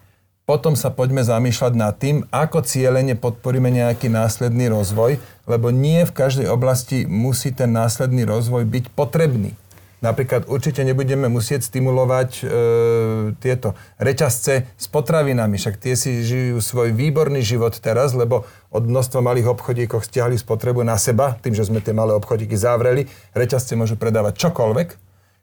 potom 0.51 0.75
sa 0.75 0.91
poďme 0.91 1.23
zamýšľať 1.23 1.73
nad 1.79 1.95
tým, 1.95 2.27
ako 2.35 2.67
cieľene 2.67 3.15
podporíme 3.15 3.71
nejaký 3.71 4.11
následný 4.11 4.67
rozvoj, 4.67 5.23
lebo 5.47 5.71
nie 5.71 6.03
v 6.03 6.11
každej 6.11 6.51
oblasti 6.51 7.07
musí 7.07 7.55
ten 7.55 7.71
následný 7.71 8.27
rozvoj 8.27 8.67
byť 8.67 8.91
potrebný. 8.91 9.55
Napríklad 10.03 10.51
určite 10.51 10.83
nebudeme 10.83 11.31
musieť 11.31 11.71
stimulovať 11.71 12.31
e, 12.35 12.45
tieto 13.39 13.79
reťazce 14.03 14.67
s 14.75 14.87
potravinami, 14.91 15.55
však 15.55 15.79
tie 15.79 15.95
si 15.95 16.27
žijú 16.27 16.59
svoj 16.59 16.99
výborný 16.99 17.47
život 17.47 17.79
teraz, 17.79 18.19
lebo 18.19 18.43
od 18.75 18.83
množstva 18.91 19.23
malých 19.23 19.55
obchodíkov 19.55 20.03
stiahli 20.03 20.35
spotrebu 20.35 20.83
na 20.83 20.99
seba, 20.99 21.39
tým, 21.39 21.55
že 21.55 21.71
sme 21.71 21.79
tie 21.79 21.95
malé 21.95 22.11
obchodíky 22.19 22.59
zavreli. 22.59 23.07
Reťazce 23.39 23.79
môžu 23.79 23.95
predávať 23.95 24.51
čokoľvek. 24.51 24.89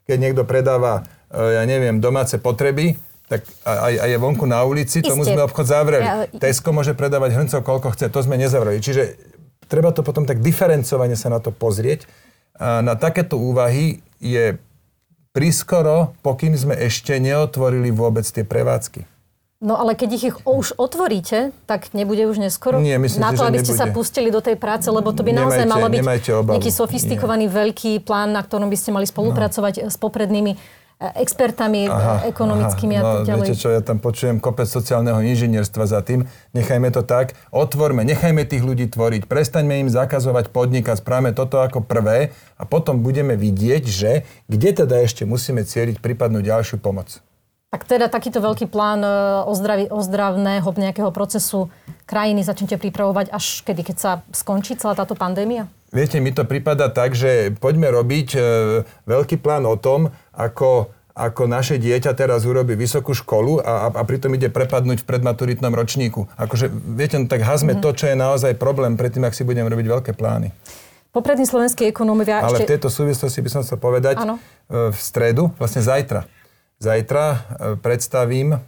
Keď 0.04 0.18
niekto 0.20 0.44
predáva, 0.44 1.00
e, 1.32 1.56
ja 1.56 1.64
neviem, 1.64 1.96
domáce 1.96 2.36
potreby, 2.36 2.98
tak 3.28 3.44
aj, 3.68 3.94
aj 4.00 4.08
je 4.08 4.18
vonku 4.18 4.48
na 4.48 4.64
ulici, 4.64 5.04
Isté. 5.04 5.12
tomu 5.12 5.28
sme 5.28 5.44
obchod 5.44 5.68
zavreli. 5.68 6.04
Ja... 6.04 6.24
Tesco 6.40 6.72
môže 6.72 6.96
predávať 6.96 7.36
hrncov, 7.36 7.60
koľko 7.60 7.92
chce, 7.92 8.08
to 8.08 8.24
sme 8.24 8.40
nezavreli. 8.40 8.80
Čiže 8.80 9.20
treba 9.68 9.92
to 9.92 10.00
potom 10.00 10.24
tak 10.24 10.40
diferencovane 10.40 11.12
sa 11.12 11.28
na 11.28 11.36
to 11.38 11.52
pozrieť. 11.52 12.08
A 12.56 12.80
na 12.80 12.96
takéto 12.96 13.36
úvahy 13.36 14.00
je 14.18 14.56
prískoro, 15.36 16.16
pokým 16.24 16.56
sme 16.56 16.74
ešte 16.74 17.14
neotvorili 17.20 17.92
vôbec 17.92 18.24
tie 18.24 18.42
prevádzky. 18.42 19.04
No 19.58 19.74
ale 19.74 19.98
keď 19.98 20.08
ich, 20.14 20.24
ich 20.30 20.38
už 20.46 20.78
otvoríte, 20.78 21.50
tak 21.66 21.90
nebude 21.90 22.30
už 22.30 22.38
neskoro 22.38 22.78
Nie, 22.78 22.94
myslím 22.94 23.26
na 23.26 23.34
to, 23.34 23.42
si, 23.42 23.48
aby 23.50 23.58
ste 23.58 23.74
nebude. 23.74 23.90
sa 23.90 23.94
pustili 23.94 24.30
do 24.30 24.38
tej 24.38 24.54
práce, 24.54 24.86
lebo 24.86 25.10
to 25.10 25.26
by 25.26 25.34
naozaj 25.34 25.66
nemajte, 25.66 25.74
malo 25.74 25.86
byť 25.90 26.02
nejaký 26.54 26.70
sofistikovaný 26.70 27.50
Nie. 27.50 27.54
veľký 27.66 28.06
plán, 28.06 28.30
na 28.30 28.46
ktorom 28.46 28.70
by 28.70 28.78
ste 28.78 28.94
mali 28.94 29.10
spolupracovať 29.10 29.82
no. 29.82 29.90
s 29.90 29.98
poprednými 29.98 30.54
expertami 30.98 31.86
aha, 31.86 32.26
ekonomickými 32.26 32.98
aha, 32.98 33.02
no, 33.02 33.06
a 33.06 33.12
tak 33.22 33.26
ďalej. 33.30 33.46
Viete 33.46 33.60
čo, 33.62 33.70
ja 33.70 33.82
tam 33.86 34.02
počujem 34.02 34.42
kopec 34.42 34.66
sociálneho 34.66 35.22
inžinierstva 35.22 35.84
za 35.86 36.02
tým. 36.02 36.26
Nechajme 36.58 36.90
to 36.90 37.06
tak, 37.06 37.38
otvorme, 37.54 38.02
nechajme 38.02 38.42
tých 38.42 38.66
ľudí 38.66 38.90
tvoriť, 38.90 39.30
prestaňme 39.30 39.86
im 39.86 39.88
zakazovať 39.88 40.50
podnikať, 40.50 40.98
správame 40.98 41.30
toto 41.30 41.62
ako 41.62 41.86
prvé 41.86 42.34
a 42.58 42.66
potom 42.66 42.98
budeme 42.98 43.38
vidieť, 43.38 43.82
že 43.86 44.26
kde 44.50 44.82
teda 44.82 44.98
ešte 45.06 45.22
musíme 45.22 45.62
cieliť 45.62 46.02
prípadnú 46.02 46.42
ďalšiu 46.42 46.82
pomoc. 46.82 47.22
Tak 47.68 47.84
teda 47.84 48.08
takýto 48.08 48.40
veľký 48.40 48.72
plán 48.72 49.04
e, 49.04 49.12
ozdraví, 49.44 49.92
ozdravného 49.92 50.64
nejakého 50.64 51.12
procesu 51.12 51.68
krajiny 52.08 52.40
začnete 52.40 52.80
pripravovať 52.80 53.28
až 53.28 53.60
kedy, 53.60 53.92
keď 53.92 53.96
sa 54.00 54.10
skončí 54.32 54.72
celá 54.80 54.96
táto 54.96 55.12
pandémia? 55.12 55.68
Viete, 55.92 56.16
mi 56.16 56.32
to 56.32 56.48
prípada 56.48 56.88
tak, 56.88 57.12
že 57.12 57.52
poďme 57.60 57.92
robiť 57.92 58.28
e, 58.32 58.40
veľký 59.04 59.36
plán 59.40 59.68
o 59.68 59.76
tom, 59.76 60.12
ako, 60.38 60.94
ako 61.18 61.42
naše 61.50 61.82
dieťa 61.82 62.14
teraz 62.14 62.46
urobí 62.46 62.78
vysokú 62.78 63.10
školu 63.10 63.58
a, 63.58 63.90
a, 63.90 63.98
a 63.98 64.02
pritom 64.06 64.30
ide 64.38 64.46
prepadnúť 64.46 65.02
v 65.02 65.08
predmaturitnom 65.10 65.74
ročníku. 65.74 66.30
Akože, 66.38 66.70
viete, 66.70 67.18
no 67.18 67.26
tak 67.26 67.42
hazme 67.42 67.74
mm-hmm. 67.74 67.82
to, 67.82 67.90
čo 67.98 68.04
je 68.06 68.16
naozaj 68.16 68.54
problém, 68.54 68.94
predtým, 68.94 69.26
ak 69.26 69.34
si 69.34 69.42
budeme 69.42 69.66
robiť 69.66 69.86
veľké 69.90 70.12
plány. 70.14 70.54
Poprední 71.10 71.48
slovenskí 71.48 71.90
ekonómovia 71.90 72.38
Ale 72.46 72.62
ešte... 72.62 72.66
v 72.68 72.72
tejto 72.78 72.88
súvislosti 72.94 73.40
by 73.42 73.50
som 73.50 73.60
chcel 73.66 73.82
povedať, 73.82 74.22
ano. 74.22 74.38
E, 74.70 74.94
v 74.94 74.98
stredu, 75.02 75.50
vlastne 75.58 75.82
zajtra, 75.82 76.30
zajtra 76.78 77.24
e, 77.26 77.38
predstavím 77.82 78.60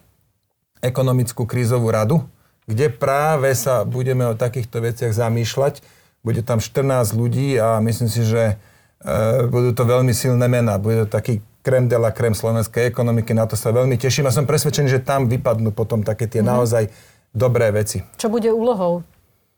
ekonomickú 0.82 1.46
krízovú 1.46 1.92
radu, 1.92 2.24
kde 2.66 2.90
práve 2.90 3.52
sa 3.54 3.86
budeme 3.86 4.26
o 4.26 4.34
takýchto 4.34 4.82
veciach 4.82 5.12
zamýšľať 5.14 6.00
bude 6.20 6.44
tam 6.44 6.60
14 6.60 7.16
ľudí 7.16 7.56
a 7.56 7.80
myslím 7.80 8.08
si, 8.12 8.22
že 8.28 8.56
e, 9.00 9.48
budú 9.48 9.72
to 9.72 9.88
veľmi 9.88 10.12
silné 10.12 10.46
mená. 10.52 10.76
Bude 10.76 11.04
to 11.04 11.08
taký 11.08 11.40
krem 11.60 11.88
de 11.88 11.96
la 11.96 12.10
krem 12.10 12.32
slovenskej 12.32 12.88
ekonomiky, 12.88 13.36
na 13.36 13.44
to 13.44 13.56
sa 13.56 13.72
veľmi 13.72 14.00
teším 14.00 14.28
a 14.28 14.32
som 14.32 14.48
presvedčený, 14.48 14.88
že 14.88 15.00
tam 15.04 15.28
vypadnú 15.28 15.72
potom 15.76 16.00
také 16.00 16.24
tie 16.26 16.40
mm-hmm. 16.40 16.52
naozaj 16.52 16.82
dobré 17.30 17.70
veci. 17.70 18.02
Čo 18.16 18.32
bude 18.32 18.50
úlohou 18.50 19.04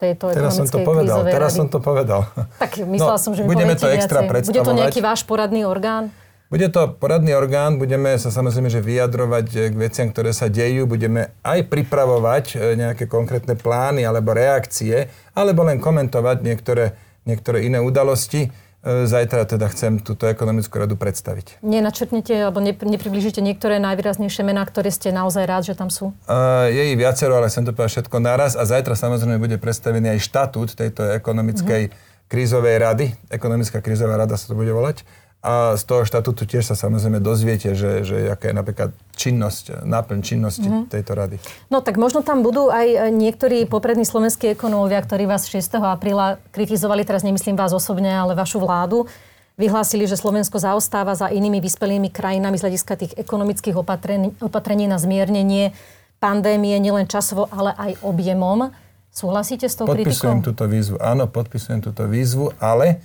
tejto 0.02 0.34
teraz 0.34 0.58
som 0.58 0.66
to 0.66 0.82
povedal, 0.82 1.22
teraz 1.22 1.54
rady? 1.54 1.58
som 1.62 1.66
to 1.70 1.78
povedal. 1.78 2.26
Tak 2.58 2.82
myslela 2.82 3.18
no, 3.18 3.22
som, 3.22 3.32
že 3.38 3.46
mi 3.46 3.54
budeme 3.54 3.78
to 3.78 3.86
extra 3.86 4.26
viacej. 4.26 4.50
Bude 4.50 4.66
to 4.66 4.74
nejaký 4.74 5.00
váš 5.00 5.22
poradný 5.22 5.62
orgán? 5.62 6.10
Bude 6.52 6.68
to 6.68 6.84
poradný 7.00 7.32
orgán, 7.32 7.80
budeme 7.80 8.12
sa 8.20 8.28
samozrejme 8.28 8.68
že 8.68 8.84
vyjadrovať 8.84 9.46
eh, 9.56 9.60
k 9.72 9.74
veciam, 9.78 10.06
ktoré 10.12 10.36
sa 10.36 10.52
dejú, 10.52 10.84
budeme 10.84 11.32
aj 11.40 11.64
pripravovať 11.70 12.44
eh, 12.52 12.76
nejaké 12.76 13.08
konkrétne 13.08 13.56
plány 13.56 14.04
alebo 14.04 14.36
reakcie, 14.36 15.08
alebo 15.32 15.64
len 15.64 15.80
komentovať 15.80 16.44
niektoré, 16.44 16.98
niektoré 17.24 17.64
iné 17.64 17.80
udalosti. 17.80 18.52
Eh, 18.82 19.06
zajtra 19.06 19.46
teda 19.46 19.70
chcem 19.70 20.02
túto 20.02 20.26
ekonomickú 20.26 20.74
radu 20.74 20.98
predstaviť. 20.98 21.62
Nenačrtnete 21.62 22.34
alebo 22.34 22.58
nepribližíte 22.58 23.38
niektoré 23.38 23.78
najvýraznejšie 23.78 24.42
mená, 24.42 24.66
ktoré 24.66 24.90
ste 24.90 25.14
naozaj 25.14 25.46
rád, 25.46 25.62
že 25.70 25.78
tam 25.78 25.86
sú? 25.86 26.10
Uh, 26.26 26.66
je 26.66 26.90
ich 26.90 26.98
viacero, 26.98 27.38
ale 27.38 27.46
chcem 27.46 27.62
to 27.62 27.70
povedať 27.70 28.02
všetko 28.02 28.18
naraz. 28.18 28.58
A 28.58 28.66
zajtra 28.66 28.98
samozrejme 28.98 29.38
bude 29.38 29.54
predstavený 29.62 30.18
aj 30.18 30.26
štatút 30.26 30.74
tejto 30.74 31.14
ekonomickej 31.14 31.94
uh-huh. 31.94 32.26
krízovej 32.26 32.82
rady. 32.82 33.06
Ekonomická 33.30 33.78
krízová 33.78 34.18
rada 34.18 34.34
sa 34.34 34.50
to 34.50 34.58
bude 34.58 34.74
volať. 34.74 35.06
A 35.42 35.74
z 35.74 35.82
toho 35.82 36.06
štatútu 36.06 36.46
tiež 36.46 36.70
sa 36.70 36.78
samozrejme 36.78 37.18
dozviete, 37.18 37.74
že, 37.74 38.06
že 38.06 38.30
aká 38.30 38.54
je 38.54 38.56
napríklad 38.56 38.90
činnosť, 39.18 39.82
náplň 39.82 40.18
činnosti 40.22 40.70
mm-hmm. 40.70 40.86
tejto 40.86 41.12
rady. 41.18 41.36
No 41.66 41.82
tak 41.82 41.98
možno 41.98 42.22
tam 42.22 42.46
budú 42.46 42.70
aj 42.70 43.10
niektorí 43.10 43.66
poprední 43.66 44.06
slovenskí 44.06 44.54
ekonómovia, 44.54 45.02
ktorí 45.02 45.26
vás 45.26 45.50
6. 45.50 45.82
apríla 45.82 46.38
kritizovali, 46.54 47.02
teraz 47.02 47.26
nemyslím 47.26 47.58
vás 47.58 47.74
osobne, 47.74 48.14
ale 48.14 48.38
vašu 48.38 48.62
vládu. 48.62 49.10
Vyhlásili, 49.58 50.06
že 50.06 50.14
Slovensko 50.14 50.62
zaostáva 50.62 51.18
za 51.18 51.26
inými 51.26 51.58
vyspelými 51.58 52.14
krajinami 52.14 52.54
z 52.54 52.62
hľadiska 52.62 52.94
tých 52.94 53.12
ekonomických 53.18 53.74
opatrení, 53.74 54.30
opatrení 54.38 54.86
na 54.86 54.96
zmiernenie 54.96 55.74
pandémie, 56.22 56.78
nielen 56.78 57.10
časovo, 57.10 57.50
ale 57.50 57.74
aj 57.74 57.98
objemom. 58.06 58.70
Súhlasíte 59.10 59.66
s 59.66 59.74
tou 59.74 59.90
podpisujem 59.90 60.06
kritikou? 60.06 60.38
Podpisujem 60.38 60.40
túto 60.46 60.64
výzvu. 60.70 60.96
Áno, 61.02 61.24
podpisujem 61.26 61.80
túto 61.82 62.02
výzvu, 62.06 62.54
ale 62.62 63.02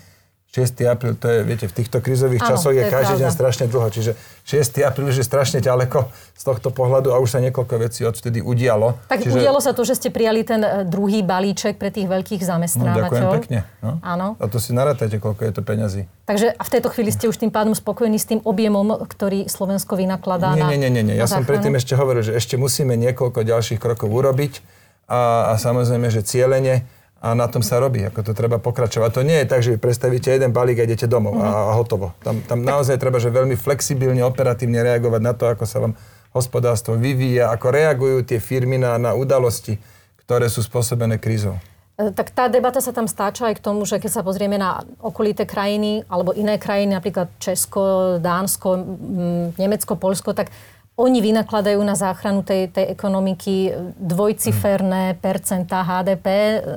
6. 0.47 0.79
apríl, 0.87 1.13
to 1.19 1.27
je, 1.27 1.39
viete, 1.43 1.67
v 1.67 1.73
týchto 1.75 1.99
krizových 1.99 2.41
Áno, 2.41 2.49
časoch 2.55 2.73
je, 2.73 2.81
je 2.81 2.89
každý 2.89 3.19
pravda. 3.19 3.23
deň 3.27 3.31
strašne 3.35 3.65
dlho. 3.67 3.87
Čiže 3.91 4.11
6. 4.47 4.87
apríl 4.87 5.11
je 5.11 5.21
strašne 5.21 5.59
ďaleko 5.59 6.07
z 6.33 6.43
tohto 6.47 6.71
pohľadu 6.71 7.11
a 7.11 7.19
už 7.19 7.35
sa 7.35 7.39
niekoľko 7.43 7.75
vecí 7.77 8.07
odvtedy 8.07 8.39
udialo. 8.41 8.95
Tak 9.11 9.27
Čiže... 9.27 9.37
udialo 9.37 9.59
sa 9.59 9.75
to, 9.75 9.83
že 9.83 9.99
ste 9.99 10.09
prijali 10.09 10.47
ten 10.47 10.63
e, 10.63 10.87
druhý 10.87 11.21
balíček 11.21 11.75
pre 11.75 11.91
tých 11.91 12.07
veľkých 12.07 12.41
zamestnávateľov. 12.41 13.05
No, 13.05 13.11
ďakujem 13.11 13.37
pekne. 13.43 13.59
No. 13.83 13.91
Áno. 14.01 14.27
A 14.39 14.45
to 14.47 14.57
si 14.57 14.71
narátajte, 14.71 15.19
koľko 15.19 15.45
je 15.45 15.51
to 15.51 15.61
peňazí. 15.61 16.01
Takže 16.25 16.55
a 16.55 16.61
v 16.63 16.69
tejto 16.73 16.89
chvíli 16.95 17.11
ste 17.11 17.27
už 17.27 17.37
tým 17.37 17.51
pádom 17.51 17.75
spokojní 17.75 18.17
s 18.17 18.25
tým 18.25 18.39
objemom, 18.41 19.03
ktorý 19.03 19.51
Slovensko 19.51 19.99
vynakladá 19.99 20.55
nie, 20.55 20.63
na 20.63 20.67
Nie, 20.73 20.79
nie, 20.79 20.89
nie. 20.89 21.03
nie. 21.11 21.15
Ja 21.19 21.27
som 21.27 21.43
predtým 21.43 21.75
ešte 21.75 21.93
hovoril, 21.93 22.23
že 22.23 22.33
ešte 22.33 22.55
musíme 22.55 22.95
niekoľko 22.95 23.43
ďalších 23.45 23.77
krokov 23.77 24.09
urobiť 24.09 24.63
a, 25.11 25.51
a 25.51 25.59
samozrejme, 25.59 26.07
že 26.09 26.23
cieľene 26.23 26.96
a 27.17 27.33
na 27.33 27.49
tom 27.49 27.65
sa 27.65 27.81
robí, 27.81 28.05
ako 28.05 28.21
to 28.21 28.33
treba 28.37 28.61
pokračovať. 28.61 29.09
To 29.09 29.25
nie 29.25 29.41
je 29.41 29.49
tak, 29.49 29.65
že 29.65 29.73
vy 29.73 29.79
predstavíte 29.81 30.29
jeden 30.29 30.53
balík 30.53 30.77
a 30.77 30.85
idete 30.85 31.09
domov 31.09 31.41
a, 31.41 31.73
a 31.73 31.73
hotovo. 31.73 32.13
Tam, 32.21 32.37
tam 32.45 32.61
naozaj 32.61 33.01
treba, 33.01 33.17
že 33.17 33.33
veľmi 33.33 33.57
flexibilne, 33.57 34.21
operatívne 34.21 34.85
reagovať 34.85 35.21
na 35.25 35.33
to, 35.33 35.49
ako 35.49 35.65
sa 35.65 35.81
vám 35.81 35.97
hospodárstvo 36.37 36.93
vyvíja, 36.93 37.49
ako 37.49 37.67
reagujú 37.73 38.17
tie 38.21 38.37
firmy 38.37 38.77
na, 38.77 39.01
na 39.01 39.17
udalosti, 39.17 39.81
ktoré 40.21 40.45
sú 40.45 40.61
spôsobené 40.61 41.17
krízou. 41.17 41.57
E, 41.97 42.13
tak 42.13 42.29
tá 42.29 42.45
debata 42.45 42.77
sa 42.77 42.93
tam 42.93 43.09
stáča 43.09 43.49
aj 43.49 43.57
k 43.57 43.65
tomu, 43.65 43.81
že 43.89 43.97
keď 43.97 44.11
sa 44.13 44.21
pozrieme 44.21 44.61
na 44.61 44.85
okolité 45.01 45.49
krajiny 45.49 46.05
alebo 46.05 46.37
iné 46.37 46.61
krajiny, 46.61 46.93
napríklad 46.93 47.33
Česko, 47.41 48.15
Dánsko, 48.21 48.69
Nemecko, 49.57 49.97
Polsko, 49.97 50.37
tak 50.37 50.53
oni 50.97 51.21
vynakladajú 51.21 51.77
na 51.85 51.93
záchranu 51.93 52.41
tej, 52.41 52.73
tej 52.73 52.89
ekonomiky 52.89 53.69
dvojciferné 54.01 55.13
hmm. 55.13 55.17
percentá 55.21 55.85
HDP. 55.85 56.25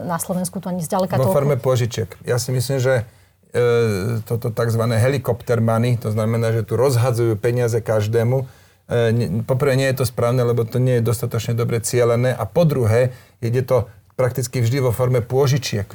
Na 0.05 0.21
Slovensku 0.21 0.61
to 0.61 0.69
ani 0.69 0.85
zďaleka 0.85 1.17
Vo 1.17 1.33
forme 1.33 1.57
požičiek. 1.57 2.13
Ja 2.29 2.37
si 2.37 2.53
myslím, 2.53 2.85
že 2.85 3.09
e, 3.57 4.21
toto 4.29 4.53
tzv. 4.53 4.83
helikopter 4.93 5.65
money, 5.65 5.97
to 5.97 6.13
znamená, 6.13 6.53
že 6.53 6.69
tu 6.69 6.77
rozhadzujú 6.77 7.41
peniaze 7.41 7.81
každému. 7.81 8.45
E, 8.45 8.97
ne, 9.17 9.27
poprvé 9.41 9.81
nie 9.81 9.89
je 9.89 10.05
to 10.05 10.05
správne, 10.05 10.45
lebo 10.45 10.69
to 10.69 10.77
nie 10.77 11.01
je 11.01 11.09
dostatočne 11.09 11.57
dobre 11.57 11.81
cielené. 11.81 12.37
A 12.37 12.45
po 12.45 12.69
druhé, 12.69 13.17
ide 13.41 13.65
to 13.65 13.89
prakticky 14.21 14.61
vždy 14.61 14.85
vo 14.85 14.93
forme 14.93 15.25
pôžičiek 15.25 15.89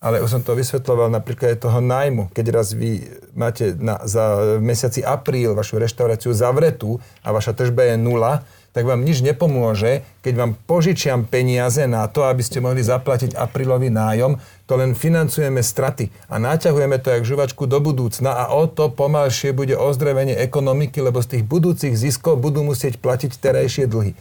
ale 0.00 0.20
už 0.20 0.28
som 0.38 0.42
to 0.44 0.52
vysvetloval 0.52 1.08
na 1.08 1.24
príklade 1.24 1.56
toho 1.56 1.80
nájmu. 1.80 2.28
Keď 2.36 2.46
raz 2.52 2.76
vy 2.76 3.04
máte 3.32 3.72
na, 3.80 4.04
za 4.04 4.56
mesiaci 4.60 5.00
apríl 5.00 5.56
vašu 5.56 5.80
reštauráciu 5.80 6.36
zavretú 6.36 7.00
a 7.24 7.32
vaša 7.32 7.56
tržba 7.56 7.88
je 7.90 7.96
nula, 7.96 8.44
tak 8.76 8.84
vám 8.84 9.08
nič 9.08 9.24
nepomôže, 9.24 10.04
keď 10.20 10.34
vám 10.36 10.52
požičiam 10.68 11.24
peniaze 11.24 11.88
na 11.88 12.04
to, 12.12 12.28
aby 12.28 12.44
ste 12.44 12.60
mohli 12.60 12.84
zaplatiť 12.84 13.32
aprílový 13.32 13.88
nájom, 13.88 14.36
to 14.68 14.76
len 14.76 14.92
financujeme 14.92 15.64
straty 15.64 16.12
a 16.28 16.36
naťahujeme 16.36 17.00
to 17.00 17.08
jak 17.08 17.24
žuvačku 17.24 17.64
do 17.64 17.80
budúcna 17.80 18.36
a 18.36 18.52
o 18.52 18.68
to 18.68 18.92
pomalšie 18.92 19.56
bude 19.56 19.72
ozdravenie 19.72 20.36
ekonomiky, 20.36 21.00
lebo 21.00 21.24
z 21.24 21.40
tých 21.40 21.44
budúcich 21.48 21.96
ziskov 21.96 22.36
budú 22.36 22.60
musieť 22.60 23.00
platiť 23.00 23.40
terajšie 23.40 23.88
dlhy. 23.88 24.12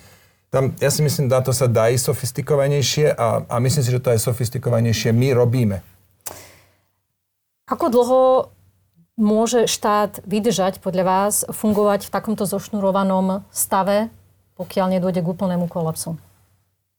Tam, 0.54 0.72
ja 0.80 0.90
si 0.94 1.04
myslím, 1.04 1.28
že 1.28 1.42
to 1.44 1.54
sa 1.54 1.68
dá 1.68 1.92
ísť 1.92 2.16
sofistikovanejšie 2.16 3.12
a, 3.12 3.44
a 3.46 3.56
myslím 3.60 3.84
si, 3.84 3.92
že 3.92 4.00
to 4.00 4.14
aj 4.14 4.24
sofistikovanejšie 4.24 5.12
my 5.12 5.36
robíme. 5.36 5.84
Ako 7.66 7.90
dlho 7.90 8.22
môže 9.18 9.66
štát 9.66 10.22
vydržať 10.24 10.80
podľa 10.80 11.04
vás 11.04 11.36
fungovať 11.50 12.08
v 12.08 12.14
takomto 12.14 12.46
zošnurovanom 12.46 13.44
stave 13.50 14.14
pokiaľ 14.56 14.98
nedôjde 14.98 15.22
k 15.22 15.32
úplnému 15.32 15.68
kolapsu. 15.68 16.16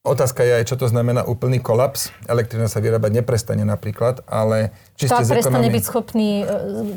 Otázka 0.06 0.46
je 0.46 0.62
aj, 0.62 0.64
čo 0.70 0.78
to 0.78 0.86
znamená 0.86 1.26
úplný 1.26 1.58
kolaps. 1.58 2.14
Elektrina 2.30 2.70
sa 2.70 2.78
vyrábať 2.78 3.10
neprestane 3.10 3.66
napríklad, 3.66 4.22
ale 4.30 4.70
čiste 4.94 5.18
Štát 5.18 5.26
prestane 5.26 5.66
byť 5.66 5.82
schopný 5.82 6.30
e, 6.40 6.44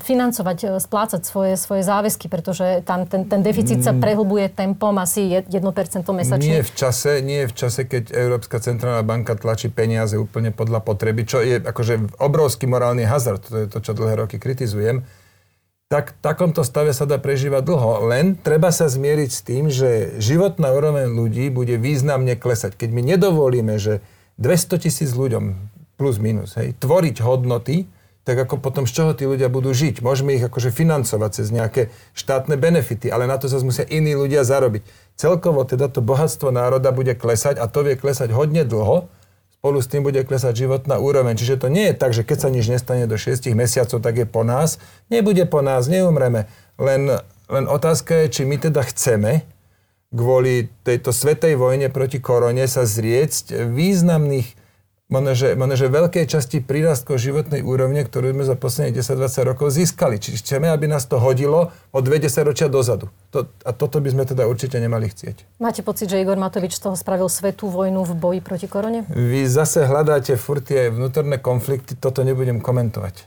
financovať, 0.06 0.58
e, 0.62 0.68
splácať 0.78 1.22
svoje, 1.26 1.58
svoje 1.58 1.82
záväzky, 1.82 2.30
pretože 2.30 2.86
tam 2.86 3.10
ten, 3.10 3.26
ten 3.26 3.42
deficit 3.42 3.82
sa 3.82 3.98
mm. 3.98 4.00
prehlbuje 4.06 4.46
tempom 4.54 4.94
asi 5.02 5.26
1% 5.42 5.50
mesačne. 6.14 6.46
Nie 6.46 6.62
v 6.62 6.74
čase, 6.78 7.26
nie 7.26 7.50
v 7.50 7.54
čase, 7.58 7.90
keď 7.90 8.14
Európska 8.14 8.62
centrálna 8.62 9.02
banka 9.02 9.34
tlačí 9.34 9.74
peniaze 9.74 10.14
úplne 10.14 10.54
podľa 10.54 10.86
potreby, 10.86 11.26
čo 11.26 11.42
je 11.42 11.66
akože 11.66 12.22
obrovský 12.22 12.70
morálny 12.70 13.10
hazard, 13.10 13.42
to 13.42 13.66
je 13.66 13.68
to, 13.74 13.82
čo 13.82 13.98
dlhé 13.98 14.22
roky 14.22 14.38
kritizujem 14.38 15.02
tak 15.90 16.14
v 16.14 16.22
takomto 16.22 16.62
stave 16.62 16.94
sa 16.94 17.10
dá 17.10 17.18
prežívať 17.18 17.66
dlho. 17.66 18.06
Len 18.14 18.38
treba 18.38 18.70
sa 18.70 18.86
zmieriť 18.86 19.30
s 19.34 19.42
tým, 19.42 19.74
že 19.74 20.22
životná 20.22 20.70
úroveň 20.70 21.10
ľudí 21.10 21.50
bude 21.50 21.82
významne 21.82 22.38
klesať. 22.38 22.78
Keď 22.78 22.90
my 22.94 23.02
nedovolíme, 23.18 23.74
že 23.82 24.06
200 24.38 24.86
tisíc 24.86 25.18
ľuďom 25.18 25.58
plus 25.98 26.22
minus, 26.22 26.54
hej, 26.62 26.78
tvoriť 26.78 27.26
hodnoty, 27.26 27.90
tak 28.22 28.38
ako 28.38 28.62
potom 28.62 28.86
z 28.86 28.94
čoho 28.94 29.12
tí 29.18 29.26
ľudia 29.26 29.50
budú 29.50 29.74
žiť. 29.74 30.06
Môžeme 30.06 30.38
ich 30.38 30.46
akože 30.46 30.70
financovať 30.70 31.42
cez 31.42 31.50
nejaké 31.50 31.90
štátne 32.14 32.54
benefity, 32.62 33.10
ale 33.10 33.26
na 33.26 33.42
to 33.42 33.50
sa 33.50 33.58
musia 33.66 33.90
iní 33.90 34.14
ľudia 34.14 34.46
zarobiť. 34.46 34.86
Celkovo 35.18 35.66
teda 35.66 35.90
to 35.90 36.06
bohatstvo 36.06 36.54
národa 36.54 36.94
bude 36.94 37.18
klesať 37.18 37.58
a 37.58 37.66
to 37.66 37.82
vie 37.82 37.98
klesať 37.98 38.30
hodne 38.30 38.62
dlho, 38.62 39.10
spolu 39.60 39.84
s 39.84 39.92
tým 39.92 40.08
bude 40.08 40.24
klesať 40.24 40.56
životná 40.56 41.04
úroveň. 41.04 41.36
Čiže 41.36 41.60
to 41.60 41.68
nie 41.68 41.92
je 41.92 42.00
tak, 42.00 42.16
že 42.16 42.24
keď 42.24 42.48
sa 42.48 42.50
nič 42.50 42.72
nestane 42.72 43.12
do 43.12 43.20
6 43.20 43.44
mesiacov, 43.52 44.00
tak 44.00 44.16
je 44.16 44.24
po 44.24 44.48
nás. 44.48 44.80
Nebude 45.12 45.44
po 45.44 45.60
nás, 45.60 45.92
neumreme. 45.92 46.48
Len, 46.80 47.20
len 47.52 47.66
otázka 47.68 48.24
je, 48.24 48.40
či 48.40 48.42
my 48.48 48.56
teda 48.56 48.80
chceme 48.88 49.44
kvôli 50.16 50.72
tejto 50.88 51.12
svetej 51.12 51.60
vojne 51.60 51.92
proti 51.92 52.24
korone 52.24 52.64
sa 52.72 52.88
zrieť 52.88 53.52
významných 53.68 54.59
možno, 55.10 55.34
že, 55.34 55.58
možno, 55.58 55.76
že 55.76 55.90
veľkej 55.90 56.26
časti 56.30 56.58
prírastkov 56.62 57.18
životnej 57.18 57.66
úrovne, 57.66 58.06
ktorú 58.06 58.32
sme 58.32 58.46
za 58.46 58.54
posledných 58.54 59.02
10-20 59.02 59.50
rokov 59.50 59.74
získali. 59.74 60.22
Čiže 60.22 60.46
chceme, 60.46 60.70
aby 60.70 60.86
nás 60.86 61.10
to 61.10 61.18
hodilo 61.18 61.74
o 61.90 62.00
20 62.00 62.30
ročia 62.46 62.70
dozadu. 62.70 63.10
To, 63.34 63.50
a 63.66 63.72
toto 63.74 64.00
by 64.00 64.14
sme 64.14 64.24
teda 64.30 64.46
určite 64.46 64.78
nemali 64.78 65.10
chcieť. 65.10 65.60
Máte 65.60 65.82
pocit, 65.82 66.08
že 66.08 66.22
Igor 66.22 66.38
Matovič 66.38 66.78
z 66.78 66.82
toho 66.86 66.96
spravil 66.96 67.28
svetú 67.28 67.68
vojnu 67.68 68.06
v 68.06 68.14
boji 68.16 68.40
proti 68.46 68.70
korone? 68.70 69.04
Vy 69.10 69.50
zase 69.50 69.90
hľadáte 69.90 70.38
furt 70.38 70.70
tie 70.70 70.94
vnútorné 70.94 71.42
konflikty, 71.42 71.98
toto 71.98 72.22
nebudem 72.22 72.62
komentovať. 72.62 73.26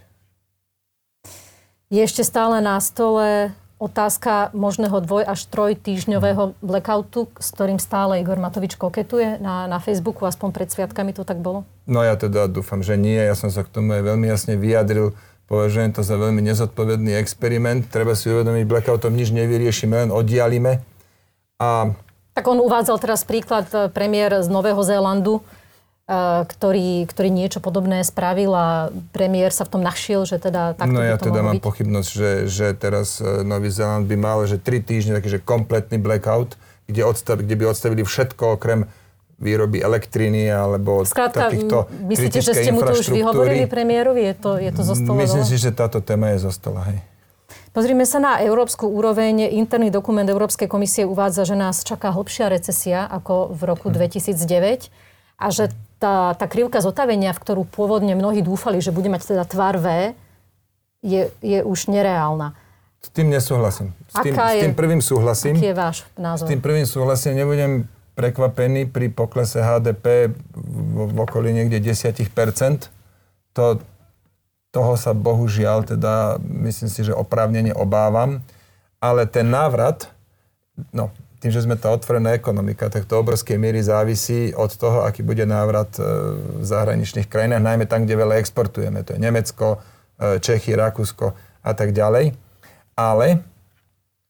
Je 1.93 2.01
ešte 2.01 2.25
stále 2.25 2.65
na 2.65 2.81
stole 2.81 3.53
otázka 3.83 4.55
možného 4.55 5.03
dvoj 5.03 5.27
až 5.27 5.51
troj 5.51 5.75
týždňového 5.75 6.55
blackoutu, 6.63 7.27
s 7.35 7.51
ktorým 7.51 7.83
stále 7.83 8.23
Igor 8.23 8.39
Matovič 8.39 8.79
koketuje 8.79 9.43
na, 9.43 9.67
na 9.67 9.83
Facebooku, 9.83 10.23
aspoň 10.23 10.55
pred 10.55 10.69
sviatkami 10.71 11.11
to 11.11 11.27
tak 11.27 11.43
bolo? 11.43 11.67
No 11.91 12.07
ja 12.07 12.15
teda 12.15 12.47
dúfam, 12.47 12.79
že 12.87 12.95
nie. 12.95 13.19
Ja 13.19 13.35
som 13.35 13.51
sa 13.51 13.67
k 13.67 13.75
tomu 13.75 13.99
aj 13.99 14.07
veľmi 14.07 14.31
jasne 14.31 14.55
vyjadril. 14.55 15.19
Považujem 15.51 15.91
to 15.91 16.07
za 16.07 16.15
veľmi 16.15 16.39
nezodpovedný 16.47 17.19
experiment. 17.19 17.91
Treba 17.91 18.15
si 18.15 18.31
uvedomiť, 18.31 18.65
blackoutom 18.65 19.11
nič 19.11 19.35
nevyriešime, 19.35 20.07
len 20.07 20.11
oddialime. 20.15 20.79
A... 21.59 21.91
Tak 22.33 22.47
on 22.47 22.63
uvádzal 22.63 22.97
teraz 23.03 23.27
príklad 23.27 23.67
eh, 23.75 23.91
premiér 23.91 24.41
z 24.41 24.49
Nového 24.49 24.81
Zélandu, 24.87 25.43
ktorý, 26.45 27.07
ktorý 27.07 27.31
niečo 27.31 27.63
podobné 27.63 28.03
spravil 28.03 28.51
a 28.53 28.91
premiér 29.15 29.55
sa 29.55 29.63
v 29.63 29.79
tom 29.79 29.83
našiel, 29.87 30.27
že 30.27 30.43
teda 30.43 30.75
takto 30.75 30.99
No 30.99 31.01
ja 31.01 31.15
to 31.15 31.31
teda 31.31 31.41
mám 31.47 31.57
byť. 31.57 31.63
pochybnosť, 31.63 32.09
že, 32.11 32.31
že 32.51 32.67
teraz 32.75 33.23
e, 33.23 33.47
Nový 33.47 33.71
Zeland 33.71 34.11
by 34.11 34.17
mal, 34.19 34.43
že 34.45 34.59
tri 34.59 34.83
týždne 34.83 35.15
taký, 35.15 35.39
že 35.39 35.41
kompletný 35.41 36.03
blackout, 36.03 36.59
kde, 36.91 37.07
odstav, 37.07 37.39
kde 37.39 37.55
by 37.55 37.65
odstavili 37.71 38.03
všetko 38.03 38.59
okrem 38.59 38.91
výroby 39.39 39.79
elektriny 39.79 40.51
alebo 40.51 41.07
Skrátka, 41.07 41.51
takýchto 41.51 41.87
myslíte, 42.11 42.39
že 42.43 42.53
ste 42.55 42.71
mu 42.75 42.83
to 42.83 42.99
už 42.99 43.07
vyhovorili 43.11 43.71
premiérovi? 43.71 44.27
Je 44.27 44.35
to, 44.35 44.51
je 44.59 44.71
to 44.75 44.83
zo 44.83 44.95
stola? 44.99 45.23
Myslím 45.23 45.47
si, 45.47 45.55
že 45.55 45.71
táto 45.71 46.03
téma 46.03 46.35
je 46.35 46.47
zo 46.47 46.53
stola, 46.55 46.83
hej. 46.91 46.99
Pozrime 47.73 48.05
sa 48.05 48.21
na 48.21 48.33
európsku 48.45 48.85
úroveň. 48.85 49.49
Interný 49.49 49.89
dokument 49.89 50.29
Európskej 50.29 50.69
komisie 50.69 51.09
uvádza, 51.09 51.49
že 51.49 51.57
nás 51.57 51.81
čaká 51.81 52.13
hlbšia 52.13 52.53
recesia 52.53 53.09
ako 53.09 53.55
v 53.55 53.61
roku 53.65 53.89
2009 53.89 54.93
a 55.41 55.47
že 55.49 55.73
tá, 56.03 56.35
tá 56.35 56.47
krivka 56.51 56.83
zotavenia, 56.83 57.31
v 57.31 57.39
ktorú 57.39 57.63
pôvodne 57.63 58.19
mnohí 58.19 58.43
dúfali, 58.43 58.83
že 58.83 58.91
bude 58.91 59.07
mať 59.07 59.39
teda 59.39 59.47
tvar 59.47 59.79
V, 59.79 60.19
je, 61.07 61.31
je 61.39 61.63
už 61.63 61.87
nereálna. 61.87 62.59
S 63.03 63.11
tým 63.15 63.31
nesúhlasím. 63.31 63.95
S 64.11 64.15
tým, 64.23 64.35
Aká 64.35 64.55
je, 64.55 64.63
s 64.63 64.65
tým 64.67 64.75
prvým 64.79 65.03
súhlasím. 65.03 65.55
Aký 65.59 65.71
je 65.71 65.77
váš 65.79 65.97
názor? 66.19 66.47
S 66.47 66.51
tým 66.51 66.63
prvým 66.63 66.87
súhlasím. 66.87 67.35
Nebudem 67.39 67.87
prekvapený 68.15 68.91
pri 68.91 69.11
poklese 69.11 69.59
HDP 69.59 70.31
v, 70.55 70.97
v 71.11 71.17
okolí 71.19 71.51
niekde 71.51 71.83
10%. 71.83 72.23
To, 73.59 73.83
toho 74.71 74.95
sa 74.95 75.13
bohužiaľ 75.15 75.85
teda 75.87 76.39
myslím 76.67 76.91
si, 76.91 77.01
že 77.03 77.15
oprávnene 77.15 77.75
obávam. 77.75 78.43
Ale 79.03 79.27
ten 79.27 79.51
návrat, 79.51 80.07
no 80.95 81.11
tým, 81.43 81.51
že 81.51 81.67
sme 81.67 81.75
tá 81.75 81.91
otvorená 81.91 82.39
ekonomika, 82.39 82.87
tak 82.87 83.11
to 83.11 83.19
obrovskej 83.19 83.59
miery 83.59 83.83
závisí 83.83 84.55
od 84.55 84.71
toho, 84.79 85.03
aký 85.03 85.27
bude 85.27 85.43
návrat 85.43 85.91
e, 85.99 86.07
v 86.39 86.63
zahraničných 86.63 87.27
krajinách, 87.27 87.59
najmä 87.59 87.91
tam, 87.91 88.07
kde 88.07 88.15
veľa 88.15 88.39
exportujeme. 88.39 89.03
To 89.03 89.19
je 89.19 89.21
Nemecko, 89.21 89.83
e, 90.23 90.39
Čechy, 90.39 90.79
Rakúsko 90.79 91.35
a 91.67 91.73
tak 91.75 91.91
ďalej. 91.91 92.39
Ale 92.95 93.43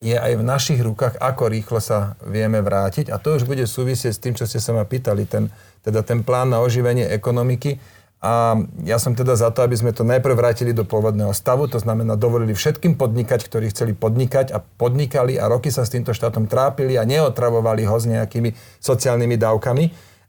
je 0.01 0.16
aj 0.16 0.33
v 0.40 0.42
našich 0.42 0.81
rukách, 0.81 1.20
ako 1.20 1.53
rýchlo 1.53 1.85
sa 1.85 2.16
vieme 2.25 2.64
vrátiť. 2.64 3.12
A 3.12 3.20
to 3.20 3.37
už 3.37 3.44
bude 3.44 3.62
súvisieť 3.68 4.12
s 4.16 4.22
tým, 4.22 4.35
čo 4.35 4.48
ste 4.48 4.59
sa 4.59 4.72
ma 4.72 4.88
pýtali, 4.88 5.29
ten, 5.29 5.53
teda 5.85 6.01
ten 6.01 6.25
plán 6.25 6.48
na 6.48 6.64
oživenie 6.64 7.12
ekonomiky 7.12 7.77
a 8.22 8.54
ja 8.87 9.02
som 9.02 9.18
teda 9.18 9.35
za 9.35 9.50
to, 9.50 9.66
aby 9.66 9.74
sme 9.74 9.90
to 9.90 10.06
najprv 10.06 10.38
vrátili 10.38 10.70
do 10.70 10.87
pôvodného 10.87 11.35
stavu, 11.35 11.66
to 11.66 11.82
znamená 11.82 12.14
dovolili 12.14 12.54
všetkým 12.54 12.94
podnikať, 12.94 13.50
ktorí 13.50 13.74
chceli 13.74 13.98
podnikať 13.98 14.54
a 14.54 14.62
podnikali 14.62 15.42
a 15.42 15.50
roky 15.50 15.74
sa 15.74 15.82
s 15.82 15.90
týmto 15.90 16.14
štátom 16.14 16.46
trápili 16.46 16.94
a 16.94 17.02
neotravovali 17.02 17.82
ho 17.82 17.98
s 17.98 18.06
nejakými 18.06 18.54
sociálnymi 18.78 19.35
dávkami. 19.35 19.85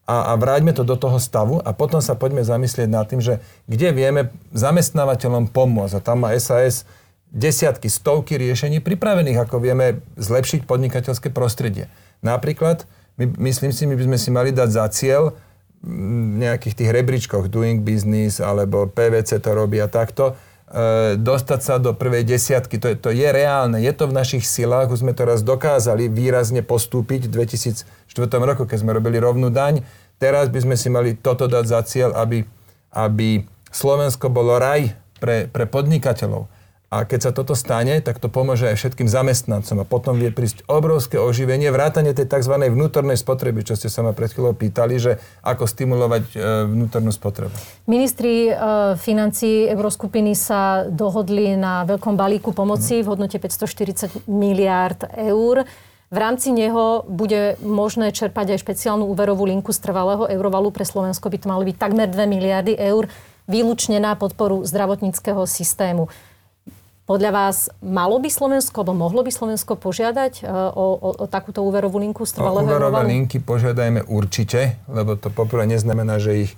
A, 0.10 0.34
a 0.34 0.42
vráťme 0.42 0.74
to 0.74 0.82
do 0.82 0.98
toho 0.98 1.22
stavu 1.22 1.62
a 1.62 1.70
potom 1.72 2.02
sa 2.02 2.18
poďme 2.18 2.42
zamyslieť 2.42 2.90
nad 2.90 3.06
tým, 3.06 3.22
že 3.22 3.40
kde 3.70 3.94
vieme 3.94 4.34
zamestnávateľom 4.58 5.54
pomôcť. 5.54 5.96
A 5.96 6.04
tam 6.04 6.26
má 6.26 6.34
SAS 6.42 6.90
desiatky, 7.30 7.94
stovky 7.94 8.42
riešení 8.42 8.82
pripravených, 8.82 9.46
ako 9.46 9.62
vieme 9.62 10.02
zlepšiť 10.18 10.66
podnikateľské 10.66 11.30
prostredie. 11.30 11.94
Napríklad, 12.26 12.90
my, 13.22 13.54
myslím 13.54 13.70
si, 13.70 13.86
my 13.86 13.94
by 13.94 14.04
sme 14.12 14.18
si 14.18 14.30
mali 14.34 14.50
dať 14.50 14.70
za 14.74 14.86
cieľ 14.90 15.38
nejakých 16.40 16.80
tých 16.80 16.90
rebríčkoch 16.96 17.52
Doing 17.52 17.84
Business 17.84 18.40
alebo 18.40 18.88
PVC 18.88 19.44
to 19.44 19.52
robia 19.52 19.92
takto, 19.92 20.34
e, 20.72 21.20
dostať 21.20 21.60
sa 21.60 21.76
do 21.76 21.92
prvej 21.92 22.24
desiatky. 22.24 22.80
To 22.80 22.88
je, 22.88 22.96
to 22.96 23.10
je 23.12 23.28
reálne, 23.28 23.76
je 23.84 23.92
to 23.92 24.08
v 24.08 24.16
našich 24.16 24.48
silách, 24.48 24.96
už 24.96 25.04
sme 25.04 25.12
to 25.12 25.28
raz 25.28 25.44
dokázali 25.44 26.08
výrazne 26.08 26.64
postúpiť 26.64 27.28
v 27.28 27.44
2004 27.44 28.48
roku, 28.48 28.64
keď 28.64 28.78
sme 28.80 28.96
robili 28.96 29.20
rovnú 29.20 29.52
daň. 29.52 29.84
Teraz 30.24 30.48
by 30.48 30.60
sme 30.64 30.76
si 30.80 30.88
mali 30.88 31.20
toto 31.20 31.52
dať 31.52 31.66
za 31.68 31.80
cieľ, 31.84 32.16
aby, 32.16 32.48
aby 32.96 33.44
Slovensko 33.68 34.32
bolo 34.32 34.56
raj 34.56 34.96
pre, 35.20 35.52
pre 35.52 35.68
podnikateľov. 35.68 36.48
A 36.94 37.10
keď 37.10 37.20
sa 37.26 37.32
toto 37.34 37.58
stane, 37.58 37.98
tak 38.06 38.22
to 38.22 38.30
pomôže 38.30 38.70
aj 38.70 38.78
všetkým 38.78 39.10
zamestnancom. 39.10 39.82
A 39.82 39.86
potom 39.90 40.14
vie 40.22 40.30
prísť 40.30 40.62
obrovské 40.70 41.18
oživenie, 41.18 41.74
vrátanie 41.74 42.14
tej 42.14 42.30
tzv. 42.30 42.54
vnútornej 42.70 43.18
spotreby, 43.18 43.66
čo 43.66 43.74
ste 43.74 43.90
sa 43.90 44.06
ma 44.06 44.14
pred 44.14 44.30
chvíľou 44.30 44.54
pýtali, 44.54 45.02
že 45.02 45.18
ako 45.42 45.66
stimulovať 45.66 46.24
e, 46.30 46.70
vnútornú 46.70 47.10
spotrebu. 47.10 47.58
Ministri 47.90 48.46
e, 48.46 48.54
financí 49.02 49.66
Euroskupiny 49.74 50.38
sa 50.38 50.86
dohodli 50.86 51.58
na 51.58 51.82
veľkom 51.90 52.14
balíku 52.14 52.54
pomoci 52.54 53.02
v 53.02 53.10
hodnote 53.10 53.42
540 53.42 54.30
miliárd 54.30 55.10
eur. 55.18 55.66
V 56.14 56.18
rámci 56.22 56.54
neho 56.54 57.10
bude 57.10 57.58
možné 57.66 58.14
čerpať 58.14 58.54
aj 58.54 58.62
špeciálnu 58.62 59.10
úverovú 59.10 59.50
linku 59.50 59.74
z 59.74 59.82
trvalého 59.82 60.30
eurovalu. 60.30 60.70
Pre 60.70 60.86
Slovensko 60.86 61.26
by 61.34 61.38
to 61.42 61.50
malo 61.50 61.66
byť 61.66 61.74
takmer 61.74 62.06
2 62.06 62.30
miliardy 62.30 62.78
eur 62.78 63.10
výlučne 63.50 63.98
na 63.98 64.14
podporu 64.14 64.62
zdravotníckého 64.62 65.42
systému. 65.50 66.08
Podľa 67.04 67.32
vás 67.36 67.68
malo 67.84 68.16
by 68.16 68.32
Slovensko, 68.32 68.80
alebo 68.80 68.96
mohlo 68.96 69.28
by 69.28 69.32
Slovensko 69.32 69.76
požiadať 69.76 70.40
e, 70.40 70.48
o, 70.48 70.86
o, 70.96 71.10
o 71.20 71.26
takúto 71.28 71.60
úverovú 71.60 72.00
linku 72.00 72.24
z 72.24 72.40
trvalého 72.40 72.64
Úverové 72.64 73.04
linky 73.12 73.44
požiadajme 73.44 74.08
určite, 74.08 74.80
lebo 74.88 75.20
to 75.20 75.28
poprvé 75.28 75.68
neznamená, 75.68 76.16
že 76.24 76.48
ich 76.48 76.52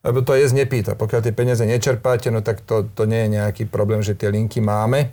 lebo 0.00 0.24
to 0.24 0.32
je 0.32 0.48
z 0.48 0.56
nepýta. 0.56 0.96
Pokiaľ 0.96 1.20
tie 1.20 1.36
peniaze 1.36 1.60
nečerpáte, 1.60 2.32
no 2.32 2.40
tak 2.40 2.64
to, 2.64 2.88
to 2.88 3.04
nie 3.04 3.28
je 3.28 3.36
nejaký 3.36 3.68
problém, 3.68 4.00
že 4.00 4.16
tie 4.16 4.32
linky 4.32 4.64
máme. 4.64 5.12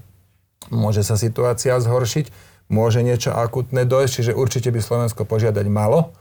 Môže 0.71 1.03
sa 1.03 1.19
situácia 1.19 1.75
zhoršiť, 1.75 2.31
môže 2.71 3.03
niečo 3.03 3.35
akutné 3.35 3.83
dojsť, 3.83 4.13
čiže 4.15 4.31
určite 4.31 4.71
by 4.71 4.79
Slovensko 4.79 5.27
požiadať 5.27 5.67
malo. 5.67 6.15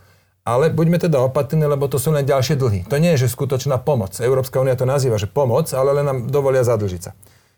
Ale 0.47 0.71
buďme 0.71 0.99
teda 0.99 1.23
opatrní, 1.23 1.67
lebo 1.67 1.91
to 1.91 1.99
sú 1.99 2.15
len 2.15 2.27
ďalšie 2.27 2.59
dlhy. 2.59 2.87
To 2.91 2.99
nie 3.03 3.15
je, 3.15 3.27
že 3.27 3.35
skutočná 3.35 3.83
pomoc. 3.83 4.15
Európska 4.19 4.63
únia 4.63 4.79
to 4.79 4.87
nazýva, 4.87 5.19
že 5.19 5.31
pomoc, 5.31 5.71
ale 5.75 6.03
len 6.03 6.07
nám 6.07 6.19
dovolia 6.31 6.63
zadlžiť 6.63 7.03
sa. 7.03 7.15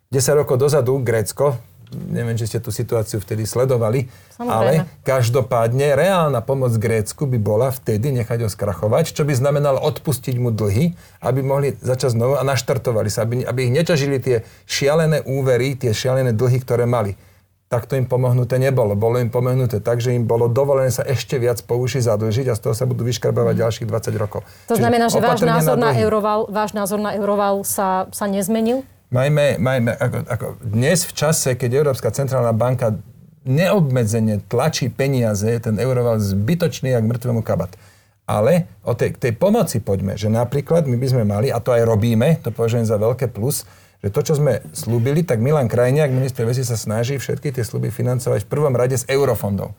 10 0.08 0.40
rokov 0.40 0.56
dozadu 0.56 0.96
Grécko, 1.04 1.60
neviem, 1.92 2.36
či 2.36 2.48
ste 2.48 2.58
tú 2.64 2.72
situáciu 2.72 3.20
vtedy 3.20 3.44
sledovali, 3.44 4.08
Samozrejme. 4.36 4.48
ale 4.48 4.72
každopádne 5.04 5.92
reálna 5.96 6.40
pomoc 6.40 6.72
Grécku 6.80 7.28
by 7.28 7.36
bola 7.36 7.68
vtedy 7.68 8.12
nechať 8.16 8.44
ho 8.44 8.48
skrachovať, 8.48 9.12
čo 9.12 9.28
by 9.28 9.36
znamenalo 9.36 9.76
odpustiť 9.84 10.36
mu 10.40 10.48
dlhy, 10.48 10.96
aby 11.20 11.40
mohli 11.44 11.76
začať 11.76 12.16
znovu 12.16 12.40
a 12.40 12.42
naštartovali 12.44 13.08
sa, 13.12 13.28
aby, 13.28 13.44
aby 13.44 13.68
ich 13.68 13.72
neťažili 13.76 14.16
tie 14.20 14.36
šialené 14.64 15.28
úvery, 15.28 15.76
tie 15.76 15.92
šialené 15.92 16.32
dlhy, 16.32 16.58
ktoré 16.64 16.88
mali 16.88 17.16
tak 17.68 17.84
to 17.84 18.00
im 18.00 18.08
pomohnuté 18.08 18.56
nebolo. 18.56 18.96
Bolo 18.96 19.20
im 19.20 19.28
pomohnuté 19.28 19.84
tak, 19.84 20.00
že 20.00 20.16
im 20.16 20.24
bolo 20.24 20.48
dovolené 20.48 20.88
sa 20.88 21.04
ešte 21.04 21.36
viac 21.36 21.60
po 21.68 21.76
uši 21.76 22.00
zadlžiť 22.00 22.48
a 22.48 22.56
z 22.56 22.60
toho 22.64 22.72
sa 22.72 22.88
budú 22.88 23.04
vyškrabávať 23.04 23.54
mm. 23.54 23.60
ďalších 23.60 23.86
20 23.92 24.16
rokov. 24.16 24.40
To 24.72 24.72
Čiže 24.72 24.80
znamená, 24.80 25.12
že 25.12 25.20
váš 25.20 25.44
názor, 25.44 25.76
na, 25.76 25.92
na 25.92 26.00
euroval, 26.00 26.48
váš 26.48 26.72
názor 26.72 26.96
na 26.96 27.12
euroval 27.12 27.60
sa, 27.68 28.08
sa 28.08 28.24
nezmenil? 28.24 28.88
Majme, 29.08 29.56
majme 29.56 29.96
ako, 29.96 30.18
ako 30.28 30.46
dnes 30.60 31.08
v 31.08 31.12
čase, 31.16 31.56
keď 31.56 31.80
Európska 31.80 32.12
centrálna 32.12 32.52
banka 32.52 32.92
neobmedzene 33.48 34.44
tlačí 34.44 34.92
peniaze, 34.92 35.48
ten 35.64 35.80
euroval 35.80 36.20
zbytočný 36.20 36.92
jak 36.92 37.08
mŕtvemu 37.08 37.40
kabat. 37.40 37.72
Ale 38.28 38.68
o 38.84 38.92
tej, 38.92 39.16
tej 39.16 39.32
pomoci 39.32 39.80
poďme, 39.80 40.20
že 40.20 40.28
napríklad 40.28 40.84
my 40.84 41.00
by 41.00 41.06
sme 41.08 41.24
mali, 41.24 41.48
a 41.48 41.56
to 41.56 41.72
aj 41.72 41.88
robíme, 41.88 42.36
to 42.44 42.52
považujem 42.52 42.84
za 42.84 43.00
veľké 43.00 43.32
plus, 43.32 43.64
že 44.04 44.12
to, 44.12 44.20
čo 44.20 44.36
sme 44.36 44.60
slúbili, 44.76 45.24
tak 45.24 45.40
Milan 45.40 45.72
Krajniak, 45.72 46.12
minister 46.12 46.44
veci, 46.44 46.60
sa 46.60 46.76
snaží 46.76 47.16
všetky 47.16 47.48
tie 47.48 47.64
sluby 47.64 47.88
financovať 47.88 48.44
v 48.44 48.50
prvom 48.52 48.76
rade 48.76 49.00
z 49.00 49.08
eurofondov. 49.08 49.72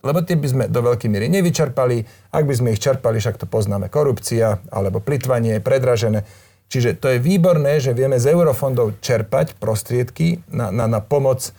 Lebo 0.00 0.24
tie 0.24 0.40
by 0.40 0.48
sme 0.48 0.64
do 0.72 0.80
veľkej 0.80 1.12
miery 1.12 1.28
nevyčerpali. 1.28 2.32
Ak 2.32 2.48
by 2.48 2.54
sme 2.56 2.72
ich 2.72 2.80
čerpali, 2.80 3.20
však 3.20 3.36
to 3.36 3.44
poznáme, 3.44 3.92
korupcia 3.92 4.64
alebo 4.72 5.04
plitvanie, 5.04 5.60
predražené. 5.60 6.24
Čiže 6.70 7.02
to 7.02 7.10
je 7.10 7.18
výborné, 7.18 7.82
že 7.82 7.90
vieme 7.90 8.22
z 8.22 8.30
eurofondov 8.30 9.02
čerpať 9.02 9.58
prostriedky 9.58 10.46
na, 10.54 10.70
na, 10.70 10.86
na 10.86 11.02
pomoc 11.02 11.42
e, 11.42 11.52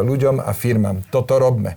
ľuďom 0.00 0.40
a 0.40 0.56
firmám. 0.56 1.04
Toto 1.12 1.36
robme. 1.36 1.76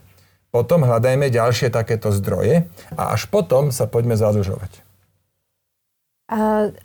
Potom 0.55 0.87
hľadajme 0.87 1.27
ďalšie 1.27 1.67
takéto 1.67 2.15
zdroje 2.15 2.67
a 2.95 3.11
až 3.11 3.27
potom 3.27 3.75
sa 3.75 3.91
poďme 3.91 4.15
zadlžovať. 4.15 4.83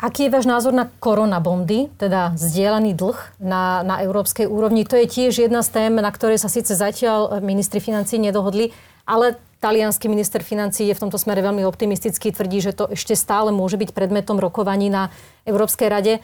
Aký 0.03 0.27
je 0.27 0.35
váš 0.35 0.51
názor 0.51 0.75
na 0.75 0.91
koronabondy, 0.99 1.87
teda 2.03 2.35
zdieľaný 2.35 2.99
dlh 2.99 3.39
na, 3.39 3.87
na 3.87 4.03
európskej 4.03 4.51
úrovni? 4.51 4.83
To 4.83 4.99
je 4.99 5.07
tiež 5.07 5.39
jedna 5.39 5.63
z 5.63 5.71
tém, 5.71 5.95
na 5.95 6.11
ktorej 6.11 6.43
sa 6.43 6.51
síce 6.51 6.75
zatiaľ 6.75 7.39
ministri 7.39 7.79
financí 7.79 8.19
nedohodli, 8.19 8.75
ale 9.07 9.39
talianský 9.61 10.07
minister 10.09 10.41
financí 10.45 10.87
je 10.89 10.95
v 10.95 11.03
tomto 11.07 11.17
smere 11.17 11.41
veľmi 11.41 11.65
optimistický, 11.65 12.33
tvrdí, 12.33 12.61
že 12.61 12.73
to 12.77 12.93
ešte 12.93 13.17
stále 13.17 13.51
môže 13.51 13.81
byť 13.81 13.91
predmetom 13.97 14.37
rokovaní 14.37 14.93
na 14.93 15.09
Európskej 15.49 15.89
rade. 15.89 16.15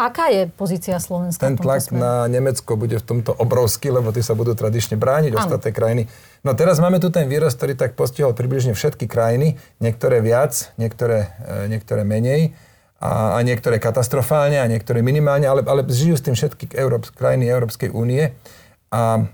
Aká 0.00 0.32
je 0.32 0.48
pozícia 0.48 0.96
Slovenska? 0.96 1.44
Ten 1.44 1.60
tlak 1.60 1.92
na 1.92 2.24
Nemecko 2.24 2.72
bude 2.72 2.96
v 2.96 3.04
tomto 3.04 3.36
obrovský, 3.36 3.92
lebo 3.92 4.08
tí 4.16 4.24
sa 4.24 4.32
budú 4.32 4.56
tradične 4.56 4.96
brániť, 4.96 5.36
ostatné 5.36 5.76
krajiny 5.76 6.08
No 6.40 6.56
teraz 6.56 6.80
máme 6.80 6.96
tu 7.04 7.12
ten 7.12 7.28
vírus, 7.28 7.52
ktorý 7.52 7.76
tak 7.76 7.92
postihol 7.92 8.32
približne 8.32 8.72
všetky 8.72 9.04
krajiny, 9.04 9.60
niektoré 9.76 10.24
viac, 10.24 10.72
niektoré, 10.80 11.28
e, 11.44 11.68
niektoré 11.68 12.00
menej 12.00 12.56
a, 12.96 13.36
a 13.36 13.38
niektoré 13.44 13.76
katastrofálne 13.76 14.56
a 14.56 14.64
niektoré 14.64 15.04
minimálne, 15.04 15.44
ale, 15.44 15.60
ale 15.68 15.84
žijú 15.84 16.16
s 16.16 16.24
tým 16.24 16.32
všetky 16.32 16.72
Európs, 16.72 17.12
krajiny 17.12 17.44
Európskej 17.44 17.92
únie 17.92 18.32
a 18.88 19.28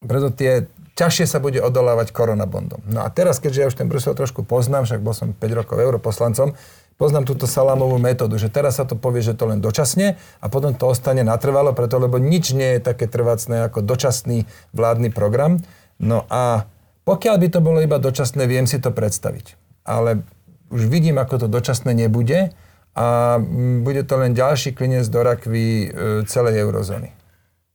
preto 0.00 0.32
tie 0.32 0.64
ťažšie 1.02 1.26
sa 1.26 1.42
bude 1.42 1.58
odolávať 1.58 2.14
koronabondom. 2.14 2.78
No 2.86 3.02
a 3.02 3.10
teraz, 3.10 3.42
keďže 3.42 3.58
ja 3.58 3.66
už 3.66 3.74
ten 3.74 3.90
Brusel 3.90 4.14
trošku 4.14 4.46
poznám, 4.46 4.86
však 4.86 5.02
bol 5.02 5.10
som 5.10 5.34
5 5.34 5.58
rokov 5.58 5.82
europoslancom, 5.82 6.54
poznám 6.94 7.26
túto 7.26 7.50
salámovú 7.50 7.98
metódu, 7.98 8.38
že 8.38 8.46
teraz 8.46 8.78
sa 8.78 8.86
to 8.86 8.94
povie, 8.94 9.18
že 9.18 9.34
to 9.34 9.50
len 9.50 9.58
dočasne 9.58 10.14
a 10.38 10.46
potom 10.46 10.70
to 10.70 10.86
ostane 10.86 11.26
natrvalo, 11.26 11.74
preto 11.74 11.98
lebo 11.98 12.22
nič 12.22 12.54
nie 12.54 12.78
je 12.78 12.86
také 12.86 13.10
trvacné 13.10 13.66
ako 13.66 13.82
dočasný 13.82 14.46
vládny 14.70 15.10
program. 15.10 15.58
No 15.98 16.22
a 16.30 16.70
pokiaľ 17.02 17.36
by 17.42 17.48
to 17.50 17.58
bolo 17.58 17.82
iba 17.82 17.98
dočasné, 17.98 18.46
viem 18.46 18.70
si 18.70 18.78
to 18.78 18.94
predstaviť. 18.94 19.58
Ale 19.82 20.22
už 20.70 20.86
vidím, 20.86 21.18
ako 21.18 21.42
to 21.42 21.46
dočasné 21.50 21.90
nebude 21.98 22.54
a 22.94 23.40
bude 23.82 24.06
to 24.06 24.14
len 24.22 24.38
ďalší 24.38 24.70
klinec 24.78 25.10
do 25.10 25.26
rakvy 25.26 25.66
e, 25.66 25.86
celej 26.30 26.62
eurozóny. 26.62 27.21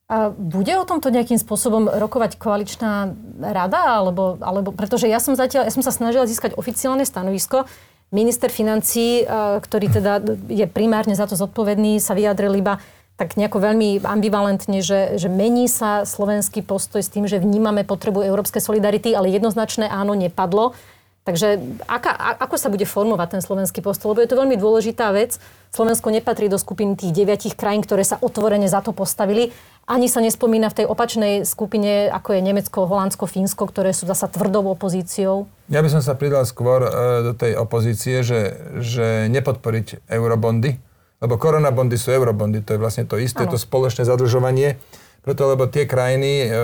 A 0.08 0.32
bude 0.32 0.72
o 0.80 0.88
tomto 0.88 1.12
nejakým 1.12 1.36
spôsobom 1.36 1.92
rokovať 1.92 2.40
koaličná 2.40 3.12
rada? 3.44 4.00
Alebo, 4.00 4.40
alebo, 4.40 4.72
pretože 4.72 5.12
ja 5.12 5.20
som 5.20 5.36
zatiaľ, 5.36 5.68
ja 5.68 5.74
som 5.76 5.84
sa 5.84 5.92
snažila 5.92 6.24
získať 6.24 6.56
oficiálne 6.56 7.04
stanovisko. 7.04 7.68
Minister 8.16 8.48
financí, 8.48 9.22
e, 9.22 9.60
ktorý 9.60 9.92
teda 9.92 10.24
je 10.48 10.64
primárne 10.72 11.12
za 11.12 11.28
to 11.28 11.36
zodpovedný, 11.36 12.00
sa 12.00 12.16
vyjadril 12.16 12.56
iba 12.56 12.80
tak 13.20 13.36
nejako 13.36 13.60
veľmi 13.60 14.06
ambivalentne, 14.06 14.80
že, 14.80 15.18
že 15.20 15.28
mení 15.28 15.68
sa 15.68 16.06
slovenský 16.08 16.62
postoj 16.64 17.02
s 17.02 17.12
tým, 17.12 17.26
že 17.26 17.42
vnímame 17.42 17.84
potrebu 17.84 18.22
európskej 18.22 18.62
solidarity, 18.62 19.12
ale 19.12 19.34
jednoznačné 19.34 19.90
áno 19.90 20.14
nepadlo. 20.14 20.78
Takže 21.28 21.60
aká, 21.92 22.16
ako 22.40 22.56
sa 22.56 22.72
bude 22.72 22.88
formovať 22.88 23.36
ten 23.36 23.42
slovenský 23.44 23.84
postoj? 23.84 24.16
Lebo 24.16 24.24
je 24.24 24.32
to 24.32 24.40
veľmi 24.40 24.56
dôležitá 24.56 25.12
vec. 25.12 25.36
Slovensko 25.76 26.08
nepatrí 26.08 26.48
do 26.48 26.56
skupiny 26.56 26.96
tých 26.96 27.12
deviatich 27.12 27.60
krajín, 27.60 27.84
ktoré 27.84 28.08
sa 28.08 28.16
otvorene 28.24 28.72
za 28.72 28.80
to 28.80 28.96
postavili. 28.96 29.52
Ani 29.92 30.08
sa 30.08 30.24
nespomína 30.24 30.72
v 30.72 30.84
tej 30.84 30.86
opačnej 30.88 31.44
skupine, 31.44 32.08
ako 32.08 32.40
je 32.40 32.42
Nemecko, 32.48 32.88
Holandsko, 32.88 33.28
Fínsko, 33.28 33.68
ktoré 33.68 33.92
sú 33.92 34.08
zasa 34.08 34.32
tvrdou 34.32 34.72
opozíciou. 34.72 35.52
Ja 35.68 35.84
by 35.84 35.92
som 35.92 36.00
sa 36.00 36.16
pridal 36.16 36.48
skôr 36.48 36.88
e, 36.88 36.92
do 37.28 37.36
tej 37.36 37.60
opozície, 37.60 38.24
že, 38.24 38.56
že 38.80 39.28
nepodporiť 39.28 40.08
eurobondy, 40.08 40.80
lebo 41.20 41.36
koronabondy 41.36 42.00
sú 42.00 42.16
eurobondy, 42.16 42.64
to 42.64 42.76
je 42.76 42.80
vlastne 42.80 43.04
to 43.04 43.20
isté, 43.20 43.44
ano. 43.44 43.52
to 43.52 43.60
spoločné 43.60 44.08
zadlžovanie. 44.08 44.80
Preto, 45.28 45.44
lebo 45.52 45.68
tie 45.68 45.84
krajiny, 45.84 46.48
e, 46.48 46.56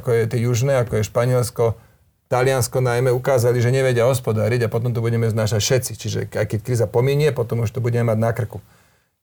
ako 0.00 0.08
je 0.08 0.24
tie 0.24 0.40
južné, 0.40 0.80
ako 0.80 1.00
je 1.00 1.04
Španielsko, 1.04 1.76
Taliansko 2.30 2.78
najmä, 2.78 3.10
ukázali, 3.10 3.58
že 3.58 3.74
nevedia 3.74 4.06
hospodáriť 4.06 4.70
a 4.70 4.72
potom 4.72 4.94
to 4.94 5.02
budeme 5.02 5.26
znášať 5.26 5.58
všetci. 5.58 5.92
Čiže 5.98 6.18
aj 6.30 6.46
keď 6.46 6.58
kríza 6.62 6.86
pominie, 6.86 7.34
potom 7.34 7.66
už 7.66 7.74
to 7.74 7.82
budeme 7.82 8.06
mať 8.06 8.18
na 8.22 8.30
krku. 8.30 8.62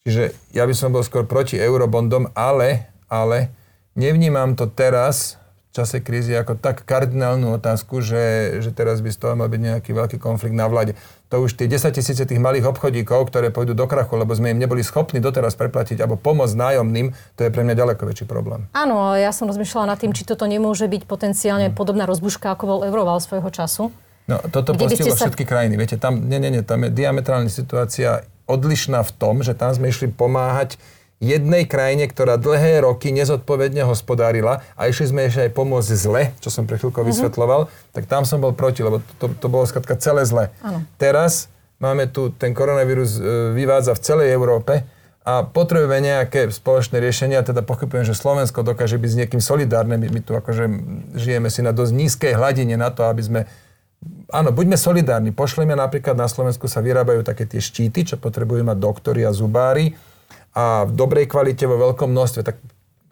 Čiže 0.03 0.35
ja 0.51 0.67
by 0.67 0.75
som 0.75 0.91
bol 0.91 1.07
skôr 1.07 1.23
proti 1.23 1.55
eurobondom, 1.55 2.35
ale, 2.35 2.91
ale 3.07 3.55
nevnímam 3.95 4.59
to 4.59 4.67
teraz 4.67 5.39
čase 5.75 6.01
krízy 6.01 6.33
ako 6.33 6.57
tak 6.57 6.83
kardinálnu 6.87 7.53
otázku, 7.55 8.01
že, 8.01 8.57
že 8.63 8.73
teraz 8.73 9.03
by 9.03 9.09
z 9.13 9.17
toho 9.19 9.33
mal 9.37 9.51
byť 9.51 9.61
nejaký 9.61 9.91
veľký 9.93 10.17
konflikt 10.17 10.57
na 10.57 10.65
vláde. 10.65 10.97
To 11.27 11.43
už 11.43 11.59
tie 11.59 11.67
10 11.67 11.91
tisíce 11.91 12.23
tých 12.23 12.39
malých 12.39 12.71
obchodíkov, 12.71 13.27
ktoré 13.29 13.51
pôjdu 13.51 13.75
do 13.75 13.85
krachu, 13.85 14.15
lebo 14.15 14.31
sme 14.31 14.55
im 14.55 14.59
neboli 14.63 14.81
schopní 14.81 15.19
doteraz 15.19 15.59
preplatiť 15.59 15.99
alebo 15.99 16.15
pomôcť 16.15 16.55
nájomným, 16.55 17.11
to 17.35 17.41
je 17.45 17.49
pre 17.51 17.61
mňa 17.67 17.75
ďaleko 17.75 18.03
väčší 18.07 18.25
problém. 18.25 18.65
Áno, 18.71 19.13
ja 19.13 19.29
som 19.35 19.45
rozmýšľala 19.51 19.93
nad 19.93 19.99
tým, 19.99 20.15
či 20.15 20.23
toto 20.23 20.47
nemôže 20.47 20.87
byť 20.87 21.03
potenciálne 21.03 21.69
hmm. 21.69 21.77
podobná 21.77 22.07
rozbuška, 22.07 22.55
ako 22.55 22.63
bol 22.65 22.79
Euroval 22.87 23.19
svojho 23.19 23.51
času. 23.51 23.91
No, 24.27 24.43
toto 24.51 24.75
postihlo 24.75 25.15
sa... 25.15 25.27
všetky 25.27 25.47
krajiny. 25.47 25.79
Viete, 25.79 25.95
tam, 25.95 26.27
nie, 26.27 26.39
nie, 26.39 26.51
nie, 26.51 26.63
tam 26.63 26.83
je 26.83 26.91
diametrálna 26.91 27.47
situácia 27.47 28.27
odlišná 28.47 29.03
v 29.03 29.11
tom, 29.15 29.43
že 29.43 29.55
tam 29.55 29.71
sme 29.75 29.91
išli 29.91 30.11
pomáhať 30.11 30.79
jednej 31.17 31.65
krajine, 31.65 32.05
ktorá 32.05 32.37
dlhé 32.37 32.85
roky 32.85 33.09
nezodpovedne 33.09 33.81
hospodárila 33.89 34.61
a 34.77 34.85
išli 34.85 35.09
sme 35.09 35.25
ešte 35.25 35.49
aj 35.49 35.51
pomôcť 35.57 35.89
zle, 35.97 36.23
čo 36.37 36.53
som 36.53 36.69
pre 36.69 36.77
chvíľko 36.77 37.01
mm-hmm. 37.01 37.09
vysvetloval, 37.09 37.61
tak 37.89 38.05
tam 38.05 38.21
som 38.21 38.37
bol 38.37 38.53
proti, 38.53 38.85
lebo 38.85 39.01
to, 39.17 39.33
to 39.33 39.47
bolo 39.49 39.65
skratka 39.65 39.97
celé 39.97 40.29
zle. 40.29 40.53
Ano. 40.61 40.85
Teraz 41.01 41.49
máme 41.81 42.05
tu, 42.05 42.29
ten 42.29 42.53
koronavírus 42.53 43.17
e, 43.17 43.21
vyvádza 43.57 43.97
v 43.97 44.03
celej 44.05 44.29
Európe 44.29 44.85
a 45.25 45.41
potrebujeme 45.41 46.05
nejaké 46.05 46.53
spoločné 46.53 47.01
riešenia, 47.01 47.41
teda 47.41 47.65
pochybujem, 47.65 48.05
že 48.05 48.13
Slovensko 48.13 48.61
dokáže 48.61 49.01
byť 49.01 49.09
s 49.09 49.19
niekým 49.25 49.41
solidárne. 49.41 49.97
My, 49.97 50.07
my 50.13 50.21
tu 50.21 50.37
akože 50.37 50.69
žijeme 51.17 51.49
si 51.49 51.65
na 51.65 51.73
dosť 51.73 51.93
nízkej 51.97 52.33
hladine 52.37 52.77
na 52.77 52.93
to, 52.93 53.05
aby 53.09 53.23
sme 53.25 53.41
Áno, 54.29 54.53
buďme 54.53 54.77
solidárni. 54.77 55.33
Pošleme 55.33 55.73
napríklad 55.73 56.13
na 56.13 56.29
Slovensku 56.29 56.69
sa 56.69 56.85
vyrábajú 56.85 57.25
také 57.25 57.49
tie 57.49 57.57
štíty, 57.57 58.05
čo 58.05 58.21
potrebujú 58.21 58.61
mať 58.61 58.77
doktori 58.77 59.25
a 59.25 59.33
zubári 59.33 59.97
a 60.57 60.89
v 60.89 60.91
dobrej 60.97 61.29
kvalite 61.29 61.69
vo 61.69 61.77
veľkom 61.77 62.09
množstve, 62.09 62.41
tak 62.41 62.57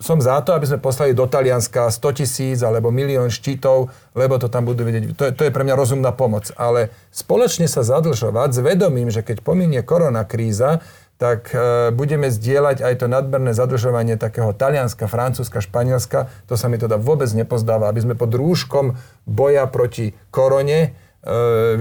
som 0.02 0.20
za 0.20 0.42
to, 0.44 0.52
aby 0.52 0.68
sme 0.68 0.84
poslali 0.84 1.16
do 1.16 1.24
Talianska 1.24 1.88
100 1.88 2.20
tisíc 2.20 2.60
alebo 2.66 2.92
milión 2.92 3.32
štítov, 3.32 3.94
lebo 4.12 4.36
to 4.36 4.52
tam 4.52 4.68
budú 4.68 4.84
vidieť. 4.84 5.16
To 5.16 5.24
je, 5.30 5.32
to 5.32 5.44
je 5.48 5.54
pre 5.56 5.64
mňa 5.64 5.78
rozumná 5.78 6.12
pomoc. 6.12 6.52
Ale 6.60 6.92
spoločne 7.16 7.70
sa 7.70 7.80
zadlžovať 7.86 8.50
s 8.52 8.60
vedomím, 8.60 9.08
že 9.08 9.24
keď 9.24 9.40
pominie 9.40 9.80
korona 9.88 10.28
kríza, 10.28 10.84
tak 11.16 11.56
e, 11.56 11.96
budeme 11.96 12.28
zdieľať 12.28 12.84
aj 12.84 12.94
to 13.00 13.08
nadmerné 13.08 13.56
zadlžovanie 13.56 14.20
takého 14.20 14.52
Talianska, 14.52 15.08
Francúzska, 15.08 15.64
Španielska. 15.64 16.28
To 16.52 16.60
sa 16.60 16.68
mi 16.68 16.76
teda 16.76 17.00
vôbec 17.00 17.32
nepozdáva, 17.32 17.88
aby 17.88 18.04
sme 18.04 18.16
pod 18.20 18.36
rúškom 18.36 19.00
boja 19.24 19.64
proti 19.72 20.12
korone 20.28 20.92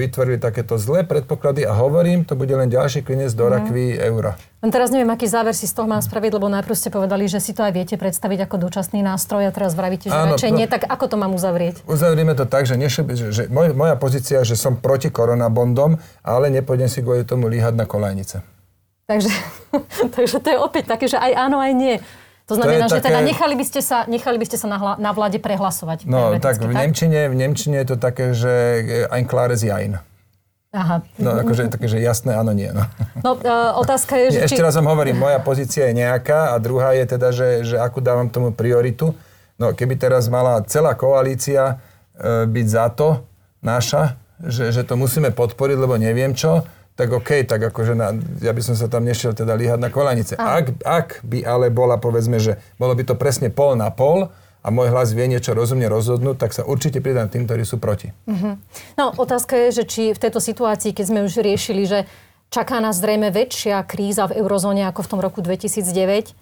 vytvorili 0.00 0.40
takéto 0.40 0.80
zlé 0.80 1.04
predpoklady 1.04 1.68
a 1.68 1.76
hovorím, 1.76 2.24
to 2.24 2.32
bude 2.32 2.50
len 2.50 2.72
ďalší 2.72 3.04
klinec 3.04 3.36
do 3.36 3.44
mhm. 3.44 3.52
rakvy 3.52 3.84
mm. 3.94 4.00
eura. 4.08 4.32
Len 4.64 4.72
teraz 4.72 4.88
neviem, 4.88 5.12
aký 5.12 5.28
záver 5.28 5.52
si 5.52 5.68
z 5.68 5.76
toho 5.76 5.84
mám 5.84 6.00
spraviť, 6.00 6.40
lebo 6.40 6.48
najprv 6.48 6.72
ste 6.72 6.88
povedali, 6.88 7.28
že 7.28 7.36
si 7.36 7.52
to 7.52 7.60
aj 7.60 7.76
viete 7.76 8.00
predstaviť 8.00 8.48
ako 8.48 8.56
dočasný 8.64 9.04
nástroj 9.04 9.44
a 9.44 9.52
teraz 9.52 9.76
vravíte, 9.76 10.08
že 10.08 10.16
Áno, 10.16 10.40
radšej 10.40 10.52
no, 10.52 10.56
nie, 10.56 10.64
tak 10.64 10.88
ako 10.88 11.04
to 11.12 11.16
mám 11.20 11.36
uzavrieť? 11.36 11.84
Uzavrieme 11.84 12.32
to 12.32 12.48
tak, 12.48 12.64
že, 12.64 12.80
nešeb, 12.80 13.12
že, 13.12 13.28
že 13.28 13.42
moj, 13.52 13.76
moja 13.76 14.00
pozícia, 14.00 14.40
že 14.40 14.56
som 14.56 14.80
proti 14.80 15.12
koronabondom, 15.12 16.00
ale 16.24 16.48
nepôjdem 16.48 16.88
si 16.88 17.04
kvôli 17.04 17.28
tomu 17.28 17.52
líhať 17.52 17.76
na 17.76 17.84
kolajnice. 17.84 18.40
Takže, 19.04 19.28
takže 20.16 20.40
to 20.40 20.48
je 20.48 20.56
opäť 20.56 20.96
také, 20.96 21.12
že 21.12 21.20
aj 21.20 21.32
áno, 21.36 21.60
aj 21.60 21.72
nie. 21.76 22.00
To 22.44 22.60
znamená, 22.60 22.92
to 22.92 22.96
že 22.96 23.00
teda 23.00 23.08
také... 23.08 23.16
teda 23.16 23.20
nechali 23.24 23.54
by 23.56 23.64
ste 23.64 23.80
sa, 23.80 23.98
nechali 24.04 24.36
by 24.36 24.44
ste 24.44 24.56
sa 24.60 24.66
na, 24.68 24.76
hla, 24.76 24.92
na 25.00 25.10
vláde 25.16 25.40
prehlasovať. 25.40 26.04
No 26.04 26.36
tak 26.36 26.60
v? 26.60 26.76
Nemčine, 26.76 27.32
v 27.32 27.34
Nemčine 27.40 27.80
je 27.80 27.88
to 27.92 27.96
také, 27.96 28.36
že 28.36 28.52
ein 29.08 29.24
klares 29.24 29.64
jain. 29.64 29.96
Aha. 30.74 31.06
No 31.22 31.38
akože 31.38 31.70
také, 31.70 31.86
že 31.86 32.02
jasné, 32.02 32.34
áno, 32.34 32.50
nie. 32.50 32.66
No, 32.74 32.82
no 33.22 33.38
uh, 33.38 33.78
otázka 33.78 34.18
je, 34.18 34.26
že... 34.34 34.38
Ešte 34.50 34.58
či... 34.58 34.66
raz 34.66 34.74
vám 34.74 34.90
hovorím, 34.90 35.22
moja 35.22 35.38
pozícia 35.38 35.86
je 35.86 35.94
nejaká 36.02 36.50
a 36.50 36.58
druhá 36.58 36.92
je 36.98 37.04
teda, 37.14 37.30
že, 37.30 37.62
že 37.62 37.76
akú 37.78 38.02
dávam 38.02 38.26
tomu 38.26 38.50
prioritu. 38.50 39.14
No 39.54 39.70
keby 39.70 39.94
teraz 39.94 40.26
mala 40.26 40.58
celá 40.66 40.98
koalícia 40.98 41.78
uh, 41.78 42.42
byť 42.50 42.66
za 42.66 42.90
to, 42.90 43.22
naša, 43.62 44.18
že, 44.42 44.74
že 44.74 44.82
to 44.82 44.98
musíme 44.98 45.30
podporiť, 45.30 45.78
lebo 45.78 45.94
neviem 45.94 46.34
čo, 46.34 46.66
tak 46.94 47.10
OK, 47.10 47.42
tak 47.42 47.58
akože 47.58 47.98
na, 47.98 48.14
ja 48.38 48.54
by 48.54 48.62
som 48.62 48.78
sa 48.78 48.86
tam 48.86 49.02
nešiel 49.02 49.34
teda 49.34 49.58
líhať 49.58 49.82
na 49.82 49.90
kolanice. 49.90 50.38
Ak, 50.38 50.78
ak 50.86 51.26
by 51.26 51.42
ale 51.42 51.66
bola, 51.70 51.98
povedzme, 51.98 52.38
že 52.38 52.62
bolo 52.78 52.94
by 52.94 53.02
to 53.02 53.18
presne 53.18 53.50
pol 53.50 53.74
na 53.74 53.90
pol, 53.90 54.30
a 54.64 54.72
môj 54.72 54.88
hlas 54.96 55.12
vie 55.12 55.28
niečo 55.28 55.52
rozumne 55.52 55.84
rozhodnúť, 55.92 56.40
tak 56.40 56.56
sa 56.56 56.64
určite 56.64 57.04
pridám 57.04 57.28
tým, 57.28 57.44
ktorí 57.44 57.68
sú 57.68 57.76
proti. 57.76 58.16
Uh-huh. 58.24 58.56
No, 58.96 59.12
otázka 59.12 59.60
je, 59.68 59.68
že 59.76 59.84
či 59.84 60.02
v 60.16 60.22
tejto 60.24 60.40
situácii, 60.40 60.96
keď 60.96 61.04
sme 61.04 61.20
už 61.28 61.44
riešili, 61.44 61.84
že 61.84 62.08
čaká 62.48 62.80
nás 62.80 62.96
zrejme 62.96 63.28
väčšia 63.28 63.84
kríza 63.84 64.24
v 64.24 64.40
eurozóne 64.40 64.88
ako 64.88 65.04
v 65.04 65.10
tom 65.12 65.20
roku 65.20 65.44
2009, 65.44 66.32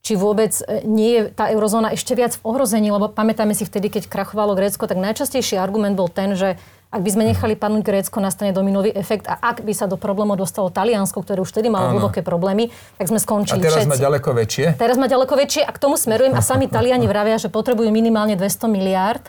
či 0.00 0.12
vôbec 0.16 0.56
e, 0.64 0.80
nie 0.88 1.10
je 1.12 1.22
tá 1.28 1.52
eurozóna 1.52 1.92
ešte 1.92 2.16
viac 2.16 2.32
v 2.40 2.44
ohrození, 2.48 2.88
lebo 2.88 3.12
pamätáme 3.12 3.52
si 3.52 3.68
vtedy, 3.68 3.92
keď 3.92 4.08
krachovalo 4.08 4.56
Grécko, 4.56 4.88
tak 4.88 4.96
najčastejší 4.96 5.60
argument 5.60 5.92
bol 5.92 6.08
ten, 6.08 6.32
že 6.32 6.56
ak 6.88 7.00
by 7.04 7.10
sme 7.12 7.24
nechali 7.28 7.52
padnúť 7.52 7.84
Grécko, 7.84 8.16
nastane 8.16 8.56
dominový 8.56 8.88
efekt 8.96 9.28
a 9.28 9.36
ak 9.36 9.60
by 9.60 9.76
sa 9.76 9.84
do 9.84 10.00
problémov 10.00 10.40
dostalo 10.40 10.72
Taliansko, 10.72 11.20
ktoré 11.20 11.44
už 11.44 11.52
vtedy 11.52 11.68
malo 11.68 11.92
hlboké 11.92 12.24
problémy, 12.24 12.72
tak 12.96 13.12
sme 13.12 13.20
skončili. 13.20 13.60
A 13.60 13.68
teraz 13.68 13.84
všetci. 13.84 13.92
má 13.92 13.96
ďaleko 14.00 14.28
väčšie? 14.32 14.66
Teraz 14.80 14.96
má 14.96 15.04
ďaleko 15.04 15.34
väčšie 15.36 15.68
a 15.68 15.70
k 15.70 15.78
tomu 15.78 16.00
smerujem 16.00 16.32
a 16.32 16.40
sami 16.40 16.64
Taliani 16.64 17.04
vravia, 17.04 17.36
že 17.36 17.52
potrebujú 17.52 17.92
minimálne 17.92 18.40
200 18.40 18.72
miliárd 18.72 19.24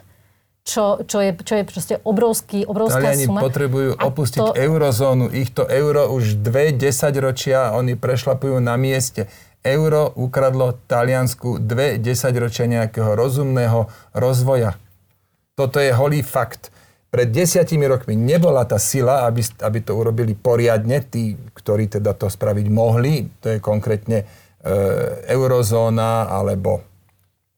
čo, 0.63 1.01
čo, 1.01 1.17
je, 1.23 1.31
čo 1.41 1.53
je 1.57 1.63
proste 1.65 1.95
obrovský, 2.05 2.61
obrovská 2.69 3.11
Taliani 3.11 3.25
suma. 3.25 3.41
potrebujú 3.41 3.97
a 3.97 4.01
opustiť 4.05 4.39
to... 4.39 4.53
eurozónu. 4.53 5.33
Ich 5.33 5.49
to 5.49 5.65
euro 5.65 6.13
už 6.13 6.39
dve 6.45 6.69
desaťročia, 6.75 7.73
oni 7.73 7.97
prešlapujú 7.97 8.61
na 8.61 8.77
mieste. 8.77 9.25
Euro 9.65 10.13
ukradlo 10.15 10.77
Taliansku 10.87 11.59
dve 11.59 11.97
desaťročia 11.99 12.69
nejakého 12.69 13.17
rozumného 13.17 13.89
rozvoja. 14.15 14.77
Toto 15.57 15.81
je 15.83 15.91
holý 15.91 16.23
fakt 16.23 16.71
pred 17.09 17.33
desiatimi 17.33 17.89
rokmi 17.89 18.13
nebola 18.13 18.69
tá 18.69 18.77
sila, 18.77 19.25
aby, 19.25 19.41
aby 19.41 19.79
to 19.81 19.97
urobili 19.97 20.37
poriadne, 20.37 21.01
tí, 21.01 21.33
ktorí 21.57 21.89
teda 21.89 22.13
to 22.13 22.29
spraviť 22.29 22.67
mohli, 22.69 23.25
to 23.41 23.57
je 23.57 23.57
konkrétne 23.57 24.21
e, 24.21 24.25
eurozóna 25.33 26.29
alebo 26.29 26.85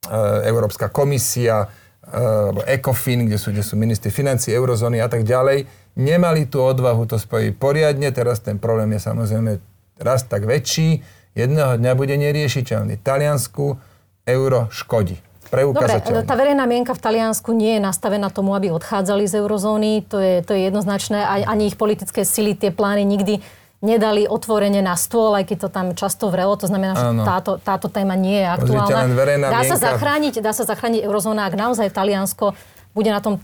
e, 0.07 0.13
Európska 0.47 0.87
komisia, 0.87 1.67
e, 1.67 2.15
alebo 2.15 2.63
ECOFIN, 2.63 3.27
kde 3.27 3.35
sú, 3.35 3.51
kde 3.51 3.63
sú 3.67 3.75
ministri 3.75 4.07
financí, 4.07 4.55
eurozóny 4.55 5.03
a 5.03 5.11
tak 5.11 5.27
ďalej, 5.27 5.67
nemali 5.99 6.47
tú 6.47 6.63
odvahu 6.63 7.03
to 7.03 7.19
spojiť 7.19 7.51
poriadne. 7.59 8.07
Teraz 8.15 8.39
ten 8.39 8.55
problém 8.55 8.95
je 8.95 9.03
samozrejme 9.03 9.59
raz 9.99 10.23
tak 10.31 10.47
väčší. 10.47 11.03
Jedného 11.35 11.75
dňa 11.75 11.91
bude 11.95 12.15
neriešiteľný. 12.15 13.03
Taliansku 13.03 13.75
euro 14.23 14.71
škodí. 14.71 15.30
Dobre, 15.51 15.99
tá 16.23 16.35
verejná 16.39 16.63
mienka 16.63 16.95
v 16.95 17.01
Taliansku 17.03 17.51
nie 17.51 17.75
je 17.77 17.81
nastavená 17.83 18.31
tomu, 18.31 18.55
aby 18.55 18.71
odchádzali 18.71 19.27
z 19.27 19.43
eurozóny. 19.43 20.07
To 20.07 20.17
je, 20.17 20.39
to 20.47 20.55
je 20.55 20.71
jednoznačné. 20.71 21.27
Ani 21.27 21.67
ich 21.67 21.75
politické 21.75 22.23
sily 22.23 22.55
tie 22.55 22.71
plány 22.71 23.03
nikdy 23.03 23.43
nedali 23.83 24.29
otvorene 24.29 24.79
na 24.79 24.93
stôl, 24.93 25.33
aj 25.35 25.49
keď 25.49 25.57
to 25.67 25.69
tam 25.73 25.87
často 25.97 26.29
vrelo. 26.29 26.55
To 26.55 26.69
znamená, 26.69 26.93
že 26.95 27.05
táto, 27.25 27.51
táto 27.59 27.89
téma 27.89 28.13
nie 28.15 28.39
je 28.39 28.47
aktuálna. 28.47 29.09
Dá 29.51 29.61
sa, 29.67 29.77
zachrániť, 29.77 30.33
dá 30.39 30.53
sa 30.53 30.63
zachrániť 30.63 31.01
eurozóna, 31.03 31.49
ak 31.49 31.57
naozaj 31.57 31.89
Taliansko 31.91 32.53
bude 32.93 33.09
na 33.09 33.19
tom 33.19 33.41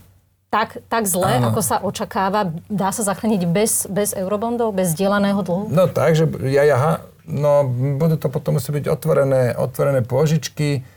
tak, 0.48 0.80
tak 0.88 1.04
zle, 1.04 1.44
Áno. 1.44 1.52
ako 1.52 1.60
sa 1.60 1.76
očakáva. 1.84 2.48
Dá 2.72 2.88
sa 2.88 3.04
zachrániť 3.04 3.44
bez, 3.44 3.84
bez 3.84 4.16
eurobondov, 4.16 4.72
bez 4.72 4.96
dielaného 4.96 5.44
dlhu? 5.44 5.68
No 5.68 5.84
tak, 5.92 6.16
že 6.16 6.24
ja, 6.48 6.64
ja, 6.64 7.04
no 7.28 7.68
budú 8.00 8.16
to 8.16 8.32
potom 8.32 8.56
musí 8.56 8.72
byť 8.72 8.88
otvorené, 8.88 9.52
otvorené 9.52 10.00
pôžičky, 10.00 10.88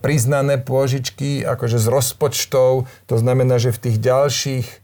priznané 0.00 0.56
pôžičky 0.56 1.44
akože 1.44 1.76
z 1.76 1.86
rozpočtov. 1.92 2.88
To 3.06 3.16
znamená, 3.20 3.60
že 3.60 3.74
v 3.76 3.82
tých 3.88 3.96
ďalších 4.00 4.66
e, 4.66 4.76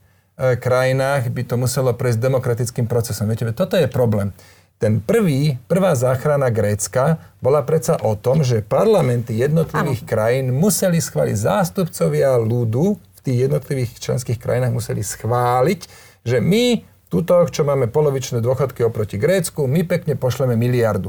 krajinách 0.61 1.33
by 1.33 1.43
to 1.49 1.55
muselo 1.57 1.97
prejsť 1.97 2.20
demokratickým 2.20 2.87
procesom. 2.87 3.31
Viete, 3.31 3.49
toto 3.57 3.81
je 3.81 3.89
problém. 3.89 4.37
Ten 4.77 5.01
prvý, 5.01 5.57
prvá 5.72 5.97
záchrana 5.97 6.53
Grécka 6.53 7.16
bola 7.41 7.64
predsa 7.64 7.97
o 8.05 8.12
tom, 8.12 8.45
že 8.45 8.61
parlamenty 8.61 9.41
jednotlivých 9.41 10.05
ano. 10.05 10.11
krajín 10.12 10.47
museli 10.53 11.01
schváliť 11.01 11.37
zástupcovia 11.41 12.37
ľudu 12.37 13.01
v 13.01 13.20
tých 13.24 13.49
jednotlivých 13.49 13.97
členských 13.97 14.37
krajinách 14.37 14.77
museli 14.77 15.01
schváliť, 15.01 15.81
že 16.29 16.45
my 16.45 16.85
túto, 17.09 17.41
čo 17.49 17.64
máme 17.64 17.89
polovičné 17.89 18.45
dôchodky 18.45 18.85
oproti 18.85 19.16
Grécku, 19.16 19.64
my 19.64 19.89
pekne 19.89 20.12
pošleme 20.12 20.61
miliardu 20.61 21.09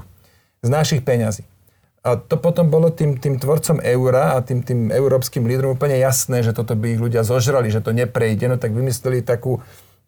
z 0.63 0.69
našich 0.71 1.03
peňazí. 1.03 1.43
A 2.07 2.15
to 2.15 2.39
potom 2.39 2.71
bolo 2.71 2.87
tým, 2.87 3.19
tým 3.19 3.35
tvorcom 3.35 3.83
eura 3.83 4.39
a 4.39 4.39
tým, 4.39 4.63
tým 4.63 4.95
európskym 4.95 5.43
lídrom 5.43 5.75
úplne 5.75 5.99
jasné, 5.99 6.39
že 6.39 6.55
toto 6.55 6.71
by 6.71 6.95
ich 6.95 7.03
ľudia 7.03 7.27
zožrali, 7.27 7.67
že 7.67 7.83
to 7.83 7.91
neprejde, 7.91 8.47
no 8.47 8.55
tak 8.55 8.71
vymysleli 8.71 9.19
takú, 9.27 9.59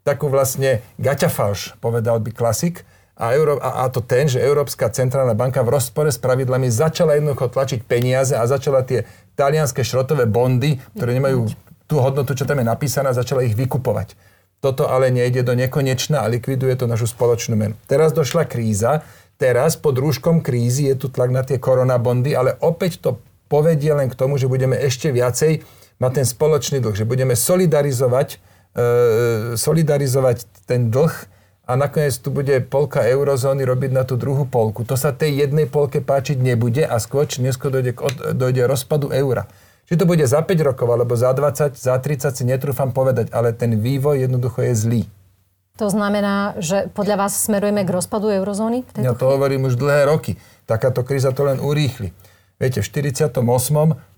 takú 0.07 0.31
vlastne 0.31 0.79
gaťafalš, 0.95 1.75
povedal 1.83 2.23
by 2.23 2.31
klasik. 2.31 2.87
A, 3.19 3.35
Euró- 3.35 3.59
a, 3.59 3.83
a 3.83 3.91
to 3.91 3.99
ten, 3.99 4.31
že 4.31 4.39
Európska 4.39 4.87
centrálna 4.87 5.35
banka 5.35 5.59
v 5.59 5.75
rozpore 5.75 6.07
s 6.07 6.15
pravidlami 6.15 6.71
začala 6.71 7.19
jednoducho 7.19 7.51
tlačiť 7.51 7.83
peniaze 7.83 8.31
a 8.31 8.47
začala 8.47 8.79
tie 8.87 9.03
talianské 9.35 9.83
šrotové 9.83 10.23
bondy, 10.23 10.79
ktoré 10.95 11.19
nemajú 11.19 11.51
tú 11.83 11.99
hodnotu, 11.99 12.31
čo 12.31 12.47
tam 12.47 12.63
je 12.63 12.71
napísaná, 12.71 13.11
začala 13.11 13.43
ich 13.43 13.59
vykupovať. 13.59 14.15
Toto 14.63 14.87
ale 14.87 15.11
nejde 15.11 15.43
do 15.43 15.51
nekonečna 15.51 16.23
a 16.23 16.31
likviduje 16.31 16.75
to 16.79 16.87
našu 16.87 17.11
spoločnú 17.11 17.59
menu. 17.59 17.75
Teraz 17.91 18.15
došla 18.15 18.47
kríza, 18.47 19.03
teraz 19.39 19.79
pod 19.79 19.95
rúškom 19.95 20.43
krízy 20.43 20.91
je 20.91 20.95
tu 20.99 21.07
tlak 21.07 21.31
na 21.31 21.41
tie 21.47 21.57
koronabondy, 21.57 22.35
ale 22.35 22.59
opäť 22.59 22.99
to 22.99 23.09
povedie 23.47 23.89
len 23.95 24.11
k 24.11 24.19
tomu, 24.19 24.35
že 24.35 24.51
budeme 24.51 24.75
ešte 24.75 25.09
viacej 25.09 25.63
mať 25.97 26.11
ten 26.11 26.27
spoločný 26.27 26.83
dlh, 26.83 26.95
že 26.95 27.07
budeme 27.07 27.33
solidarizovať, 27.33 28.37
e, 28.75 28.87
solidarizovať 29.55 30.45
ten 30.67 30.91
dlh 30.91 31.11
a 31.65 31.71
nakoniec 31.79 32.13
tu 32.19 32.29
bude 32.29 32.65
polka 32.67 33.05
eurozóny 33.07 33.63
robiť 33.63 33.91
na 33.95 34.03
tú 34.03 34.19
druhú 34.19 34.43
polku. 34.45 34.83
To 34.85 34.99
sa 34.99 35.15
tej 35.15 35.47
jednej 35.47 35.65
polke 35.65 36.03
páčiť 36.03 36.37
nebude 36.37 36.83
a 36.83 36.99
skôr 36.99 37.25
neskôr 37.39 37.71
dojde, 37.71 37.95
dojde 38.35 38.63
rozpadu 38.67 39.09
eura. 39.15 39.47
Či 39.89 39.97
to 39.97 40.05
bude 40.05 40.21
za 40.21 40.45
5 40.45 40.69
rokov 40.69 40.85
alebo 40.85 41.17
za 41.17 41.33
20, 41.33 41.73
za 41.73 41.97
30 41.97 42.29
si 42.37 42.43
netrúfam 42.45 42.93
povedať, 42.93 43.33
ale 43.33 43.57
ten 43.57 43.73
vývoj 43.73 44.21
jednoducho 44.21 44.61
je 44.61 44.73
zlý. 44.77 45.01
To 45.79 45.87
znamená, 45.87 46.59
že 46.59 46.91
podľa 46.91 47.23
vás 47.25 47.39
smerujeme 47.39 47.87
k 47.87 47.95
rozpadu 47.95 48.27
eurozóny? 48.27 48.83
V 48.83 48.99
ja 48.99 49.15
to 49.15 49.23
chvíli? 49.23 49.31
hovorím 49.31 49.61
už 49.71 49.79
dlhé 49.79 50.11
roky. 50.11 50.35
Takáto 50.67 51.07
kríza 51.07 51.31
to 51.31 51.47
len 51.47 51.63
urýchli. 51.63 52.11
Viete, 52.59 52.83
v 52.83 52.87
48., 52.91 53.31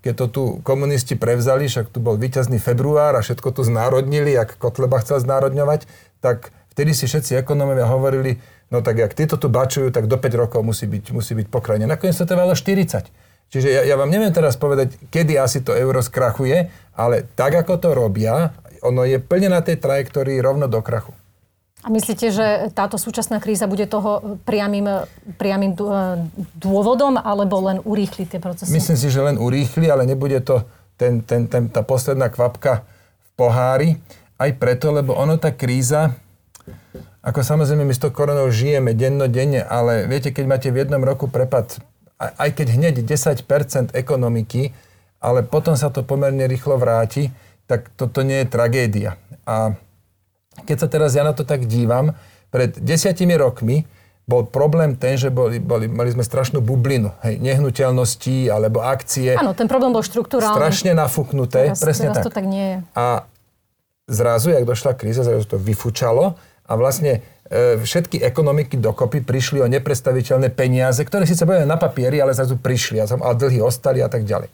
keď 0.02 0.14
to 0.18 0.26
tu 0.26 0.42
komunisti 0.66 1.14
prevzali, 1.14 1.70
však 1.70 1.94
tu 1.94 2.02
bol 2.02 2.18
víťazný 2.18 2.58
február 2.58 3.14
a 3.14 3.22
všetko 3.22 3.54
tu 3.54 3.62
znárodnili, 3.62 4.34
ak 4.34 4.58
Kotleba 4.58 4.98
chcel 4.98 5.22
znárodňovať, 5.22 5.86
tak 6.18 6.50
vtedy 6.74 6.90
si 6.98 7.06
všetci 7.06 7.38
ekonomovia 7.38 7.86
hovorili, 7.86 8.42
no 8.74 8.82
tak 8.82 8.98
ak 8.98 9.14
títo 9.14 9.38
tu 9.38 9.46
bačujú, 9.46 9.94
tak 9.94 10.10
do 10.10 10.18
5 10.18 10.42
rokov 10.42 10.66
musí 10.66 10.90
byť, 10.90 11.14
musí 11.14 11.38
byť 11.38 11.46
pokrajne. 11.46 11.86
Nakoniec 11.86 12.18
to 12.18 12.26
trvalo 12.26 12.58
40. 12.58 13.06
Čiže 13.54 13.68
ja, 13.70 13.86
ja 13.86 13.94
vám 13.94 14.10
neviem 14.10 14.34
teraz 14.34 14.58
povedať, 14.58 14.98
kedy 15.14 15.38
asi 15.38 15.62
to 15.62 15.78
euro 15.78 16.02
skrachuje, 16.02 16.66
ale 16.98 17.22
tak, 17.38 17.54
ako 17.54 17.78
to 17.78 17.94
robia, 17.94 18.50
ono 18.82 19.06
je 19.06 19.22
plne 19.22 19.54
na 19.54 19.62
tej 19.62 19.78
trajektórii 19.78 20.42
rovno 20.42 20.66
do 20.66 20.82
krachu. 20.82 21.14
A 21.82 21.90
myslíte, 21.90 22.30
že 22.30 22.46
táto 22.78 22.94
súčasná 22.94 23.42
kríza 23.42 23.66
bude 23.66 23.90
toho 23.90 24.38
priamým, 24.46 25.02
priamým 25.34 25.74
dôvodom, 26.54 27.18
alebo 27.18 27.58
len 27.58 27.82
urýchli 27.82 28.30
tie 28.30 28.38
procesy? 28.38 28.70
Myslím 28.70 28.94
si, 28.94 29.10
že 29.10 29.18
len 29.18 29.34
urýchli, 29.34 29.90
ale 29.90 30.06
nebude 30.06 30.38
to 30.46 30.62
ten, 30.94 31.26
ten, 31.26 31.50
ten, 31.50 31.66
tá 31.66 31.82
posledná 31.82 32.30
kvapka 32.30 32.86
v 33.18 33.28
pohári. 33.34 33.90
Aj 34.38 34.50
preto, 34.54 34.94
lebo 34.94 35.18
ono 35.18 35.34
tá 35.42 35.50
kríza, 35.50 36.14
ako 37.22 37.42
samozrejme 37.42 37.86
my 37.86 37.94
s 37.94 38.02
tou 38.02 38.14
koronou 38.14 38.50
žijeme 38.50 38.94
dennodenne, 38.94 39.62
ale 39.62 40.06
viete, 40.10 40.34
keď 40.34 40.44
máte 40.46 40.68
v 40.70 40.86
jednom 40.86 41.02
roku 41.02 41.30
prepad, 41.30 41.78
aj 42.18 42.50
keď 42.54 42.78
hneď 42.78 42.94
10% 43.06 43.94
ekonomiky, 43.94 44.74
ale 45.22 45.46
potom 45.46 45.78
sa 45.78 45.90
to 45.90 46.02
pomerne 46.02 46.46
rýchlo 46.50 46.78
vráti, 46.78 47.30
tak 47.70 47.94
toto 47.94 48.26
nie 48.26 48.42
je 48.42 48.50
tragédia. 48.50 49.10
A 49.46 49.78
keď 50.64 50.76
sa 50.76 50.88
teraz 50.88 51.16
ja 51.16 51.24
na 51.24 51.32
to 51.32 51.42
tak 51.42 51.64
dívam, 51.64 52.16
pred 52.52 52.76
desiatimi 52.76 53.36
rokmi 53.36 53.88
bol 54.22 54.46
problém 54.46 54.94
ten, 54.94 55.18
že 55.18 55.34
boli, 55.34 55.58
boli, 55.58 55.90
mali 55.90 56.14
sme 56.14 56.22
strašnú 56.22 56.62
bublinu, 56.62 57.10
hej, 57.26 57.42
nehnuteľností 57.42 58.46
alebo 58.46 58.84
akcie. 58.84 59.34
Áno, 59.34 59.52
ten 59.52 59.66
problém 59.66 59.90
bol 59.90 60.04
štruktúrálny. 60.04 60.54
Strašne 60.54 60.92
nafúknuté, 60.94 61.74
teraz, 61.74 61.82
presne 61.82 62.14
teraz 62.14 62.22
tak. 62.22 62.24
to 62.28 62.32
tak 62.32 62.46
nie 62.46 62.64
je. 62.64 62.76
A 62.94 63.26
zrazu, 64.06 64.54
jak 64.54 64.62
došla 64.62 64.94
kríza, 64.94 65.26
zrazu 65.26 65.44
to 65.48 65.58
vyfúčalo 65.58 66.38
a 66.38 66.52
a 66.66 66.72
vlastne 66.78 67.20
e, 67.50 67.76
všetky 67.76 68.24
ekonomiky 68.24 68.80
dokopy 68.80 69.20
prišli 69.20 69.60
o 69.60 69.68
neprestaviteľné 69.68 70.48
peniaze, 70.54 71.02
ktoré 71.04 71.28
síce 71.28 71.44
boli 71.44 71.66
na 71.68 71.76
papieri, 71.76 72.22
ale 72.22 72.32
zrazu 72.32 72.56
prišli 72.56 73.02
a, 73.02 73.06
a 73.06 73.30
dlhy 73.36 73.60
ostali 73.60 74.00
a 74.00 74.08
tak 74.08 74.24
ďalej. 74.24 74.48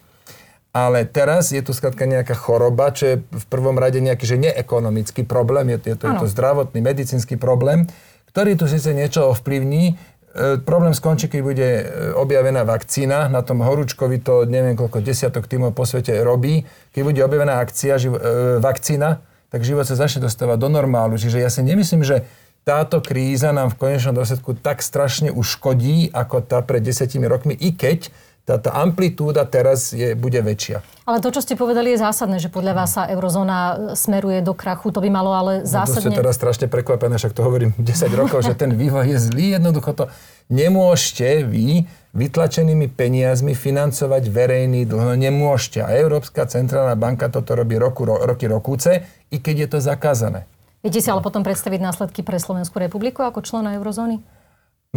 Ale 0.78 1.02
teraz 1.10 1.50
je 1.50 1.58
tu 1.58 1.74
skladka 1.74 2.06
nejaká 2.06 2.38
choroba, 2.38 2.94
čo 2.94 3.04
je 3.10 3.16
v 3.18 3.46
prvom 3.50 3.74
rade 3.74 3.98
nejaký 3.98 4.22
že 4.22 4.38
neekonomický 4.38 5.26
problém, 5.26 5.74
je, 5.74 5.90
je, 5.90 5.96
to, 5.98 6.04
je 6.06 6.14
to 6.22 6.26
zdravotný, 6.30 6.78
medicínsky 6.78 7.34
problém, 7.34 7.90
ktorý 8.30 8.54
tu 8.54 8.70
síce 8.70 8.94
niečo 8.94 9.26
ovplyvní, 9.34 9.98
E, 10.38 10.60
problém 10.62 10.94
skončí, 10.94 11.26
keď 11.26 11.40
bude 11.40 11.68
e, 11.82 11.84
objavená 12.14 12.62
vakcína. 12.62 13.26
Na 13.26 13.42
tom 13.42 13.64
horúčkovi 13.64 14.22
to 14.22 14.46
neviem 14.46 14.78
koľko 14.78 15.02
desiatok 15.02 15.50
tímov 15.50 15.74
po 15.74 15.82
svete 15.82 16.14
robí. 16.22 16.62
Keď 16.94 17.02
bude 17.02 17.20
objavená 17.24 17.58
akcia, 17.58 17.98
živ, 17.98 18.14
e, 18.14 18.20
vakcína, 18.62 19.24
tak 19.48 19.64
život 19.66 19.88
sa 19.88 19.96
začne 19.96 20.28
dostávať 20.28 20.60
do 20.60 20.68
normálu. 20.70 21.18
Čiže 21.18 21.42
ja 21.42 21.50
si 21.50 21.64
nemyslím, 21.64 22.04
že 22.04 22.28
táto 22.62 23.00
kríza 23.00 23.50
nám 23.50 23.72
v 23.72 23.80
konečnom 23.80 24.12
dôsledku 24.12 24.54
tak 24.60 24.84
strašne 24.84 25.32
uškodí, 25.32 26.12
ako 26.12 26.44
tá 26.44 26.60
pred 26.60 26.84
desiatimi 26.84 27.24
rokmi, 27.24 27.56
i 27.56 27.72
keď 27.72 28.12
táto 28.48 28.72
amplitúda 28.72 29.44
teraz 29.44 29.92
je, 29.92 30.16
bude 30.16 30.40
väčšia. 30.40 30.80
Ale 31.04 31.20
to, 31.20 31.28
čo 31.28 31.44
ste 31.44 31.52
povedali, 31.52 31.92
je 31.92 32.00
zásadné, 32.00 32.40
že 32.40 32.48
podľa 32.48 32.72
vás 32.72 32.96
sa 32.96 33.04
eurozóna 33.12 33.92
smeruje 33.92 34.40
do 34.40 34.56
krachu. 34.56 34.88
To 34.88 35.04
by 35.04 35.12
malo 35.12 35.36
ale 35.36 35.68
zásadne... 35.68 36.08
No, 36.08 36.08
to 36.08 36.16
ste 36.16 36.20
teraz 36.24 36.34
strašne 36.40 36.66
prekvapené, 36.72 37.20
však 37.20 37.36
to 37.36 37.44
hovorím 37.44 37.76
10 37.80 38.08
rokov, 38.16 38.48
že 38.48 38.56
ten 38.56 38.72
vývoj 38.72 39.04
je 39.04 39.18
zlý. 39.20 39.60
Jednoducho 39.60 39.92
to 39.92 40.04
nemôžete 40.48 41.44
vy 41.44 41.84
vytlačenými 42.16 42.88
peniazmi 42.88 43.52
financovať 43.52 44.32
verejný 44.32 44.88
dlh. 44.88 45.12
No 45.12 45.14
nemôžete. 45.14 45.84
A 45.84 45.92
Európska 45.92 46.48
centrálna 46.48 46.96
banka 46.96 47.28
toto 47.28 47.52
robí 47.52 47.76
roku, 47.76 48.08
ro, 48.08 48.24
roky 48.24 48.48
rokúce, 48.48 49.04
i 49.28 49.36
keď 49.36 49.56
je 49.64 49.68
to 49.76 49.78
zakázané. 49.84 50.48
Viete 50.80 51.04
si 51.04 51.12
ale 51.12 51.20
potom 51.20 51.44
predstaviť 51.44 51.84
následky 51.84 52.24
pre 52.24 52.40
Slovenskú 52.40 52.80
republiku 52.80 53.20
ako 53.20 53.44
člena 53.44 53.76
eurozóny? 53.76 54.24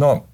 No, 0.00 0.24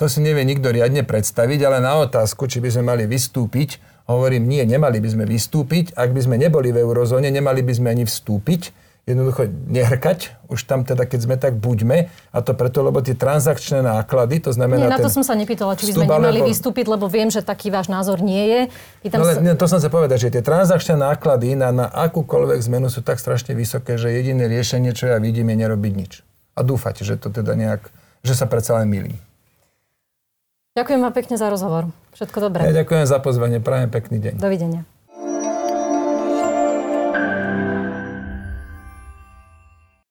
to 0.00 0.08
si 0.08 0.24
nevie 0.24 0.48
nikto 0.48 0.72
riadne 0.72 1.04
predstaviť, 1.04 1.60
ale 1.60 1.84
na 1.84 2.00
otázku, 2.00 2.48
či 2.48 2.64
by 2.64 2.72
sme 2.72 2.88
mali 2.88 3.04
vystúpiť, 3.04 3.76
hovorím, 4.08 4.48
nie, 4.48 4.64
nemali 4.64 4.96
by 4.96 5.08
sme 5.12 5.24
vystúpiť. 5.28 5.92
Ak 5.92 6.16
by 6.16 6.24
sme 6.24 6.40
neboli 6.40 6.72
v 6.72 6.80
eurozóne, 6.80 7.28
nemali 7.28 7.60
by 7.60 7.72
sme 7.76 7.92
ani 7.92 8.04
vstúpiť. 8.08 8.88
Jednoducho 9.08 9.48
nehrkať, 9.68 10.38
už 10.52 10.60
tam 10.70 10.86
teda, 10.86 11.04
keď 11.04 11.20
sme 11.24 11.36
tak, 11.36 11.56
buďme. 11.58 12.12
A 12.30 12.38
to 12.40 12.52
preto, 12.56 12.84
lebo 12.84 13.00
tie 13.04 13.16
transakčné 13.16 13.82
náklady, 13.84 14.40
to 14.44 14.54
znamená... 14.54 14.86
Nie, 14.86 14.94
na 14.96 15.02
to 15.02 15.10
som 15.10 15.24
sa 15.24 15.34
nepýtala, 15.34 15.74
či 15.76 15.90
by 15.90 15.92
sme 16.00 16.06
nemali 16.06 16.40
alebo... 16.40 16.48
vystúpiť, 16.52 16.86
lebo 16.88 17.04
viem, 17.10 17.28
že 17.28 17.44
taký 17.44 17.68
váš 17.68 17.90
názor 17.90 18.24
nie 18.24 18.44
je. 18.44 18.60
Pýtam 19.02 19.20
no, 19.20 19.26
sa... 19.26 19.40
nie, 19.40 19.52
to 19.56 19.66
som 19.66 19.80
sa 19.82 19.88
povedať, 19.92 20.28
že 20.28 20.28
tie 20.38 20.42
transakčné 20.44 20.96
náklady 21.00 21.58
na, 21.58 21.74
na 21.74 21.86
akúkoľvek 21.90 22.60
zmenu 22.70 22.88
sú 22.88 23.04
tak 23.04 23.18
strašne 23.18 23.56
vysoké, 23.56 24.00
že 24.00 24.12
jediné 24.14 24.46
riešenie, 24.46 24.96
čo 24.96 25.10
ja 25.10 25.18
vidím, 25.18 25.48
je 25.52 25.56
nerobiť 25.60 25.92
nič. 25.96 26.12
A 26.54 26.64
dúfať, 26.64 27.02
že 27.02 27.20
to 27.20 27.32
teda 27.32 27.56
nejak, 27.56 27.88
že 28.22 28.36
sa 28.36 28.46
predsa 28.46 28.78
len 28.78 28.86
milí. 28.86 29.16
Ďakujem 30.80 31.00
vám 31.04 31.12
pekne 31.12 31.36
za 31.36 31.52
rozhovor. 31.52 31.92
Všetko 32.16 32.40
dobré. 32.40 32.64
Ja 32.64 32.72
ďakujem 32.72 33.04
za 33.04 33.20
pozvanie. 33.20 33.60
Prajem 33.60 33.92
pekný 33.92 34.16
deň. 34.16 34.40
Dovidenia. 34.40 34.88